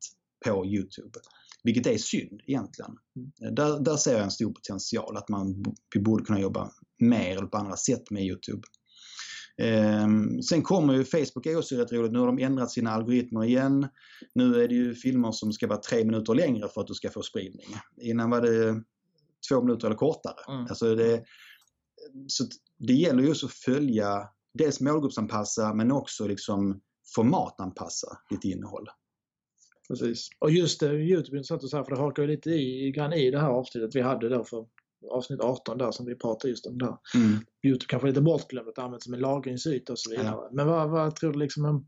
på 0.46 0.66
Youtube. 0.66 1.18
Vilket 1.62 1.86
är 1.86 1.98
synd 1.98 2.40
egentligen. 2.46 2.90
Mm. 3.16 3.54
Där, 3.54 3.80
där 3.80 3.96
ser 3.96 4.12
jag 4.12 4.22
en 4.22 4.30
stor 4.30 4.52
potential 4.52 5.16
att 5.16 5.28
man, 5.28 5.64
vi 5.94 6.00
borde 6.00 6.24
kunna 6.24 6.40
jobba 6.40 6.70
mer 7.00 7.36
eller 7.36 7.46
på 7.46 7.58
andra 7.58 7.76
sätt 7.76 8.10
med 8.10 8.24
Youtube. 8.24 8.62
Um, 10.04 10.42
sen 10.42 10.62
kommer 10.62 10.94
ju 10.94 11.04
Facebook 11.04 11.46
är 11.46 11.58
också 11.58 11.76
rätt 11.76 11.92
roligt. 11.92 12.12
Nu 12.12 12.18
har 12.18 12.26
de 12.26 12.38
ändrat 12.38 12.70
sina 12.70 12.90
algoritmer 12.90 13.44
igen. 13.44 13.88
Nu 14.34 14.62
är 14.62 14.68
det 14.68 14.74
ju 14.74 14.94
filmer 14.94 15.32
som 15.32 15.52
ska 15.52 15.66
vara 15.66 15.80
tre 15.80 16.04
minuter 16.04 16.34
längre 16.34 16.68
för 16.68 16.80
att 16.80 16.86
du 16.86 16.94
ska 16.94 17.10
få 17.10 17.22
spridning. 17.22 17.66
Innan 18.00 18.30
var 18.30 18.40
det 18.40 18.82
två 19.48 19.62
minuter 19.62 19.86
eller 19.86 19.96
kortare. 19.96 20.54
Mm. 20.54 20.66
Alltså 20.66 20.94
det, 20.94 21.24
så 22.26 22.44
det 22.78 22.92
gäller 22.92 23.22
ju 23.22 23.30
också 23.30 23.46
att 23.46 23.52
följa, 23.52 24.28
dels 24.58 24.80
målgruppsanpassa 24.80 25.74
men 25.74 25.92
också 25.92 26.26
liksom 26.26 26.80
formatanpassa 27.14 28.18
ditt 28.30 28.44
innehåll. 28.44 28.88
Precis. 29.90 30.28
Och 30.38 30.50
just 30.50 30.80
det, 30.80 30.86
Youtube 30.86 31.36
är 31.36 31.38
intressant 31.38 31.64
att 31.64 31.70
säga 31.70 31.84
för 31.84 31.94
det 31.94 32.00
hakar 32.00 32.22
ju 32.22 32.28
lite 32.28 32.50
i, 32.50 32.90
grann 32.90 33.12
i 33.12 33.30
det 33.30 33.38
här 33.38 33.48
avsnittet 33.48 33.94
vi 33.94 34.00
hade 34.00 34.28
då 34.28 34.44
för 34.44 34.66
avsnitt 35.10 35.40
18 35.40 35.78
där 35.78 35.90
som 35.90 36.06
vi 36.06 36.14
pratade 36.14 36.50
just 36.50 36.66
om 36.66 36.78
där. 36.78 36.96
Mm. 37.14 37.38
Youtube 37.62 37.86
kanske 37.88 38.08
lite 38.08 38.20
bortglömt 38.20 38.68
att 38.68 38.78
användas 38.78 39.04
som 39.04 39.14
en 39.14 39.20
lagringsyta 39.20 39.92
och 39.92 39.98
så 39.98 40.10
vidare. 40.10 40.26
Ja. 40.26 40.48
Men 40.52 40.66
vad, 40.66 40.90
vad 40.90 41.16
tror 41.16 41.32
du 41.32 41.38
liksom 41.38 41.64
om, 41.64 41.86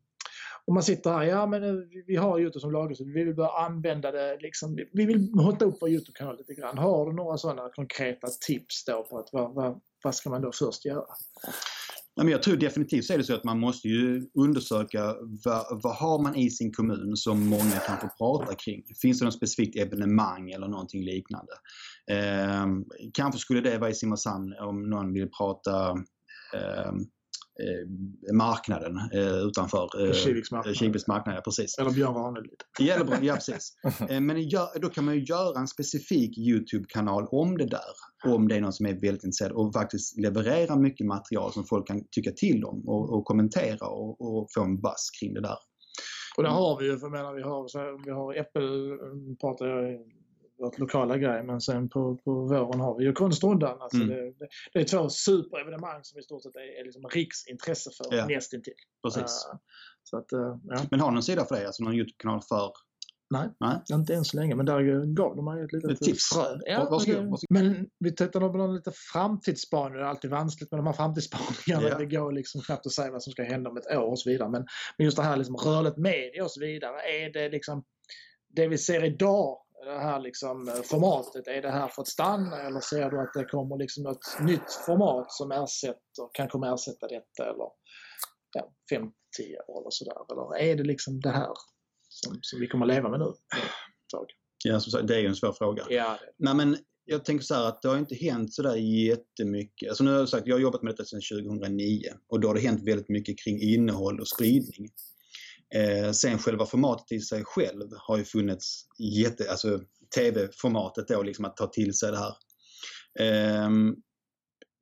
om 0.65 0.75
man 0.75 0.83
sitter 0.83 1.11
här, 1.11 1.23
ja 1.23 1.47
men 1.47 1.65
eh, 1.65 1.75
vi 2.07 2.17
har 2.17 2.39
Youtube 2.39 2.61
som 2.61 2.73
lagringsyta, 2.73 3.11
vi 3.11 3.25
vill 3.25 3.35
börja 3.35 3.51
använda 3.51 4.11
det 4.11 4.39
liksom, 4.41 4.79
vi 4.93 5.07
vill 5.07 5.31
hotta 5.35 5.65
upp 5.65 5.77
vår 5.81 5.91
Youtube-kanal 5.91 6.39
lite 6.39 6.55
grann. 6.55 6.79
Har 6.79 7.07
du 7.07 7.13
några 7.13 7.39
sådana 7.39 7.69
konkreta 7.69 8.27
tips 8.47 8.85
då 8.85 9.07
på 9.11 9.19
att 9.19 9.29
vad, 9.33 9.55
vad, 9.55 9.81
vad 10.05 10.15
ska 10.15 10.31
man 10.31 10.43
då 10.43 10.53
först 10.53 10.85
göra? 10.85 11.05
Men 12.17 12.29
jag 12.29 12.43
tror 12.43 12.57
definitivt 12.57 13.05
så 13.05 13.13
är 13.13 13.19
det 13.19 13.25
så 13.25 13.35
att 13.35 13.45
man 13.45 13.61
måste 13.61 13.89
ju 13.89 14.27
undersöka 14.35 15.17
vad, 15.45 15.83
vad 15.83 15.97
har 15.97 16.23
man 16.23 16.37
i 16.37 16.51
sin 16.51 16.73
kommun 16.73 17.17
som 17.17 17.47
många 17.47 17.79
kanske 17.87 18.09
pratar 18.19 18.55
kring. 18.55 18.83
Finns 19.03 19.19
det 19.19 19.25
något 19.25 19.35
specifikt 19.35 19.77
evenemang 19.77 20.51
eller 20.51 20.69
någonting 20.69 21.05
liknande? 21.05 21.53
Eh, 22.11 22.67
kanske 23.15 23.41
skulle 23.41 23.61
det 23.61 23.79
vara 23.79 23.91
i 23.91 23.95
Simrishamn 23.95 24.55
om 24.61 24.91
någon 24.91 25.13
vill 25.13 25.31
prata 25.39 25.91
eh, 26.55 26.93
marknaden 28.33 28.97
eh, 29.13 29.39
utanför 29.39 30.07
eh, 30.07 30.13
Kiviks 30.75 31.07
marknad. 31.07 31.37
Ja, 31.37 31.41
precis. 31.41 31.79
Eller 31.79 31.91
Björn 31.91 32.15
Ranelid. 32.15 32.63
Ja, 32.79 33.19
ja, 33.23 33.35
precis. 33.35 33.77
Eh, 34.09 34.21
men 34.21 34.51
då 34.81 34.89
kan 34.89 35.05
man 35.05 35.15
ju 35.15 35.25
göra 35.25 35.61
en 35.61 35.69
specifik 35.69 36.39
Youtube-kanal 36.39 37.27
om 37.31 37.59
det 37.59 37.67
där. 37.67 37.81
Om 38.25 38.49
det 38.49 38.57
är 38.57 38.61
någon 38.61 38.73
som 38.73 38.87
är 38.87 38.93
väldigt 38.93 39.25
intresserad 39.25 39.53
och 39.53 39.73
faktiskt 39.73 40.19
leverera 40.19 40.77
mycket 40.77 41.07
material 41.07 41.53
som 41.53 41.65
folk 41.65 41.87
kan 41.87 42.05
tycka 42.11 42.31
till 42.31 42.65
om 42.65 42.89
och, 42.89 43.13
och 43.13 43.25
kommentera 43.25 43.87
och, 43.87 44.21
och, 44.21 44.49
få 44.55 44.63
en 44.63 44.81
bass 44.81 45.11
kring 45.21 45.35
det 45.35 45.41
där. 45.41 45.59
Och 46.37 46.43
där 46.43 46.51
har 46.51 46.79
vi 46.81 46.87
ju, 46.87 46.99
för 46.99 47.09
menar, 47.09 47.35
vi 47.35 47.43
har, 47.43 47.69
så 47.69 47.79
här, 47.79 48.05
vi 48.05 48.11
har 48.11 48.41
Apple, 48.41 48.99
pratar 49.41 49.67
jag 49.67 50.01
vårt 50.63 50.79
lokala 50.79 51.19
grej. 51.19 51.43
Men 51.43 51.61
sen 51.61 51.89
på, 51.89 52.17
på 52.25 52.33
våren 52.35 52.81
har 52.81 52.99
vi 52.99 53.05
ju 53.05 53.13
Konstrundan. 53.13 53.81
Alltså 53.83 53.97
Mm. 54.03 54.09
det, 54.09 54.23
det, 54.39 54.49
det 54.73 54.81
är 54.81 54.85
två 54.85 55.09
superevenemang 55.09 56.01
som 56.03 56.19
i 56.19 56.23
stort 56.23 56.43
sett 56.43 56.57
är, 56.57 56.81
är 56.81 56.85
liksom 56.85 57.03
riksintresse 57.15 57.91
för 57.97 58.17
Ja. 58.17 58.27
nästintill. 58.27 58.75
Precis. 59.03 59.23
Eh, 59.23 59.59
så 60.03 60.17
att, 60.17 60.33
eh, 60.33 60.57
ja. 60.69 60.77
Men 60.91 61.01
har 61.01 61.11
ni 61.11 61.17
en 61.17 61.23
sida 61.23 61.45
för 61.45 61.55
det? 61.55 61.67
Alltså 61.67 61.85
någon 61.85 61.95
YouTube-kanal 61.95 62.41
för? 62.49 62.71
Nej, 63.31 63.49
Nej. 63.61 63.77
inte 63.93 64.15
än 64.15 64.25
så 64.25 64.37
länge. 64.37 64.55
Men 64.55 64.67
där 64.67 65.15
gav 65.15 65.37
de 65.37 65.45
mig 65.45 65.65
ett 65.65 65.73
litet 65.73 65.91
Ett 65.91 65.99
tips. 66.01 66.29
frö. 66.35 66.59
Ja, 66.67 66.89
Varsågod, 66.91 67.17
varsågod. 67.17 67.39
Men 67.51 67.87
vi 67.99 68.15
tittar 68.15 68.41
nog 68.41 68.53
på 68.53 68.59
någon 68.59 68.75
lite 68.75 68.93
framtidsspaning. 69.13 69.95
Det 69.99 70.01
är 70.05 70.05
alltid 70.07 70.31
vanskligt 70.31 70.71
med 70.71 70.79
de 70.79 70.87
här 70.87 70.93
framtidsspaningarna. 70.93 71.89
Ja. 71.89 71.99
Det 71.99 72.07
går 72.07 72.33
liksom 72.33 72.61
knappt 72.61 72.87
att 72.87 72.93
säga 72.93 73.11
vad 73.11 73.23
som 73.23 73.33
ska 73.33 73.43
hända 73.43 73.71
om 73.71 73.77
ett 73.77 73.87
år 73.97 74.11
och 74.11 74.19
så 74.19 74.31
vidare. 74.31 74.49
Men, 74.49 74.67
men 74.99 75.05
just 75.05 75.17
det 75.17 75.23
här 75.23 75.37
liksom 75.37 75.57
rörligt 75.57 75.97
media 75.97 76.45
och 76.45 76.51
så 76.51 76.61
vidare. 76.61 76.97
Är 77.03 77.33
det 77.33 77.49
liksom 77.49 77.85
det 78.57 78.69
vi 78.69 78.79
ser 78.79 79.05
idag, 79.05 79.59
det 79.85 79.99
här 79.99 80.21
liksom 80.21 80.69
eh, 80.69 80.75
formatet, 80.75 81.47
är 81.47 81.63
det 81.63 81.71
här 81.71 81.89
för 81.89 82.03
att 82.03 82.09
stanna 82.09 82.63
eller 82.63 82.81
ser 82.81 83.11
du 83.11 83.21
att 83.21 83.33
det 83.35 83.45
kommer 83.45 83.77
liksom 83.77 84.07
ett 84.07 84.41
nytt 84.41 84.73
format 84.87 85.33
som 85.33 85.53
ersätter, 85.53 86.25
kan 86.33 86.49
komma 86.49 86.75
ersätta 86.75 87.09
detta 87.09 87.51
eller 87.51 87.69
ja, 88.53 88.73
5-10 88.93 89.03
år 89.69 89.81
eller 89.81 89.91
sådär? 89.91 90.17
Eller 90.33 90.71
är 90.71 90.77
det 90.77 90.85
liksom 90.85 91.21
det 91.21 91.31
här 91.31 91.53
som, 92.09 92.39
som 92.43 92.61
vi 92.61 92.67
kommer 92.67 92.87
leva 92.87 93.09
med 93.09 93.21
nu? 93.21 93.33
Ja, 94.65 94.81
som 94.81 94.91
sagt, 94.91 95.09
det 95.09 95.15
är 95.15 95.21
ju 95.21 95.27
en 95.27 95.37
svår 95.37 95.53
fråga. 95.53 95.87
Ja, 95.89 96.19
Nej, 96.39 96.55
men 96.55 96.77
jag 97.05 97.25
tänker 97.25 97.45
så 97.45 97.55
här 97.55 97.69
att 97.69 97.83
det 97.83 97.89
har 97.89 97.99
inte 97.99 98.15
hänt 98.15 98.55
sådär 98.55 98.77
jättemycket. 98.77 99.89
Alltså 99.89 100.05
nu 100.05 100.11
har 100.11 100.19
jag 100.19 100.29
sagt, 100.29 100.47
jag 100.47 100.55
har 100.55 100.61
jobbat 100.61 100.83
med 100.83 100.93
detta 100.93 101.05
sedan 101.05 101.21
2009 101.43 102.03
och 102.29 102.41
då 102.41 102.49
har 102.49 102.55
det 102.55 102.61
hänt 102.61 102.83
väldigt 102.83 103.09
mycket 103.09 103.39
kring 103.39 103.61
innehåll 103.61 104.21
och 104.21 104.29
spridning. 104.29 104.91
Eh, 105.75 106.13
sen 106.13 106.39
själva 106.39 106.67
formatet 106.67 107.13
i 107.13 107.21
sig 107.21 107.45
själv 107.45 107.89
har 107.97 108.19
ju 108.19 108.25
funnits 108.25 108.87
jätte, 108.99 109.51
alltså 109.51 109.81
tv-formatet 110.15 111.09
då 111.09 111.23
liksom 111.23 111.45
att 111.45 111.57
ta 111.57 111.67
till 111.67 111.95
sig 111.95 112.11
det 112.11 112.19
här. 112.19 112.35
Eh, 113.21 113.71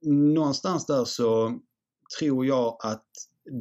någonstans 0.06 0.86
där 0.86 1.04
så 1.04 1.58
tror 2.18 2.46
jag 2.46 2.76
att 2.82 3.06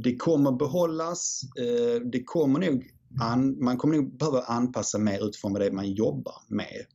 det 0.04 0.16
kommer 0.16 0.52
behållas. 0.52 1.42
Eh, 1.60 2.02
det 2.02 2.24
kommer 2.24 2.60
nog 2.60 2.92
an, 3.22 3.64
man 3.64 3.78
kommer 3.78 3.96
nog 3.96 4.18
behöva 4.18 4.42
anpassa 4.42 4.98
mer 4.98 5.28
utifrån 5.28 5.54
vad 5.54 5.62
det 5.62 5.68
är 5.68 5.72
man 5.72 5.92
jobbar 5.92 6.36
med. 6.48 6.86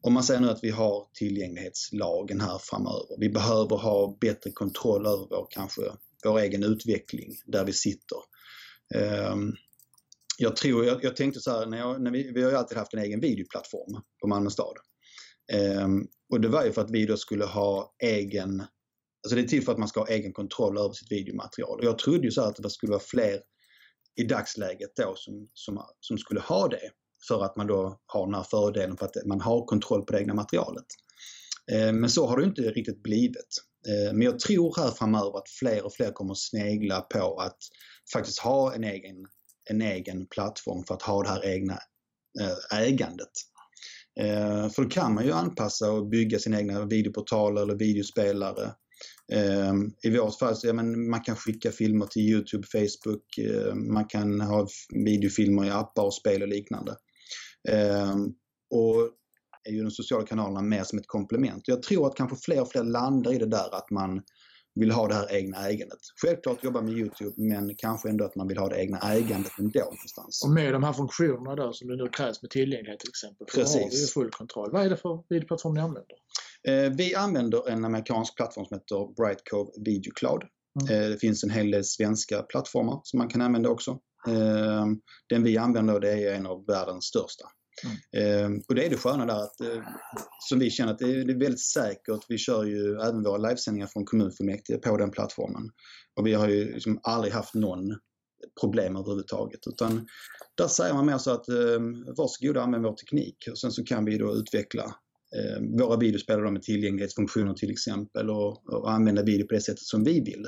Om 0.00 0.14
man 0.14 0.22
säger 0.22 0.40
nu 0.40 0.50
att 0.50 0.64
vi 0.64 0.70
har 0.70 1.06
tillgänglighetslagen 1.14 2.40
här 2.40 2.58
framöver. 2.60 3.20
Vi 3.20 3.28
behöver 3.28 3.76
ha 3.76 4.16
bättre 4.20 4.50
kontroll 4.50 5.06
över 5.06 5.26
vår, 5.30 5.46
kanske, 5.50 5.82
vår 6.24 6.38
egen 6.38 6.62
utveckling 6.62 7.36
där 7.46 7.64
vi 7.64 7.72
sitter. 7.72 8.18
Ehm, 8.94 9.52
jag 10.38 10.56
tror, 10.56 10.84
jag, 10.84 11.04
jag 11.04 11.16
tänkte 11.16 11.40
så 11.40 11.50
här, 11.50 11.66
när, 11.66 11.78
jag, 11.78 12.02
när 12.02 12.10
vi, 12.10 12.32
vi 12.32 12.42
har 12.42 12.50
ju 12.50 12.56
alltid 12.56 12.78
haft 12.78 12.94
en 12.94 13.00
egen 13.00 13.20
videoplattform 13.20 14.02
på 14.20 14.28
Malmö 14.28 14.50
stad. 14.50 14.76
Ehm, 15.52 16.06
och 16.30 16.40
det 16.40 16.48
var 16.48 16.64
ju 16.64 16.72
för 16.72 16.82
att 16.82 16.90
vi 16.90 17.06
då 17.06 17.16
skulle 17.16 17.44
ha 17.44 17.94
egen, 18.02 18.60
alltså 19.24 19.34
det 19.36 19.40
är 19.40 19.48
till 19.48 19.64
för 19.64 19.72
att 19.72 19.78
man 19.78 19.88
ska 19.88 20.00
ha 20.00 20.08
egen 20.08 20.32
kontroll 20.32 20.78
över 20.78 20.92
sitt 20.92 21.12
videomaterial. 21.12 21.78
Och 21.78 21.84
jag 21.84 21.98
trodde 21.98 22.24
ju 22.24 22.30
så 22.30 22.40
här 22.40 22.48
att 22.48 22.56
det 22.56 22.70
skulle 22.70 22.90
vara 22.90 23.02
fler 23.02 23.40
i 24.20 24.24
dagsläget 24.24 24.90
då 24.96 25.12
som, 25.16 25.48
som, 25.52 25.82
som 26.00 26.18
skulle 26.18 26.40
ha 26.40 26.68
det. 26.68 26.90
För 27.28 27.44
att 27.44 27.56
man 27.56 27.66
då 27.66 28.00
har 28.06 28.26
den 28.26 28.34
här 28.34 28.42
fördelen 28.42 28.96
för 28.96 29.06
att 29.06 29.26
man 29.26 29.40
har 29.40 29.66
kontroll 29.66 30.04
på 30.04 30.12
det 30.12 30.20
egna 30.20 30.34
materialet. 30.34 30.86
Eh, 31.72 31.92
Men 31.92 32.10
så 32.10 32.26
har 32.26 32.36
det 32.36 32.44
inte 32.44 32.62
riktigt 32.62 33.02
blivit. 33.02 33.48
Eh, 33.88 34.12
Men 34.12 34.22
jag 34.22 34.38
tror 34.38 34.74
här 34.76 34.90
framöver 34.90 35.38
att 35.38 35.48
fler 35.58 35.84
och 35.84 35.92
fler 35.92 36.12
kommer 36.12 36.34
snegla 36.34 37.00
på 37.00 37.40
att 37.40 37.58
faktiskt 38.12 38.38
ha 38.38 38.74
en 38.74 38.84
egen, 38.84 39.26
en 39.70 39.82
egen 39.82 40.26
plattform 40.26 40.84
för 40.84 40.94
att 40.94 41.02
ha 41.02 41.22
det 41.22 41.28
här 41.28 41.46
egna 41.46 41.78
eh, 42.40 42.78
ägandet. 42.80 43.30
Eh, 44.20 44.68
för 44.68 44.82
då 44.82 44.88
kan 44.88 45.14
man 45.14 45.24
ju 45.24 45.32
anpassa 45.32 45.90
och 45.90 46.08
bygga 46.08 46.38
sina 46.38 46.58
egna 46.58 46.84
videoportaler 46.84 47.62
eller 47.62 47.74
videospelare. 47.74 48.72
Eh, 49.32 49.74
I 50.02 50.18
vårt 50.18 50.38
fall 50.38 50.56
så 50.56 50.66
ja, 50.66 50.72
men 50.72 51.10
man 51.10 51.20
kan 51.20 51.36
skicka 51.36 51.72
filmer 51.72 52.06
till 52.06 52.22
Youtube, 52.22 52.66
Facebook, 52.72 53.24
man 53.74 54.04
kan 54.04 54.40
ha 54.40 54.68
videofilmer 54.94 55.64
i 55.64 55.70
appar 55.70 56.02
och 56.02 56.14
spel 56.14 56.42
och 56.42 56.48
liknande. 56.48 56.96
Och 58.70 59.10
är 59.68 59.72
ju 59.72 59.82
de 59.82 59.90
sociala 59.90 60.26
kanalerna 60.26 60.62
mer 60.62 60.84
som 60.84 60.98
ett 60.98 61.06
komplement. 61.06 61.68
Jag 61.68 61.82
tror 61.82 62.06
att 62.06 62.16
kanske 62.16 62.36
fler 62.36 62.60
och 62.60 62.70
fler 62.70 62.84
landar 62.84 63.32
i 63.32 63.38
det 63.38 63.46
där 63.46 63.74
att 63.74 63.90
man 63.90 64.22
vill 64.74 64.90
ha 64.90 65.08
det 65.08 65.14
här 65.14 65.34
egna 65.34 65.68
ägandet. 65.68 65.98
Självklart 66.22 66.64
jobba 66.64 66.80
med 66.80 66.94
Youtube 66.94 67.32
men 67.36 67.74
kanske 67.76 68.08
ändå 68.08 68.24
att 68.24 68.36
man 68.36 68.48
vill 68.48 68.58
ha 68.58 68.68
det 68.68 68.80
egna 68.80 68.98
ägandet 68.98 69.52
ändå 69.58 69.80
någonstans. 69.80 70.42
Och 70.44 70.50
med 70.50 70.72
de 70.72 70.82
här 70.82 70.92
funktionerna 70.92 71.56
då 71.56 71.72
som 71.72 71.88
det 71.88 71.96
nu 71.96 72.08
krävs 72.08 72.42
med 72.42 72.50
tillgänglighet 72.50 73.00
till 73.00 73.08
exempel. 73.08 73.46
För 73.50 73.58
Då 73.58 73.62
har 73.62 73.74
Precis. 73.74 73.94
vi 73.94 74.00
ju 74.00 74.06
full 74.06 74.30
kontroll. 74.30 74.72
Vad 74.72 74.86
är 74.86 74.90
det 74.90 74.96
för 74.96 75.24
videoplattform 75.28 75.74
ni 75.74 75.80
använder? 75.80 76.16
Eh, 76.68 76.90
vi 76.96 77.14
använder 77.14 77.68
en 77.68 77.84
amerikansk 77.84 78.36
plattform 78.36 78.66
som 78.66 78.74
heter 78.74 79.14
Bright 79.14 79.42
Cove 79.50 79.70
Video 79.84 80.12
Cloud. 80.14 80.42
Mm. 80.80 81.02
Eh, 81.02 81.10
det 81.10 81.18
finns 81.18 81.44
en 81.44 81.50
hel 81.50 81.70
del 81.70 81.84
svenska 81.84 82.42
plattformar 82.42 83.00
som 83.04 83.18
man 83.18 83.28
kan 83.28 83.40
använda 83.40 83.68
också. 83.68 83.90
Eh, 84.28 84.86
den 85.28 85.42
vi 85.42 85.58
använder 85.58 86.00
det 86.00 86.12
är 86.12 86.34
en 86.34 86.46
av 86.46 86.66
världens 86.66 87.04
största. 87.04 87.44
Eh, 88.16 88.50
och 88.68 88.74
det 88.74 88.86
är 88.86 88.90
det 88.90 88.96
sköna 88.96 89.26
där 89.26 89.42
att, 89.42 89.60
eh, 89.60 89.82
som 90.48 90.58
vi 90.58 90.70
känner 90.70 90.92
att 90.92 90.98
det 90.98 91.04
är, 91.04 91.24
det 91.24 91.32
är 91.32 91.38
väldigt 91.38 91.64
säkert. 91.64 92.24
Vi 92.28 92.38
kör 92.38 92.64
ju 92.64 93.00
även 93.00 93.22
våra 93.22 93.36
livesändningar 93.36 93.86
från 93.86 94.04
kommunfullmäktige 94.04 94.78
på 94.78 94.96
den 94.96 95.10
plattformen. 95.10 95.70
Och 96.16 96.26
vi 96.26 96.34
har 96.34 96.48
ju 96.48 96.72
liksom 96.74 97.00
aldrig 97.02 97.34
haft 97.34 97.54
någon 97.54 97.98
problem 98.60 98.96
överhuvudtaget. 98.96 99.60
Utan 99.66 100.06
där 100.54 100.68
säger 100.68 100.94
man 100.94 101.06
mer 101.06 101.18
så 101.18 101.30
att 101.30 101.48
eh, 101.48 101.80
varsågoda 102.16 102.62
använd 102.62 102.84
vår 102.84 102.92
teknik 102.94 103.36
och 103.50 103.58
sen 103.58 103.72
så 103.72 103.84
kan 103.84 104.04
vi 104.04 104.18
då 104.18 104.34
utveckla 104.34 104.84
eh, 105.36 105.62
våra 105.78 105.96
videospelare 105.96 106.50
med 106.50 106.62
tillgänglighetsfunktioner 106.62 107.54
till 107.54 107.70
exempel 107.70 108.30
och, 108.30 108.68
och 108.68 108.90
använda 108.90 109.22
video 109.22 109.46
på 109.46 109.54
det 109.54 109.60
sättet 109.60 109.82
som 109.82 110.04
vi 110.04 110.20
vill. 110.20 110.46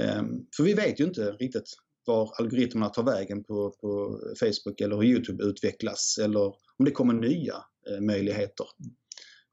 Eh, 0.00 0.22
för 0.56 0.62
vi 0.62 0.74
vet 0.74 1.00
ju 1.00 1.04
inte 1.04 1.30
riktigt 1.30 1.68
var 2.06 2.32
algoritmerna 2.38 2.88
tar 2.88 3.02
vägen 3.02 3.44
på, 3.44 3.74
på 3.80 4.20
Facebook 4.40 4.80
eller 4.80 4.96
hur 4.96 5.04
Youtube 5.04 5.44
utvecklas 5.44 6.18
eller 6.22 6.46
om 6.78 6.84
det 6.84 6.90
kommer 6.90 7.14
nya 7.14 7.54
eh, 7.90 8.00
möjligheter. 8.00 8.66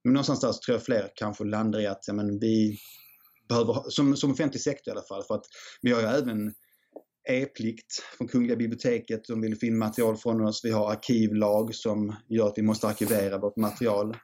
Men 0.04 0.14
någonstans 0.14 0.42
där 0.42 0.52
så 0.52 0.60
tror 0.66 0.76
jag 0.76 0.86
fler 0.86 1.12
kanske 1.16 1.44
landar 1.44 1.80
i 1.80 1.88
att 1.88 2.08
ja, 2.08 2.14
men 2.14 2.40
vi 2.40 2.78
behöver, 3.50 3.90
som, 3.90 4.16
som 4.16 4.32
offentlig 4.32 4.62
sektor 4.62 4.94
i 4.94 4.98
alla 4.98 5.08
fall, 5.08 5.24
för 5.24 5.36
att 5.36 5.46
vi 5.82 5.92
har 5.92 6.02
ju 6.02 6.08
även 6.08 6.54
e-plikt 7.30 8.04
från 8.18 8.28
Kungliga 8.28 8.56
biblioteket. 8.56 9.22
De 9.28 9.42
vill 9.42 9.60
få 9.60 9.66
in 9.66 9.78
material 9.78 10.18
från 10.18 10.42
oss. 10.42 10.66
Vi 10.66 10.72
har 10.72 10.92
arkivlag 10.92 11.76
som 11.76 12.16
gör 12.30 12.48
att 12.48 12.58
vi 12.58 12.62
måste 12.62 12.88
arkivera 12.88 13.38
vårt 13.38 13.58
material. 13.58 14.18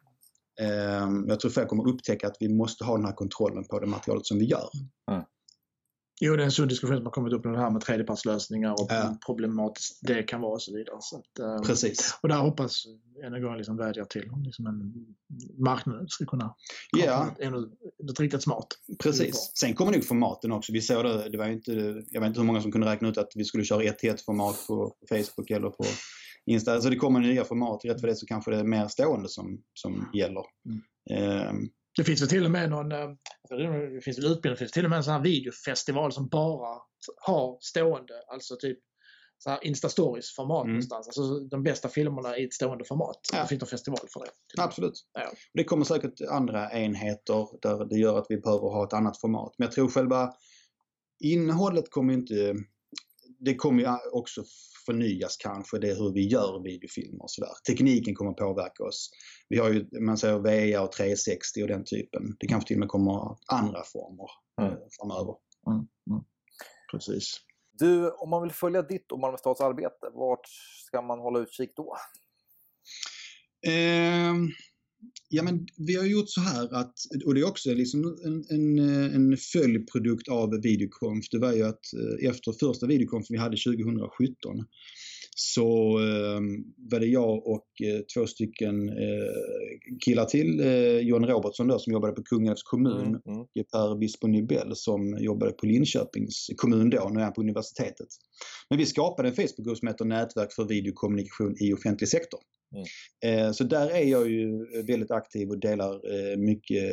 Ehm, 0.61 1.25
jag 1.27 1.39
tror 1.39 1.51
fler 1.51 1.65
kommer 1.65 1.87
upptäcka 1.87 2.27
att 2.27 2.37
vi 2.39 2.49
måste 2.49 2.83
ha 2.83 2.97
den 2.97 3.05
här 3.05 3.13
kontrollen 3.13 3.63
på 3.67 3.79
det 3.79 3.87
materialet 3.87 4.25
som 4.25 4.39
vi 4.39 4.45
gör. 4.45 4.69
Mm. 5.11 5.23
Jo, 6.21 6.35
det 6.35 6.43
är 6.43 6.45
en 6.45 6.51
sund 6.51 6.69
diskussion 6.69 6.97
som 6.97 7.05
har 7.05 7.11
kommit 7.11 7.33
upp 7.33 7.45
med 7.45 7.53
det 7.53 7.59
här 7.59 7.69
med 7.69 7.81
tredjepartslösningar 7.81 8.71
och 8.71 8.87
Ja. 8.89 9.17
problematiskt 9.25 9.99
det 10.01 10.23
kan 10.23 10.41
vara 10.41 10.51
och 10.53 10.61
så 10.61 10.73
vidare. 10.75 10.95
Så 10.99 11.17
att, 11.17 11.39
eh, 11.39 11.61
Precis. 11.67 12.17
och 12.21 12.29
där 12.29 12.37
hoppas 12.37 12.83
än 13.25 13.33
en 13.33 13.41
gång 13.43 13.57
liksom 13.57 13.77
vädjar 13.77 14.05
till 14.05 14.29
om 14.29 14.43
liksom 14.43 14.67
en 14.67 14.93
marknad 15.57 16.09
ska 16.11 16.25
kunna 16.25 16.55
Ja, 16.97 17.35
ännu 17.39 17.57
något 18.03 18.19
riktigt 18.19 18.43
smart. 18.43 18.67
precis. 19.03 19.51
Sen 19.59 19.73
kommer 19.75 19.91
nog 19.91 20.03
formaten 20.05 20.51
också. 20.51 20.73
Vi 20.73 20.81
såg 20.81 21.05
det, 21.05 21.29
det 21.29 21.37
var 21.37 21.45
ju 21.47 21.53
inte, 21.53 21.71
jag 22.11 22.21
vet 22.21 22.27
inte 22.27 22.39
hur 22.39 22.47
många 22.47 22.61
som 22.61 22.71
kunde 22.71 22.87
räkna 22.91 23.09
ut 23.09 23.17
att 23.17 23.31
vi 23.35 23.43
skulle 23.45 23.63
köra 23.63 23.83
1 23.83 23.97
till 23.99 24.09
1 24.09 24.21
format 24.21 24.55
på 24.67 24.93
Facebook 25.09 25.49
eller 25.49 25.69
på 25.69 25.83
Insta. 26.45 26.73
Alltså 26.73 26.89
det 26.89 26.95
kommer 26.95 27.19
nya 27.19 27.43
format. 27.45 27.85
Rätt 27.85 28.01
för 28.01 28.07
det 28.07 28.15
så 28.15 28.25
kanske 28.25 28.51
det 28.51 28.57
är 28.57 28.63
mer 28.63 28.87
stående 28.87 29.29
som, 29.29 29.61
som 29.73 30.09
gäller. 30.13 30.43
Ehm, 31.11 31.67
Det 31.97 32.03
finns 32.03 32.21
väl 32.21 32.29
till 32.29 32.45
och 32.45 32.51
med 32.51 32.69
någon, 32.69 32.91
eh, 32.91 33.09
det 33.57 34.01
finns 34.01 34.17
väl 34.17 34.25
utbildning, 34.25 34.53
det 34.53 34.59
finns 34.59 34.71
till 34.71 34.83
och 34.83 34.89
med 34.89 34.97
en 34.97 35.03
sån 35.03 35.13
här 35.13 35.21
videofestival 35.21 36.11
som 36.11 36.27
bara 36.27 36.81
har 37.21 37.57
stående, 37.61 38.13
alltså 38.27 38.55
typ 38.55 38.79
så 39.37 39.49
här 39.49 39.59
Insta-stories 39.63 40.35
format 40.35 40.63
Mm. 40.63 40.73
någonstans. 40.73 41.07
Alltså 41.07 41.39
de 41.39 41.63
bästa 41.63 41.89
filmerna 41.89 42.37
i 42.37 42.45
ett 42.45 42.53
stående 42.53 42.85
format. 42.85 43.19
Ja. 43.33 43.41
Det 43.41 43.47
finns 43.47 43.61
en 43.61 43.67
festival 43.67 43.99
för 44.13 44.19
det. 44.19 44.61
Absolut. 44.61 45.05
Ja. 45.13 45.31
Det 45.53 45.63
kommer 45.63 45.85
säkert 45.85 46.21
andra 46.29 46.71
enheter 46.71 47.47
där 47.61 47.85
det 47.85 47.97
gör 47.97 48.17
att 48.19 48.25
vi 48.29 48.37
behöver 48.37 48.67
ha 48.69 48.83
ett 48.83 48.93
annat 48.93 49.21
format. 49.21 49.55
Men 49.57 49.65
jag 49.65 49.71
tror 49.73 49.87
själva 49.87 50.33
innehållet 51.19 51.91
kommer 51.91 52.13
inte... 52.13 52.55
Det 53.39 53.55
kommer 53.55 53.83
ju 53.83 53.89
också 54.11 54.43
förnyas 54.89 55.37
kanske, 55.37 55.79
det 55.79 55.89
är 55.89 55.95
hur 55.95 56.13
vi 56.13 56.27
gör 56.27 56.63
videofilmer 56.63 57.23
och 57.23 57.31
sådär. 57.31 57.51
Tekniken 57.67 58.15
kommer 58.15 58.33
påverka 58.33 58.83
oss. 58.83 59.09
Vi 59.49 59.57
har 59.57 59.69
ju, 59.69 59.87
man 59.99 60.17
säger 60.17 60.39
VR 60.39 60.83
och 60.83 60.91
360 60.91 61.61
och 61.63 61.67
den 61.67 61.83
typen. 61.85 62.21
Det 62.39 62.47
kanske 62.47 62.67
till 62.67 62.75
och 62.75 62.79
med 62.79 62.89
kommer 62.89 63.37
andra 63.47 63.83
former 63.83 64.29
Mm. 64.61 64.71
eh, 64.71 64.77
framöver. 64.99 65.35
Precis. 66.91 67.37
Du, 67.71 68.11
om 68.11 68.29
man 68.29 68.41
vill 68.41 68.51
följa 68.51 68.81
ditt 68.81 69.11
och 69.11 69.19
Malmö 69.19 69.37
stads 69.37 69.61
arbete, 69.61 70.09
vart 70.13 70.47
ska 70.87 71.01
man 71.01 71.19
hålla 71.19 71.39
utkik 71.39 71.71
då? 71.75 71.95
Ehm, 73.67 74.47
ja 75.29 75.43
men 75.43 75.67
vi 75.77 75.95
har 75.95 76.05
gjort 76.05 76.29
så 76.29 76.41
här 76.41 76.73
att, 76.73 76.93
och 77.25 77.33
det 77.33 77.41
är 77.41 77.47
också 77.47 77.73
liksom 77.73 78.17
en, 78.25 78.45
en, 78.49 78.79
en 79.15 79.37
följdprodukt 79.37 80.27
av 80.29 80.61
videokonf. 80.61 81.25
Det 81.31 81.39
var 81.39 81.53
ju 81.53 81.63
att 81.63 81.93
eh, 81.93 82.29
efter 82.29 82.51
första 82.51 82.87
videokonf 82.87 83.25
vi 83.29 83.37
hade 83.37 83.57
2017 83.57 84.65
så 85.35 85.99
eh, 85.99 86.41
var 86.91 86.99
det 86.99 87.05
jag 87.05 87.47
och 87.47 87.67
eh, 87.83 87.99
två 88.13 88.27
stycken 88.27 88.89
eh, 88.89 89.95
killar 90.05 90.25
till, 90.25 90.59
eh, 90.59 90.99
John 90.99 91.25
Robertsson 91.25 91.67
då, 91.67 91.79
som 91.79 91.93
jobbade 91.93 92.13
på 92.13 92.23
Kungälvs 92.23 92.63
kommun 92.63 92.99
Mm, 92.99 93.21
mm. 93.25 93.39
och 93.39 93.47
Per 93.71 93.99
Bispo 93.99 94.27
Nybell 94.27 94.75
som 94.75 95.17
jobbade 95.19 95.51
på 95.51 95.65
Linköpings 95.65 96.47
kommun 96.57 96.89
då, 96.89 97.09
nu 97.13 97.19
är 97.19 97.23
han 97.23 97.33
på 97.33 97.41
universitetet. 97.41 98.07
Men 98.69 98.79
vi 98.79 98.85
skapade 98.85 99.29
en 99.29 99.35
Facebookgrupp 99.35 99.77
som 99.77 99.87
heter 99.87 100.05
Nätverk 100.05 100.53
för 100.53 100.65
videokommunikation 100.65 101.55
i 101.59 101.73
offentlig 101.73 102.09
sektor. 102.09 102.39
Eh, 103.25 103.51
Så 103.51 103.63
där 103.63 103.89
är 103.89 104.03
jag 104.03 104.29
ju 104.29 104.65
väldigt 104.83 105.11
aktiv 105.11 105.49
och 105.49 105.59
delar 105.59 105.93
eh, 105.93 106.37
mycket 106.37 106.83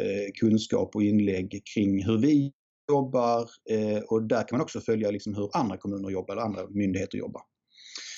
kunskap 0.40 0.96
och 0.96 1.02
inlägg 1.02 1.62
kring 1.74 2.04
hur 2.04 2.18
vi 2.18 2.52
jobbar 2.92 3.50
eh, 3.70 3.98
och 3.98 4.22
där 4.22 4.48
kan 4.48 4.58
man 4.58 4.60
också 4.60 4.80
följa 4.80 5.10
liksom 5.10 5.34
hur 5.34 5.50
andra 5.56 5.76
kommuner 5.76 6.10
jobbar 6.10 6.34
eller 6.34 6.42
andra 6.42 6.68
myndigheter 6.68 7.18
jobbar. 7.18 7.42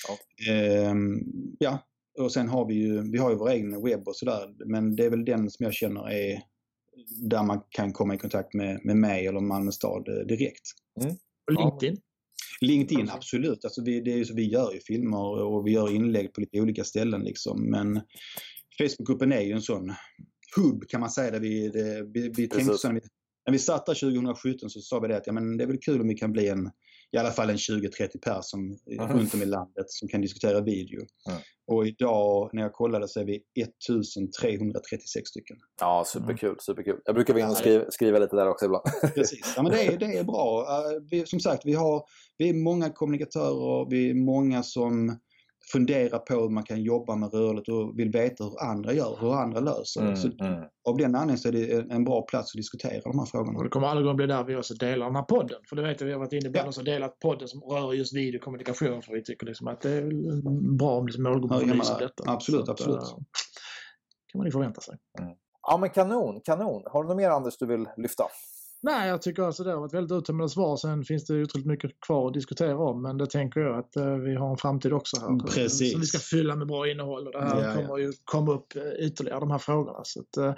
Ja. 0.07 0.53
Ehm, 0.53 1.19
Ja, 1.59 1.79
och 2.19 2.31
sen 2.31 2.49
har 2.49 2.65
vi 2.67 2.73
ju, 2.73 3.11
vi 3.11 3.17
har 3.17 3.29
ju 3.29 3.35
vår 3.35 3.49
egen 3.49 3.83
webb 3.83 4.07
och 4.07 4.15
sådär 4.15 4.55
men 4.65 4.95
det 4.95 5.05
är 5.05 5.09
väl 5.09 5.25
den 5.25 5.49
som 5.49 5.63
jag 5.63 5.73
känner 5.73 6.09
är 6.09 6.41
där 7.29 7.43
man 7.43 7.61
kan 7.69 7.93
komma 7.93 8.15
i 8.15 8.17
kontakt 8.17 8.53
med, 8.53 8.79
med 8.85 8.97
mig 8.97 9.27
eller 9.27 9.39
Malmö 9.39 9.71
stad 9.71 10.07
eh, 10.07 10.25
direkt. 10.25 10.63
Och 11.47 11.53
LinkedIn. 11.53 11.97
LinkedIn, 12.61 13.09
absolut. 13.09 13.65
Alltså 13.65 13.83
vi, 13.83 14.01
det 14.01 14.13
är 14.13 14.23
så, 14.23 14.35
vi 14.35 14.49
gör 14.49 14.73
ju 14.73 14.79
filmer 14.79 15.43
och 15.43 15.67
vi 15.67 15.71
gör 15.71 15.95
inlägg 15.95 16.33
på 16.33 16.41
lite 16.41 16.61
olika 16.61 16.83
ställen. 16.83 17.21
Liksom. 17.21 17.69
Men 17.69 18.01
Facebookgruppen 18.77 19.31
är 19.31 19.41
ju 19.41 19.51
en 19.51 19.61
sån 19.61 19.93
hubb 20.55 20.87
kan 20.87 21.01
man 21.01 21.09
säga. 21.09 21.31
Där 21.31 21.39
vi, 21.39 21.69
det, 21.69 22.05
vi, 22.13 22.29
vi 22.29 22.47
tänkte 22.47 22.77
så 22.77 22.87
när 22.87 22.95
vi, 22.95 23.01
när 23.45 23.51
vi 23.51 23.59
startade 23.59 23.99
2017 23.99 24.69
så 24.69 24.81
sa 24.81 24.99
vi 24.99 25.07
det 25.07 25.17
att 25.17 25.27
ja, 25.27 25.33
men 25.33 25.57
det 25.57 25.63
är 25.63 25.67
väl 25.67 25.77
kul 25.77 26.01
om 26.01 26.07
vi 26.07 26.15
kan 26.15 26.31
bli 26.31 26.47
en, 26.47 26.71
i 27.11 27.17
alla 27.17 27.31
fall 27.31 27.49
en 27.49 27.57
20-30 27.57 28.19
pers 28.21 28.45
som, 28.45 28.77
Mhm. 28.85 29.17
runt 29.17 29.33
om 29.33 29.41
i 29.41 29.45
landet 29.45 29.85
som 29.89 30.07
kan 30.07 30.21
diskutera 30.21 30.61
video. 30.61 30.99
Mm. 31.29 31.41
Och 31.67 31.87
idag 31.87 32.49
när 32.53 32.61
jag 32.61 32.73
kollade 32.73 33.07
så 33.07 33.19
är 33.19 33.25
vi 33.25 33.41
1336 33.55 35.29
stycken. 35.29 35.57
Ja, 35.79 36.03
superkul, 36.07 36.55
superkul. 36.59 36.99
Jag 37.05 37.15
brukar 37.15 37.49
och 37.49 37.57
skriva, 37.57 37.91
skriva 37.91 38.19
lite 38.19 38.35
där 38.35 38.49
också 38.49 38.65
ibland. 38.65 38.83
Precis. 39.15 39.53
Ja, 39.55 39.63
men 39.63 39.71
det, 39.71 39.85
är, 39.85 39.97
det 39.97 40.17
är 40.17 40.23
bra. 40.23 40.65
Vi, 41.11 41.25
som 41.25 41.39
sagt, 41.39 41.65
vi, 41.65 41.73
har, 41.73 42.03
vi 42.37 42.49
är 42.49 42.53
många 42.53 42.89
kommunikatörer, 42.89 43.89
vi 43.89 44.09
är 44.09 44.13
många 44.13 44.63
som 44.63 45.19
funderar 45.71 46.19
på 46.19 46.33
hur 46.33 46.49
man 46.49 46.63
kan 46.63 46.81
jobba 46.83 47.15
med 47.15 47.33
rörligt 47.33 47.69
och 47.69 47.99
vill 47.99 48.09
veta 48.11 48.43
hur 48.43 48.63
andra 48.63 48.93
gör, 48.93 49.17
hur 49.21 49.33
andra 49.33 49.59
löser 49.59 50.01
det. 50.01 50.07
Mm, 50.07 50.15
Så 50.17 50.27
mm. 50.45 50.63
av 50.89 50.97
den 50.97 51.15
anledningen 51.15 51.37
så 51.37 51.47
är 51.47 51.51
det 51.51 51.73
en- 51.73 51.91
en 51.91 52.03
bra 52.03 52.21
plats 52.21 52.51
att 52.55 52.57
diskutera 52.57 53.01
de 53.03 53.13
här 53.19 53.21
Och 53.21 53.29
frågorna. 53.29 53.63
det 53.63 53.69
kommer 53.69 53.87
aldrig 53.87 54.07
att 54.09 54.15
bli 54.15 54.27
där 54.27 54.43
vi 54.43 54.55
också 54.55 54.73
delar 54.73 55.05
den 55.05 55.15
här 55.15 55.23
podden. 55.23 55.57
För 55.69 55.75
det 55.75 55.81
vet 55.81 55.99
jag, 56.01 56.07
vi 56.07 56.13
har 56.13 56.19
varit 56.19 56.33
inne 56.33 56.49
bland 56.49 56.67
Ja. 56.75 56.79
och 56.79 56.85
delat 56.85 57.19
podden 57.19 57.47
som 57.47 57.61
rör 57.61 57.93
just 57.93 58.15
videokommunikation. 58.15 59.01
För 59.01 59.13
vi 59.13 59.23
tycker 59.23 59.45
liksom 59.45 59.67
att 59.67 59.81
det 59.81 59.91
är 59.91 60.77
bra 60.77 60.91
om 60.91 61.05
liksom 61.05 61.23
målgruppen 61.23 61.67
menar, 61.67 61.99
detta. 61.99 62.23
absolut, 62.31 62.65
Så 62.65 62.71
att, 62.71 62.79
absolut. 62.79 63.01
eh, 63.01 63.09
kan 64.31 64.37
man 64.39 64.45
ju 64.45 64.51
förvänta 64.51 64.81
sig. 64.81 64.95
Ja, 65.67 65.77
men 65.77 65.89
kanon, 65.89 66.41
kanon. 66.43 66.83
Har 66.85 67.03
du 67.03 67.07
något 67.09 67.17
mer 67.17 67.29
Anders 67.29 67.57
du 67.57 67.65
vill 67.65 67.85
lyfta? 67.97 68.23
Nej, 68.81 69.09
jag 69.09 69.21
tycker 69.21 69.43
alltså 69.43 69.63
det 69.63 69.71
har 69.71 69.79
varit 69.79 69.93
väldigt 69.93 70.17
uttömmande 70.17 70.49
svar. 70.49 70.77
Sen 70.77 71.03
finns 71.03 71.25
det 71.25 71.41
otroligt 71.43 71.67
mycket 71.67 71.91
kvar 72.05 72.27
att 72.27 72.33
diskutera 72.33 72.77
om. 72.77 73.01
Men 73.01 73.17
det 73.17 73.27
tänker 73.27 73.59
jag 73.59 73.79
att 73.79 73.95
eh, 73.95 74.15
vi 74.15 74.35
har 74.35 74.49
en 74.51 74.57
framtid 74.57 74.93
också 74.93 75.19
här. 75.19 75.27
Mm, 75.27 75.45
precis. 75.45 75.91
Som 75.91 76.01
vi 76.01 76.07
ska 76.07 76.17
fylla 76.19 76.55
med 76.55 76.67
bra 76.67 76.89
innehåll. 76.91 77.25
Och 77.27 77.33
det 77.33 77.41
här 77.41 77.61
Ja, 77.63 77.67
ja. 77.67 77.75
kommer 77.87 77.97
ju 77.97 78.13
komma 78.23 78.53
upp 78.53 78.75
eh, 78.75 79.05
ytterligare, 79.05 79.39
de 79.39 79.51
här 79.51 79.57
frågorna. 79.57 79.99
Så 80.03 80.19
att, 80.19 80.37
eh, 80.37 80.53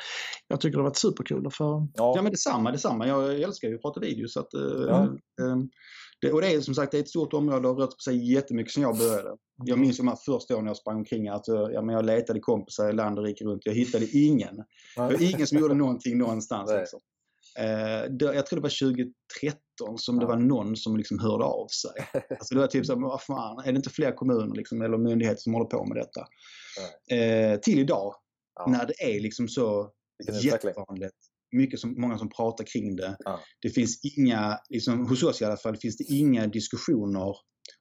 jag 0.47 0.61
tycker 0.61 0.77
det 0.77 0.83
har 0.83 0.89
varit 0.89 0.97
superkul 0.97 1.47
att 1.47 1.55
få 1.55 1.87
Ja, 1.95 2.13
Ja 2.15 2.21
men 2.21 2.31
detsamma, 2.31 2.71
detsamma. 2.71 3.07
Jag 3.07 3.41
älskar 3.41 3.67
ju 3.67 3.75
att 3.75 3.81
prata 3.81 3.99
video 3.99 4.27
så 4.27 4.39
att... 4.39 4.53
eh, 4.53 4.61
Ja. 4.87 5.07
det, 6.21 6.31
och 6.31 6.41
det 6.41 6.47
är 6.53 6.61
som 6.61 6.75
sagt 6.75 6.91
det 6.91 6.97
är 6.97 7.01
ett 7.01 7.09
stort 7.09 7.33
område 7.33 7.67
och 7.67 7.75
har 7.75 7.81
rört 7.81 7.89
på 7.89 8.01
sig 8.03 8.33
jättemycket 8.33 8.73
sen 8.73 8.83
jag 8.83 8.97
började. 8.97 9.29
Jag 9.65 9.79
minns 9.79 9.97
de 9.97 10.07
här 10.07 10.17
första 10.25 10.55
åren 10.55 10.65
jag 10.67 10.77
sprang 10.77 10.95
omkring 10.97 11.27
att 11.27 11.47
eh, 11.47 11.55
ja, 11.73 11.81
men 11.81 11.95
jag 11.95 12.05
letade 12.05 12.39
kompisar 12.39 12.89
i 12.89 12.93
land 12.93 13.19
och 13.19 13.25
rike 13.25 13.43
runt. 13.43 13.61
Jag 13.65 13.73
hittade 13.73 14.05
ingen. 14.17 14.55
Det 14.95 15.01
var 15.01 15.21
ingen 15.35 15.47
som 15.47 15.57
gjorde 15.57 15.73
någonting 15.73 16.17
någonstans. 16.17 16.71
Liksom. 16.79 16.99
Eh, 17.59 18.35
jag 18.35 18.45
tror 18.45 18.59
det 18.59 18.63
var 18.63 18.89
2013 18.93 19.97
som 19.97 20.19
det 20.19 20.25
var 20.25 20.37
någon 20.37 20.75
som 20.75 20.97
liksom 20.97 21.19
hörde 21.19 21.43
av 21.43 21.67
sig. 21.67 21.91
Alltså 22.39 22.55
det 22.55 22.59
var 22.61 22.67
typ 22.67 22.85
så 22.85 22.93
här, 22.93 23.01
vad 23.01 23.21
fan, 23.21 23.59
är 23.65 23.71
det 23.71 23.75
inte 23.77 23.89
fler 23.89 24.11
kommuner 24.11 24.55
liksom, 24.55 24.81
eller 24.81 24.97
myndigheter 24.97 25.41
som 25.41 25.53
håller 25.53 25.65
på 25.65 25.85
med 25.85 25.97
detta? 25.97 26.27
Eh, 27.15 27.59
till 27.59 27.79
idag, 27.79 28.15
Ja. 28.55 28.65
när 28.67 28.85
det 28.85 28.93
är 29.15 29.21
liksom 29.21 29.47
så 29.47 29.91
jättevanligt. 30.43 31.15
Mycket 31.55 31.79
som, 31.79 32.01
många 32.01 32.17
som 32.17 32.29
pratar 32.29 32.63
kring 32.73 32.95
det. 32.95 33.15
Ja. 33.19 33.39
Det 33.61 33.69
finns 33.69 33.99
inga, 34.17 34.59
liksom, 34.69 35.07
hos 35.07 35.23
oss 35.23 35.41
i 35.41 35.45
alla 35.45 35.57
fall, 35.57 35.77
finns 35.77 35.97
det 35.97 36.03
inga 36.03 36.47
diskussioner. 36.47 37.27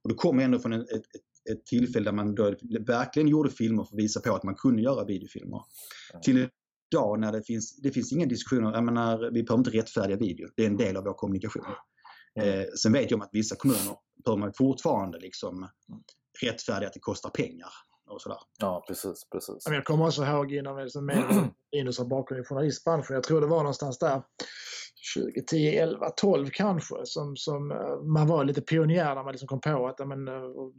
Och 0.03 0.09
det 0.09 0.14
kommer 0.14 0.45
ändå 0.45 0.59
från 0.59 0.73
ett, 0.73 0.91
ett, 0.91 0.97
ett- 0.97 1.53
ett 1.53 1.66
tillfälle 1.66 2.05
där 2.05 2.12
man 2.12 2.35
då 2.35 2.55
verkligen 2.87 3.29
gjorde 3.29 3.51
filmer 3.51 3.85
för 3.85 3.97
att 3.97 4.03
visa 4.03 4.21
på 4.21 4.35
att 4.35 4.43
man 4.43 4.55
kunde 4.55 4.83
göra 4.83 5.05
videofilmer. 5.05 5.61
Ja. 6.12 6.21
Till 6.21 6.49
idag 6.93 7.20
när 7.20 7.32
det 7.32 7.43
finns, 7.43 7.76
det 7.76 7.91
finns 7.91 8.12
inga 8.12 8.26
diskussioner, 8.26 8.72
jag 8.72 8.84
menar, 8.84 9.30
vi 9.32 9.43
behöver 9.43 9.59
inte 9.59 9.70
rättfärdiga 9.70 10.16
video. 10.16 10.49
Det 10.57 10.62
är 10.62 10.66
en 10.66 10.76
del 10.76 10.97
av 10.97 11.05
vår 11.05 11.14
kommunikation. 11.14 11.64
Mm. 12.34 12.61
Eh, 12.61 12.66
sen 12.82 12.93
vet 12.93 13.11
jag 13.11 13.18
om 13.18 13.22
att 13.22 13.30
vissa 13.32 13.57
kommuner 13.57 13.97
behöver 14.24 14.41
man 14.41 14.53
fortfarande 14.53 15.18
liksom 15.18 15.68
rättfärdiga 16.43 16.88
att 16.88 16.95
det 16.95 17.01
kostar 17.01 17.30
pengar. 17.30 17.68
Och 18.11 18.22
sådär. 18.22 18.38
Ja, 18.59 18.84
precis, 18.88 19.28
precis. 19.32 19.66
Men 19.66 19.74
Jag 19.74 19.84
kommer 19.84 20.07
också 20.07 20.24
ihåg 20.24 20.53
innan 20.53 20.76
vi 20.76 20.82
liksom 20.82 21.07
med 21.07 21.49
Linus 21.72 21.99
har 21.99 22.05
bakgrund 22.05 22.41
i 22.43 22.45
journalistbranschen. 22.45 23.14
Jag 23.14 23.22
tror 23.22 23.41
det 23.41 23.47
var 23.47 23.59
någonstans 23.59 23.99
där 23.99 24.22
2010, 25.16 25.76
11, 25.76 26.11
12 26.11 26.48
kanske 26.53 26.94
som, 27.05 27.36
som 27.36 27.70
eh, 27.70 28.03
man 28.03 28.26
var 28.26 28.44
lite 28.44 28.61
pionjär 28.61 29.14
när 29.14 29.22
man 29.22 29.32
liksom 29.32 29.48
kom 29.48 29.61
på 29.61 29.86
att 29.86 30.09
men, 30.09 30.28
eh, 30.28 30.34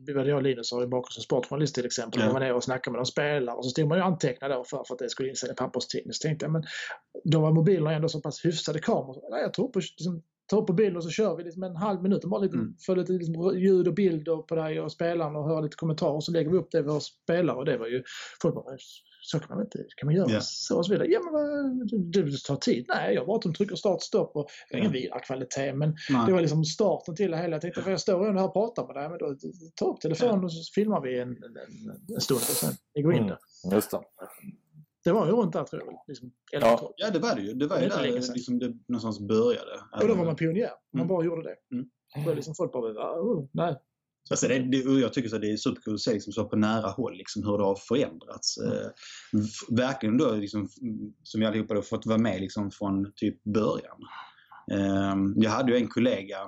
vi 0.05 0.13
var 0.13 0.25
jag 0.25 0.37
och 0.37 0.43
Linus 0.43 0.71
har 0.71 0.81
ju 0.81 0.87
bakgrund 0.87 1.11
som 1.13 1.23
sportjournalist 1.23 1.75
till 1.75 1.85
exempel. 1.85 2.19
Ja. 2.19 2.25
Man 2.25 2.33
var 2.33 2.39
nere 2.39 2.53
och 2.53 2.63
snackade 2.63 2.91
med 2.91 2.99
de 2.99 3.05
spelare 3.05 3.55
och 3.55 3.65
så 3.65 3.69
stod 3.69 3.87
man 3.87 3.97
ju 3.97 4.01
och 4.01 4.07
antecknade 4.07 4.53
då 4.53 4.63
för, 4.63 4.83
för 4.87 4.93
att 4.95 4.99
det 4.99 5.09
skulle 5.09 5.29
in 5.29 5.35
sig 5.35 5.51
i 5.51 5.53
papperstidning. 5.53 6.13
Så 6.13 6.27
tänkte 6.27 6.45
jag 6.45 6.51
men 6.51 6.63
då 7.23 7.39
var 7.41 7.51
mobilerna 7.51 7.93
ändå 7.93 8.09
så 8.09 8.21
pass 8.21 8.45
hyfsade 8.45 8.79
kameror. 8.79 9.29
Nej, 9.31 9.41
jag 9.41 9.53
tror 9.53 9.67
på 9.67 9.79
liksom, 9.79 10.21
ta 10.49 10.57
upp 10.61 10.67
på 10.67 10.73
bild 10.73 10.97
och 10.97 11.03
så 11.03 11.09
kör 11.09 11.35
vi 11.35 11.43
liksom 11.43 11.63
en 11.63 11.75
halv 11.75 12.03
minut 12.03 12.23
och 12.23 12.29
bara 12.29 12.41
lite, 12.41 12.55
Mm. 12.55 12.75
får 12.85 12.95
lite 12.95 13.11
liksom, 13.11 13.59
ljud 13.59 13.87
och 13.87 13.93
bild 13.93 14.27
och 14.27 14.47
på 14.47 14.55
dig 14.55 14.81
och 14.81 14.91
spelaren 14.91 15.35
och 15.35 15.47
hör 15.47 15.61
lite 15.61 15.75
kommentarer 15.75 16.15
och 16.15 16.23
så 16.23 16.31
lägger 16.31 16.51
vi 16.51 16.57
upp 16.57 16.71
det 16.71 16.81
våra 16.81 16.99
spelare 16.99 17.57
och 17.57 17.65
det 17.65 17.77
var 17.77 17.87
ju 17.87 18.03
folk 18.41 18.55
bara, 18.55 18.77
så 19.23 19.39
kan 19.39 19.49
man 19.57 19.65
inte, 19.65 19.85
kan 19.97 20.07
man 20.07 20.15
göra 20.15 20.31
Ja. 20.31 20.39
så 20.41 20.77
och 20.77 20.85
så 20.85 20.91
vidare. 20.91 21.07
Ja 21.07 21.19
men 21.31 21.87
det, 22.11 22.21
det 22.23 22.37
tar 22.47 22.55
tid. 22.55 22.85
Nej, 22.87 23.15
jag 23.15 23.25
bara 23.25 23.35
att 23.35 23.41
de 23.41 23.53
trycker 23.53 23.75
start 23.75 24.01
stopp 24.01 24.35
och 24.35 24.49
det 24.69 24.75
är 24.75 24.79
ingen 24.79 24.91
vidare 24.91 25.19
kvalitet 25.19 25.73
men 25.73 25.95
Nej. 26.09 26.23
det 26.27 26.33
var 26.33 26.41
liksom 26.41 26.65
starten 26.65 27.15
till 27.15 27.31
det 27.31 27.37
hela. 27.37 27.51
Jag 27.55 27.61
tänkte, 27.61 27.81
för 27.81 27.91
jag 27.91 27.99
står 27.99 28.27
ju 28.27 28.33
här 28.33 28.45
och 28.45 28.53
pratar 28.53 28.87
med 28.87 28.95
dig, 28.95 29.09
men 29.09 29.17
då 29.17 29.35
ta 29.75 29.85
upp 29.85 30.01
telefonen 30.01 30.43
och 30.43 30.53
så 30.53 30.71
filmar 30.73 31.01
vi 31.01 31.19
en, 31.19 31.29
en, 31.29 31.35
en 32.15 32.21
stund 32.21 32.37
och 32.37 32.43
sen 32.43 32.73
vi 32.93 33.01
går 33.01 33.13
in 33.13 33.17
Mm. 33.23 33.29
där. 33.63 33.75
Just 33.75 33.91
det. 33.91 33.99
Det 35.03 35.11
var 35.11 35.25
ju 35.25 35.31
runt 35.31 35.53
där 35.53 35.63
tror 35.63 35.81
jag. 35.85 35.93
Liksom, 36.07 36.31
11, 36.53 36.67
Ja. 36.67 36.77
12. 36.77 36.91
Ja, 36.97 37.09
det 37.09 37.19
var 37.19 37.35
det 37.35 37.41
ju. 37.41 37.53
Det 37.53 37.67
var 37.67 37.77
Det 37.77 37.83
ju 37.83 37.89
där 37.89 38.21
sedan. 38.21 38.33
liksom, 38.35 38.59
det 38.59 38.73
någonstans 38.87 39.19
började. 39.19 39.71
Och 40.01 40.07
då 40.07 40.13
var 40.15 40.25
man 40.25 40.35
pionjär. 40.35 40.71
Man 40.93 41.01
Mm. 41.01 41.07
bara 41.07 41.25
gjorde 41.25 41.43
det. 41.43 41.55
Mm. 41.75 41.85
Då 42.15 42.21
var 42.29 42.35
liksom 42.35 42.55
folk 42.55 42.71
bara, 42.71 43.21
oh, 43.21 43.47
nej. 43.51 43.75
Alltså 44.29 44.47
det, 44.47 44.59
det, 44.59 44.77
jag 44.77 45.13
tycker 45.13 45.29
så 45.29 45.35
att 45.35 45.41
det 45.41 45.51
är 45.51 45.57
superkul 45.57 45.93
att 45.93 45.99
se 45.99 46.13
liksom 46.13 46.33
så 46.33 46.45
på 46.45 46.55
nära 46.55 46.87
håll 46.89 47.17
liksom 47.17 47.43
hur 47.43 47.57
det 47.57 47.63
har 47.63 47.75
förändrats. 47.75 48.57
Mm. 48.57 48.73
Eh, 48.73 48.89
verkligen 49.69 50.17
då, 50.17 50.35
liksom, 50.35 50.69
som 51.23 51.39
vi 51.39 51.45
allihopa 51.45 51.73
då 51.73 51.81
fått 51.81 52.05
vara 52.05 52.17
med 52.17 52.41
liksom 52.41 52.71
från 52.71 53.11
typ 53.15 53.43
början. 53.43 53.99
Eh, 54.71 55.15
jag 55.35 55.51
hade 55.51 55.71
ju 55.71 55.77
en 55.77 55.87
kollega, 55.87 56.41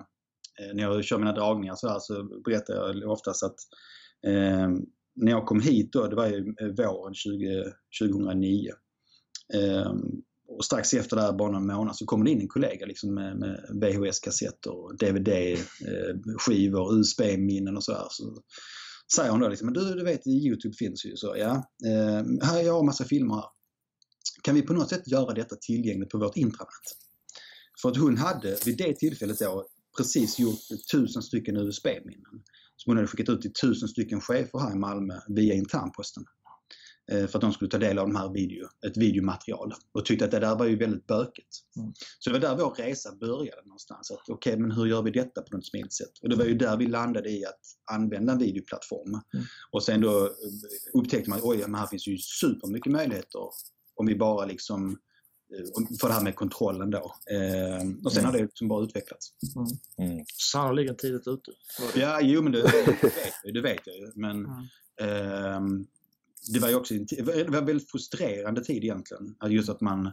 eh, 0.59 0.76
när 0.76 0.84
jag 0.84 1.03
kör 1.03 1.17
mina 1.17 1.34
dragningar 1.34 1.76
så, 1.76 1.88
här, 1.88 1.99
så 1.99 2.24
berättar 2.45 2.74
jag 2.74 3.11
oftast 3.11 3.43
att 3.43 3.55
när 5.15 5.32
jag 5.32 5.45
kom 5.45 5.61
hit 5.61 5.93
då, 5.93 6.07
det 6.07 6.15
var 6.15 6.28
ju 6.28 6.55
våren 6.78 7.13
20, 7.13 7.63
2009. 8.01 8.71
Och 10.58 10.66
strax 10.66 10.93
efter 10.93 11.16
det 11.16 11.22
här, 11.22 11.34
bara 11.34 11.51
någon 11.51 11.68
månad, 11.68 11.95
så 11.95 12.06
kommer 12.06 12.26
det 12.26 12.32
in 12.32 12.41
en 12.41 12.47
kollega 12.47 12.86
liksom 12.86 13.14
med, 13.14 13.39
med 13.39 13.66
VHS-kassetter, 13.82 14.97
DVD-skivor, 14.97 16.99
USB-minnen 16.99 17.78
och 17.78 17.82
eh, 17.82 17.82
sådär. 17.82 18.08
Så 18.10 18.41
säger 19.16 19.32
hon 19.32 19.39
då 19.39 19.47
liksom, 19.47 19.66
men 19.66 19.74
du, 19.74 19.93
du 19.93 20.04
vet 20.04 20.28
Youtube 20.28 20.76
finns 20.76 21.06
ju 21.06 21.16
så, 21.16 21.36
ja. 21.38 21.51
Eh, 21.86 22.24
här, 22.41 22.62
jag 22.62 22.74
har 22.74 22.84
massa 22.84 23.06
filmer 23.06 23.36
här. 23.36 23.45
Kan 24.41 24.56
vi 24.56 24.62
på 24.62 24.74
något 24.74 24.89
sätt 24.89 25.08
göra 25.08 25.34
detta 25.34 25.56
tillgängligt 25.56 26.10
på 26.10 26.18
vårt 26.18 26.38
intranät? 26.38 26.97
För 27.82 27.89
att 27.89 27.97
hon 27.97 28.18
hade 28.18 28.58
vid 28.66 28.78
det 28.78 28.93
tillfället 28.93 29.39
då 29.39 29.68
precis 29.97 30.39
gjort 30.39 30.60
tusen 30.91 31.22
stycken 31.22 31.58
USB-minnen. 31.58 32.43
Som 32.76 32.91
hon 32.91 32.97
hade 32.97 33.08
skickat 33.08 33.30
ut 33.30 33.41
till 33.41 33.54
tusen 33.54 33.88
stycken 33.88 34.22
chefer 34.22 34.60
här 34.60 34.72
i 34.72 34.76
Malmö 34.76 35.20
via 35.28 35.54
internposten. 35.54 36.26
Eh, 37.12 37.28
För 37.28 37.38
att 37.38 37.41
de 37.41 37.54
skulle 37.54 37.72
ta 37.72 37.78
del 37.78 37.99
av 37.99 38.08
de 38.08 38.16
här 38.16 38.30
video, 38.34 38.68
ett 38.88 38.97
videomaterial. 38.97 39.74
Och 39.91 40.06
tyckte 40.06 40.26
att 40.26 40.32
det 40.32 40.39
där 40.39 40.56
var 40.56 40.66
ju 40.66 40.76
väldigt 40.76 41.08
bökigt. 41.08 41.58
Mm. 41.78 41.93
Så 42.20 42.30
det 42.30 42.34
var 42.39 42.39
där 42.39 42.64
vår 42.64 42.70
resa 42.74 43.16
började 43.16 43.62
någonstans. 43.66 44.12
Att 44.12 44.30
Okej, 44.30 44.58
men 44.58 44.72
hur 44.72 44.86
gör 44.86 45.01
vi 45.01 45.12
detta 45.12 45.41
på 45.41 45.56
något 45.56 45.66
smidigt 45.66 45.93
sätt? 45.93 46.12
Och 46.22 46.30
det 46.30 46.36
var 46.36 46.45
ju 46.45 46.54
där 46.58 46.78
vi 46.78 46.88
landade 46.88 47.30
i 47.30 47.45
att 47.45 47.60
använda 47.91 48.34
en 48.34 48.39
videoplattform. 48.39 49.10
Mm. 49.10 49.45
Och 49.72 49.84
sen 49.84 50.01
då 50.01 50.26
eh, 50.26 50.30
upptäckte 50.93 51.30
man 51.30 51.39
att 51.39 51.45
oj, 51.45 51.58
men 51.58 51.76
här 51.76 51.88
finns 51.88 52.08
ju 52.08 52.18
supermycket 52.18 52.91
möjligheter 52.91 53.39
om 53.95 54.06
vi 54.06 54.16
bara 54.16 54.45
liksom 54.45 54.97
för 56.01 56.08
det 56.08 56.14
här 56.14 56.24
med 56.24 56.36
kontrollen 56.36 56.89
då. 56.91 57.16
Eh, 57.32 57.88
och 58.06 58.12
sen 58.14 58.20
Mm. 58.24 58.26
har 58.26 58.38
det 58.38 58.43
liksom 58.43 58.68
bara 58.68 58.84
utvecklats. 58.84 59.28
Mm. 59.97 60.26
Sannerligen 60.51 60.95
tidigt 60.97 61.28
ute. 61.28 61.51
Ja, 61.95 62.22
jo 62.22 62.41
men 62.41 62.51
det, 62.51 62.62
det, 62.62 62.88
vet, 63.04 63.34
jag, 63.43 63.54
det 63.54 63.62
vet 63.62 63.82
jag 63.88 63.95
ju. 63.97 64.12
Men 64.16 64.45
Mm. 65.01 65.88
Det 66.54 66.60
var 66.60 66.70
ju 66.70 66.76
också 66.76 66.94
en, 66.94 67.06
det 67.06 67.24
var 67.52 67.58
en 67.58 67.66
väldigt 67.66 67.91
frustrerande 67.91 68.64
tid 68.64 68.84
egentligen. 68.84 69.36
Att 69.39 69.52
Just 69.52 69.70
att 69.70 69.82
man, 69.82 70.12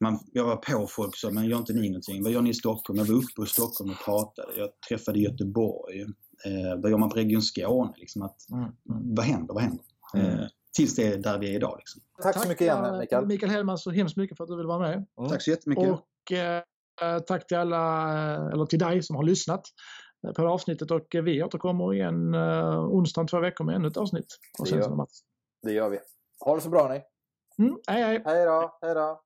man, 0.00 0.18
jag 0.32 0.44
var 0.44 0.56
på 0.56 0.86
folk 0.86 1.16
som, 1.16 1.34
men 1.34 1.46
gör 1.46 1.58
inte 1.58 1.72
ni 1.72 1.88
någonting? 1.88 2.22
Vad 2.22 2.32
gör 2.32 2.42
ni 2.42 2.50
i 2.50 2.54
Stockholm? 2.54 2.98
Jag 2.98 3.06
var 3.06 3.14
uppe 3.14 3.42
i 3.42 3.46
Stockholm 3.46 3.90
och 3.90 4.04
pratade. 4.04 4.48
Jag 4.56 4.68
träffade 4.88 5.18
i 5.18 5.22
Göteborg. 5.22 6.00
Eh, 6.44 6.80
vad 6.82 6.90
gör 6.90 6.98
man 6.98 7.10
på 7.10 7.16
Region 7.16 7.42
Skåne? 7.42 7.92
Liksom 7.96 8.22
att, 8.22 8.50
Mm. 8.50 8.62
Mm. 8.64 9.14
vad 9.14 9.24
händer? 9.24 9.54
Vad 9.54 9.62
händer? 9.62 9.84
Mm. 10.14 10.26
Eh, 10.26 10.46
tills 10.76 10.94
det 10.96 11.06
är 11.06 11.18
där 11.18 11.38
vi 11.38 11.50
är 11.50 11.54
idag. 11.54 11.76
Liksom. 11.78 12.02
Tack 12.22 12.42
så 12.42 12.48
mycket 12.48 12.60
igen 12.60 12.84
eh, 12.84 12.98
Mikael. 12.98 13.26
Mikael 13.26 13.52
Hellman 13.52 13.78
så 13.78 13.90
hemskt 13.90 14.16
mycket 14.16 14.36
för 14.36 14.44
att 14.44 14.50
du 14.50 14.56
vill 14.56 14.66
vara 14.66 14.78
med. 14.78 15.06
Mm. 15.18 15.30
Tack 15.30 15.42
så 15.42 15.50
jättemycket. 15.50 15.90
Och 15.90 16.32
eh, 16.32 16.62
tack 17.26 17.46
till 17.46 17.56
alla, 17.56 18.12
eh, 18.34 18.46
eller 18.52 18.66
till 18.66 18.78
dig 18.78 19.02
som 19.02 19.16
har 19.16 19.22
lyssnat 19.22 19.62
eh, 20.26 20.32
på 20.32 20.42
det 20.42 20.48
här 20.48 20.54
avsnittet 20.54 20.90
och 20.90 21.06
vi 21.12 21.42
återkommer 21.42 21.94
igen 21.94 22.34
eh, 22.34 22.80
onsdag 22.80 23.20
om 23.20 23.26
två 23.26 23.40
veckor 23.40 23.64
med 23.64 23.74
ännu 23.74 23.88
ett 23.88 23.96
avsnitt. 23.96 24.26
Och 24.58 24.68
sen 24.68 24.82
så. 24.82 25.06
Det 25.64 25.72
gör 25.72 25.88
vi. 25.88 25.98
Ha 26.40 26.54
det 26.54 26.60
så 26.60 26.68
bra 26.68 26.88
ni. 26.88 27.02
Mm, 27.64 27.78
hej 27.86 28.02
hej! 28.02 28.22
Hej 28.24 28.46
då, 28.46 28.78
hej 28.80 28.94
då. 28.94 29.23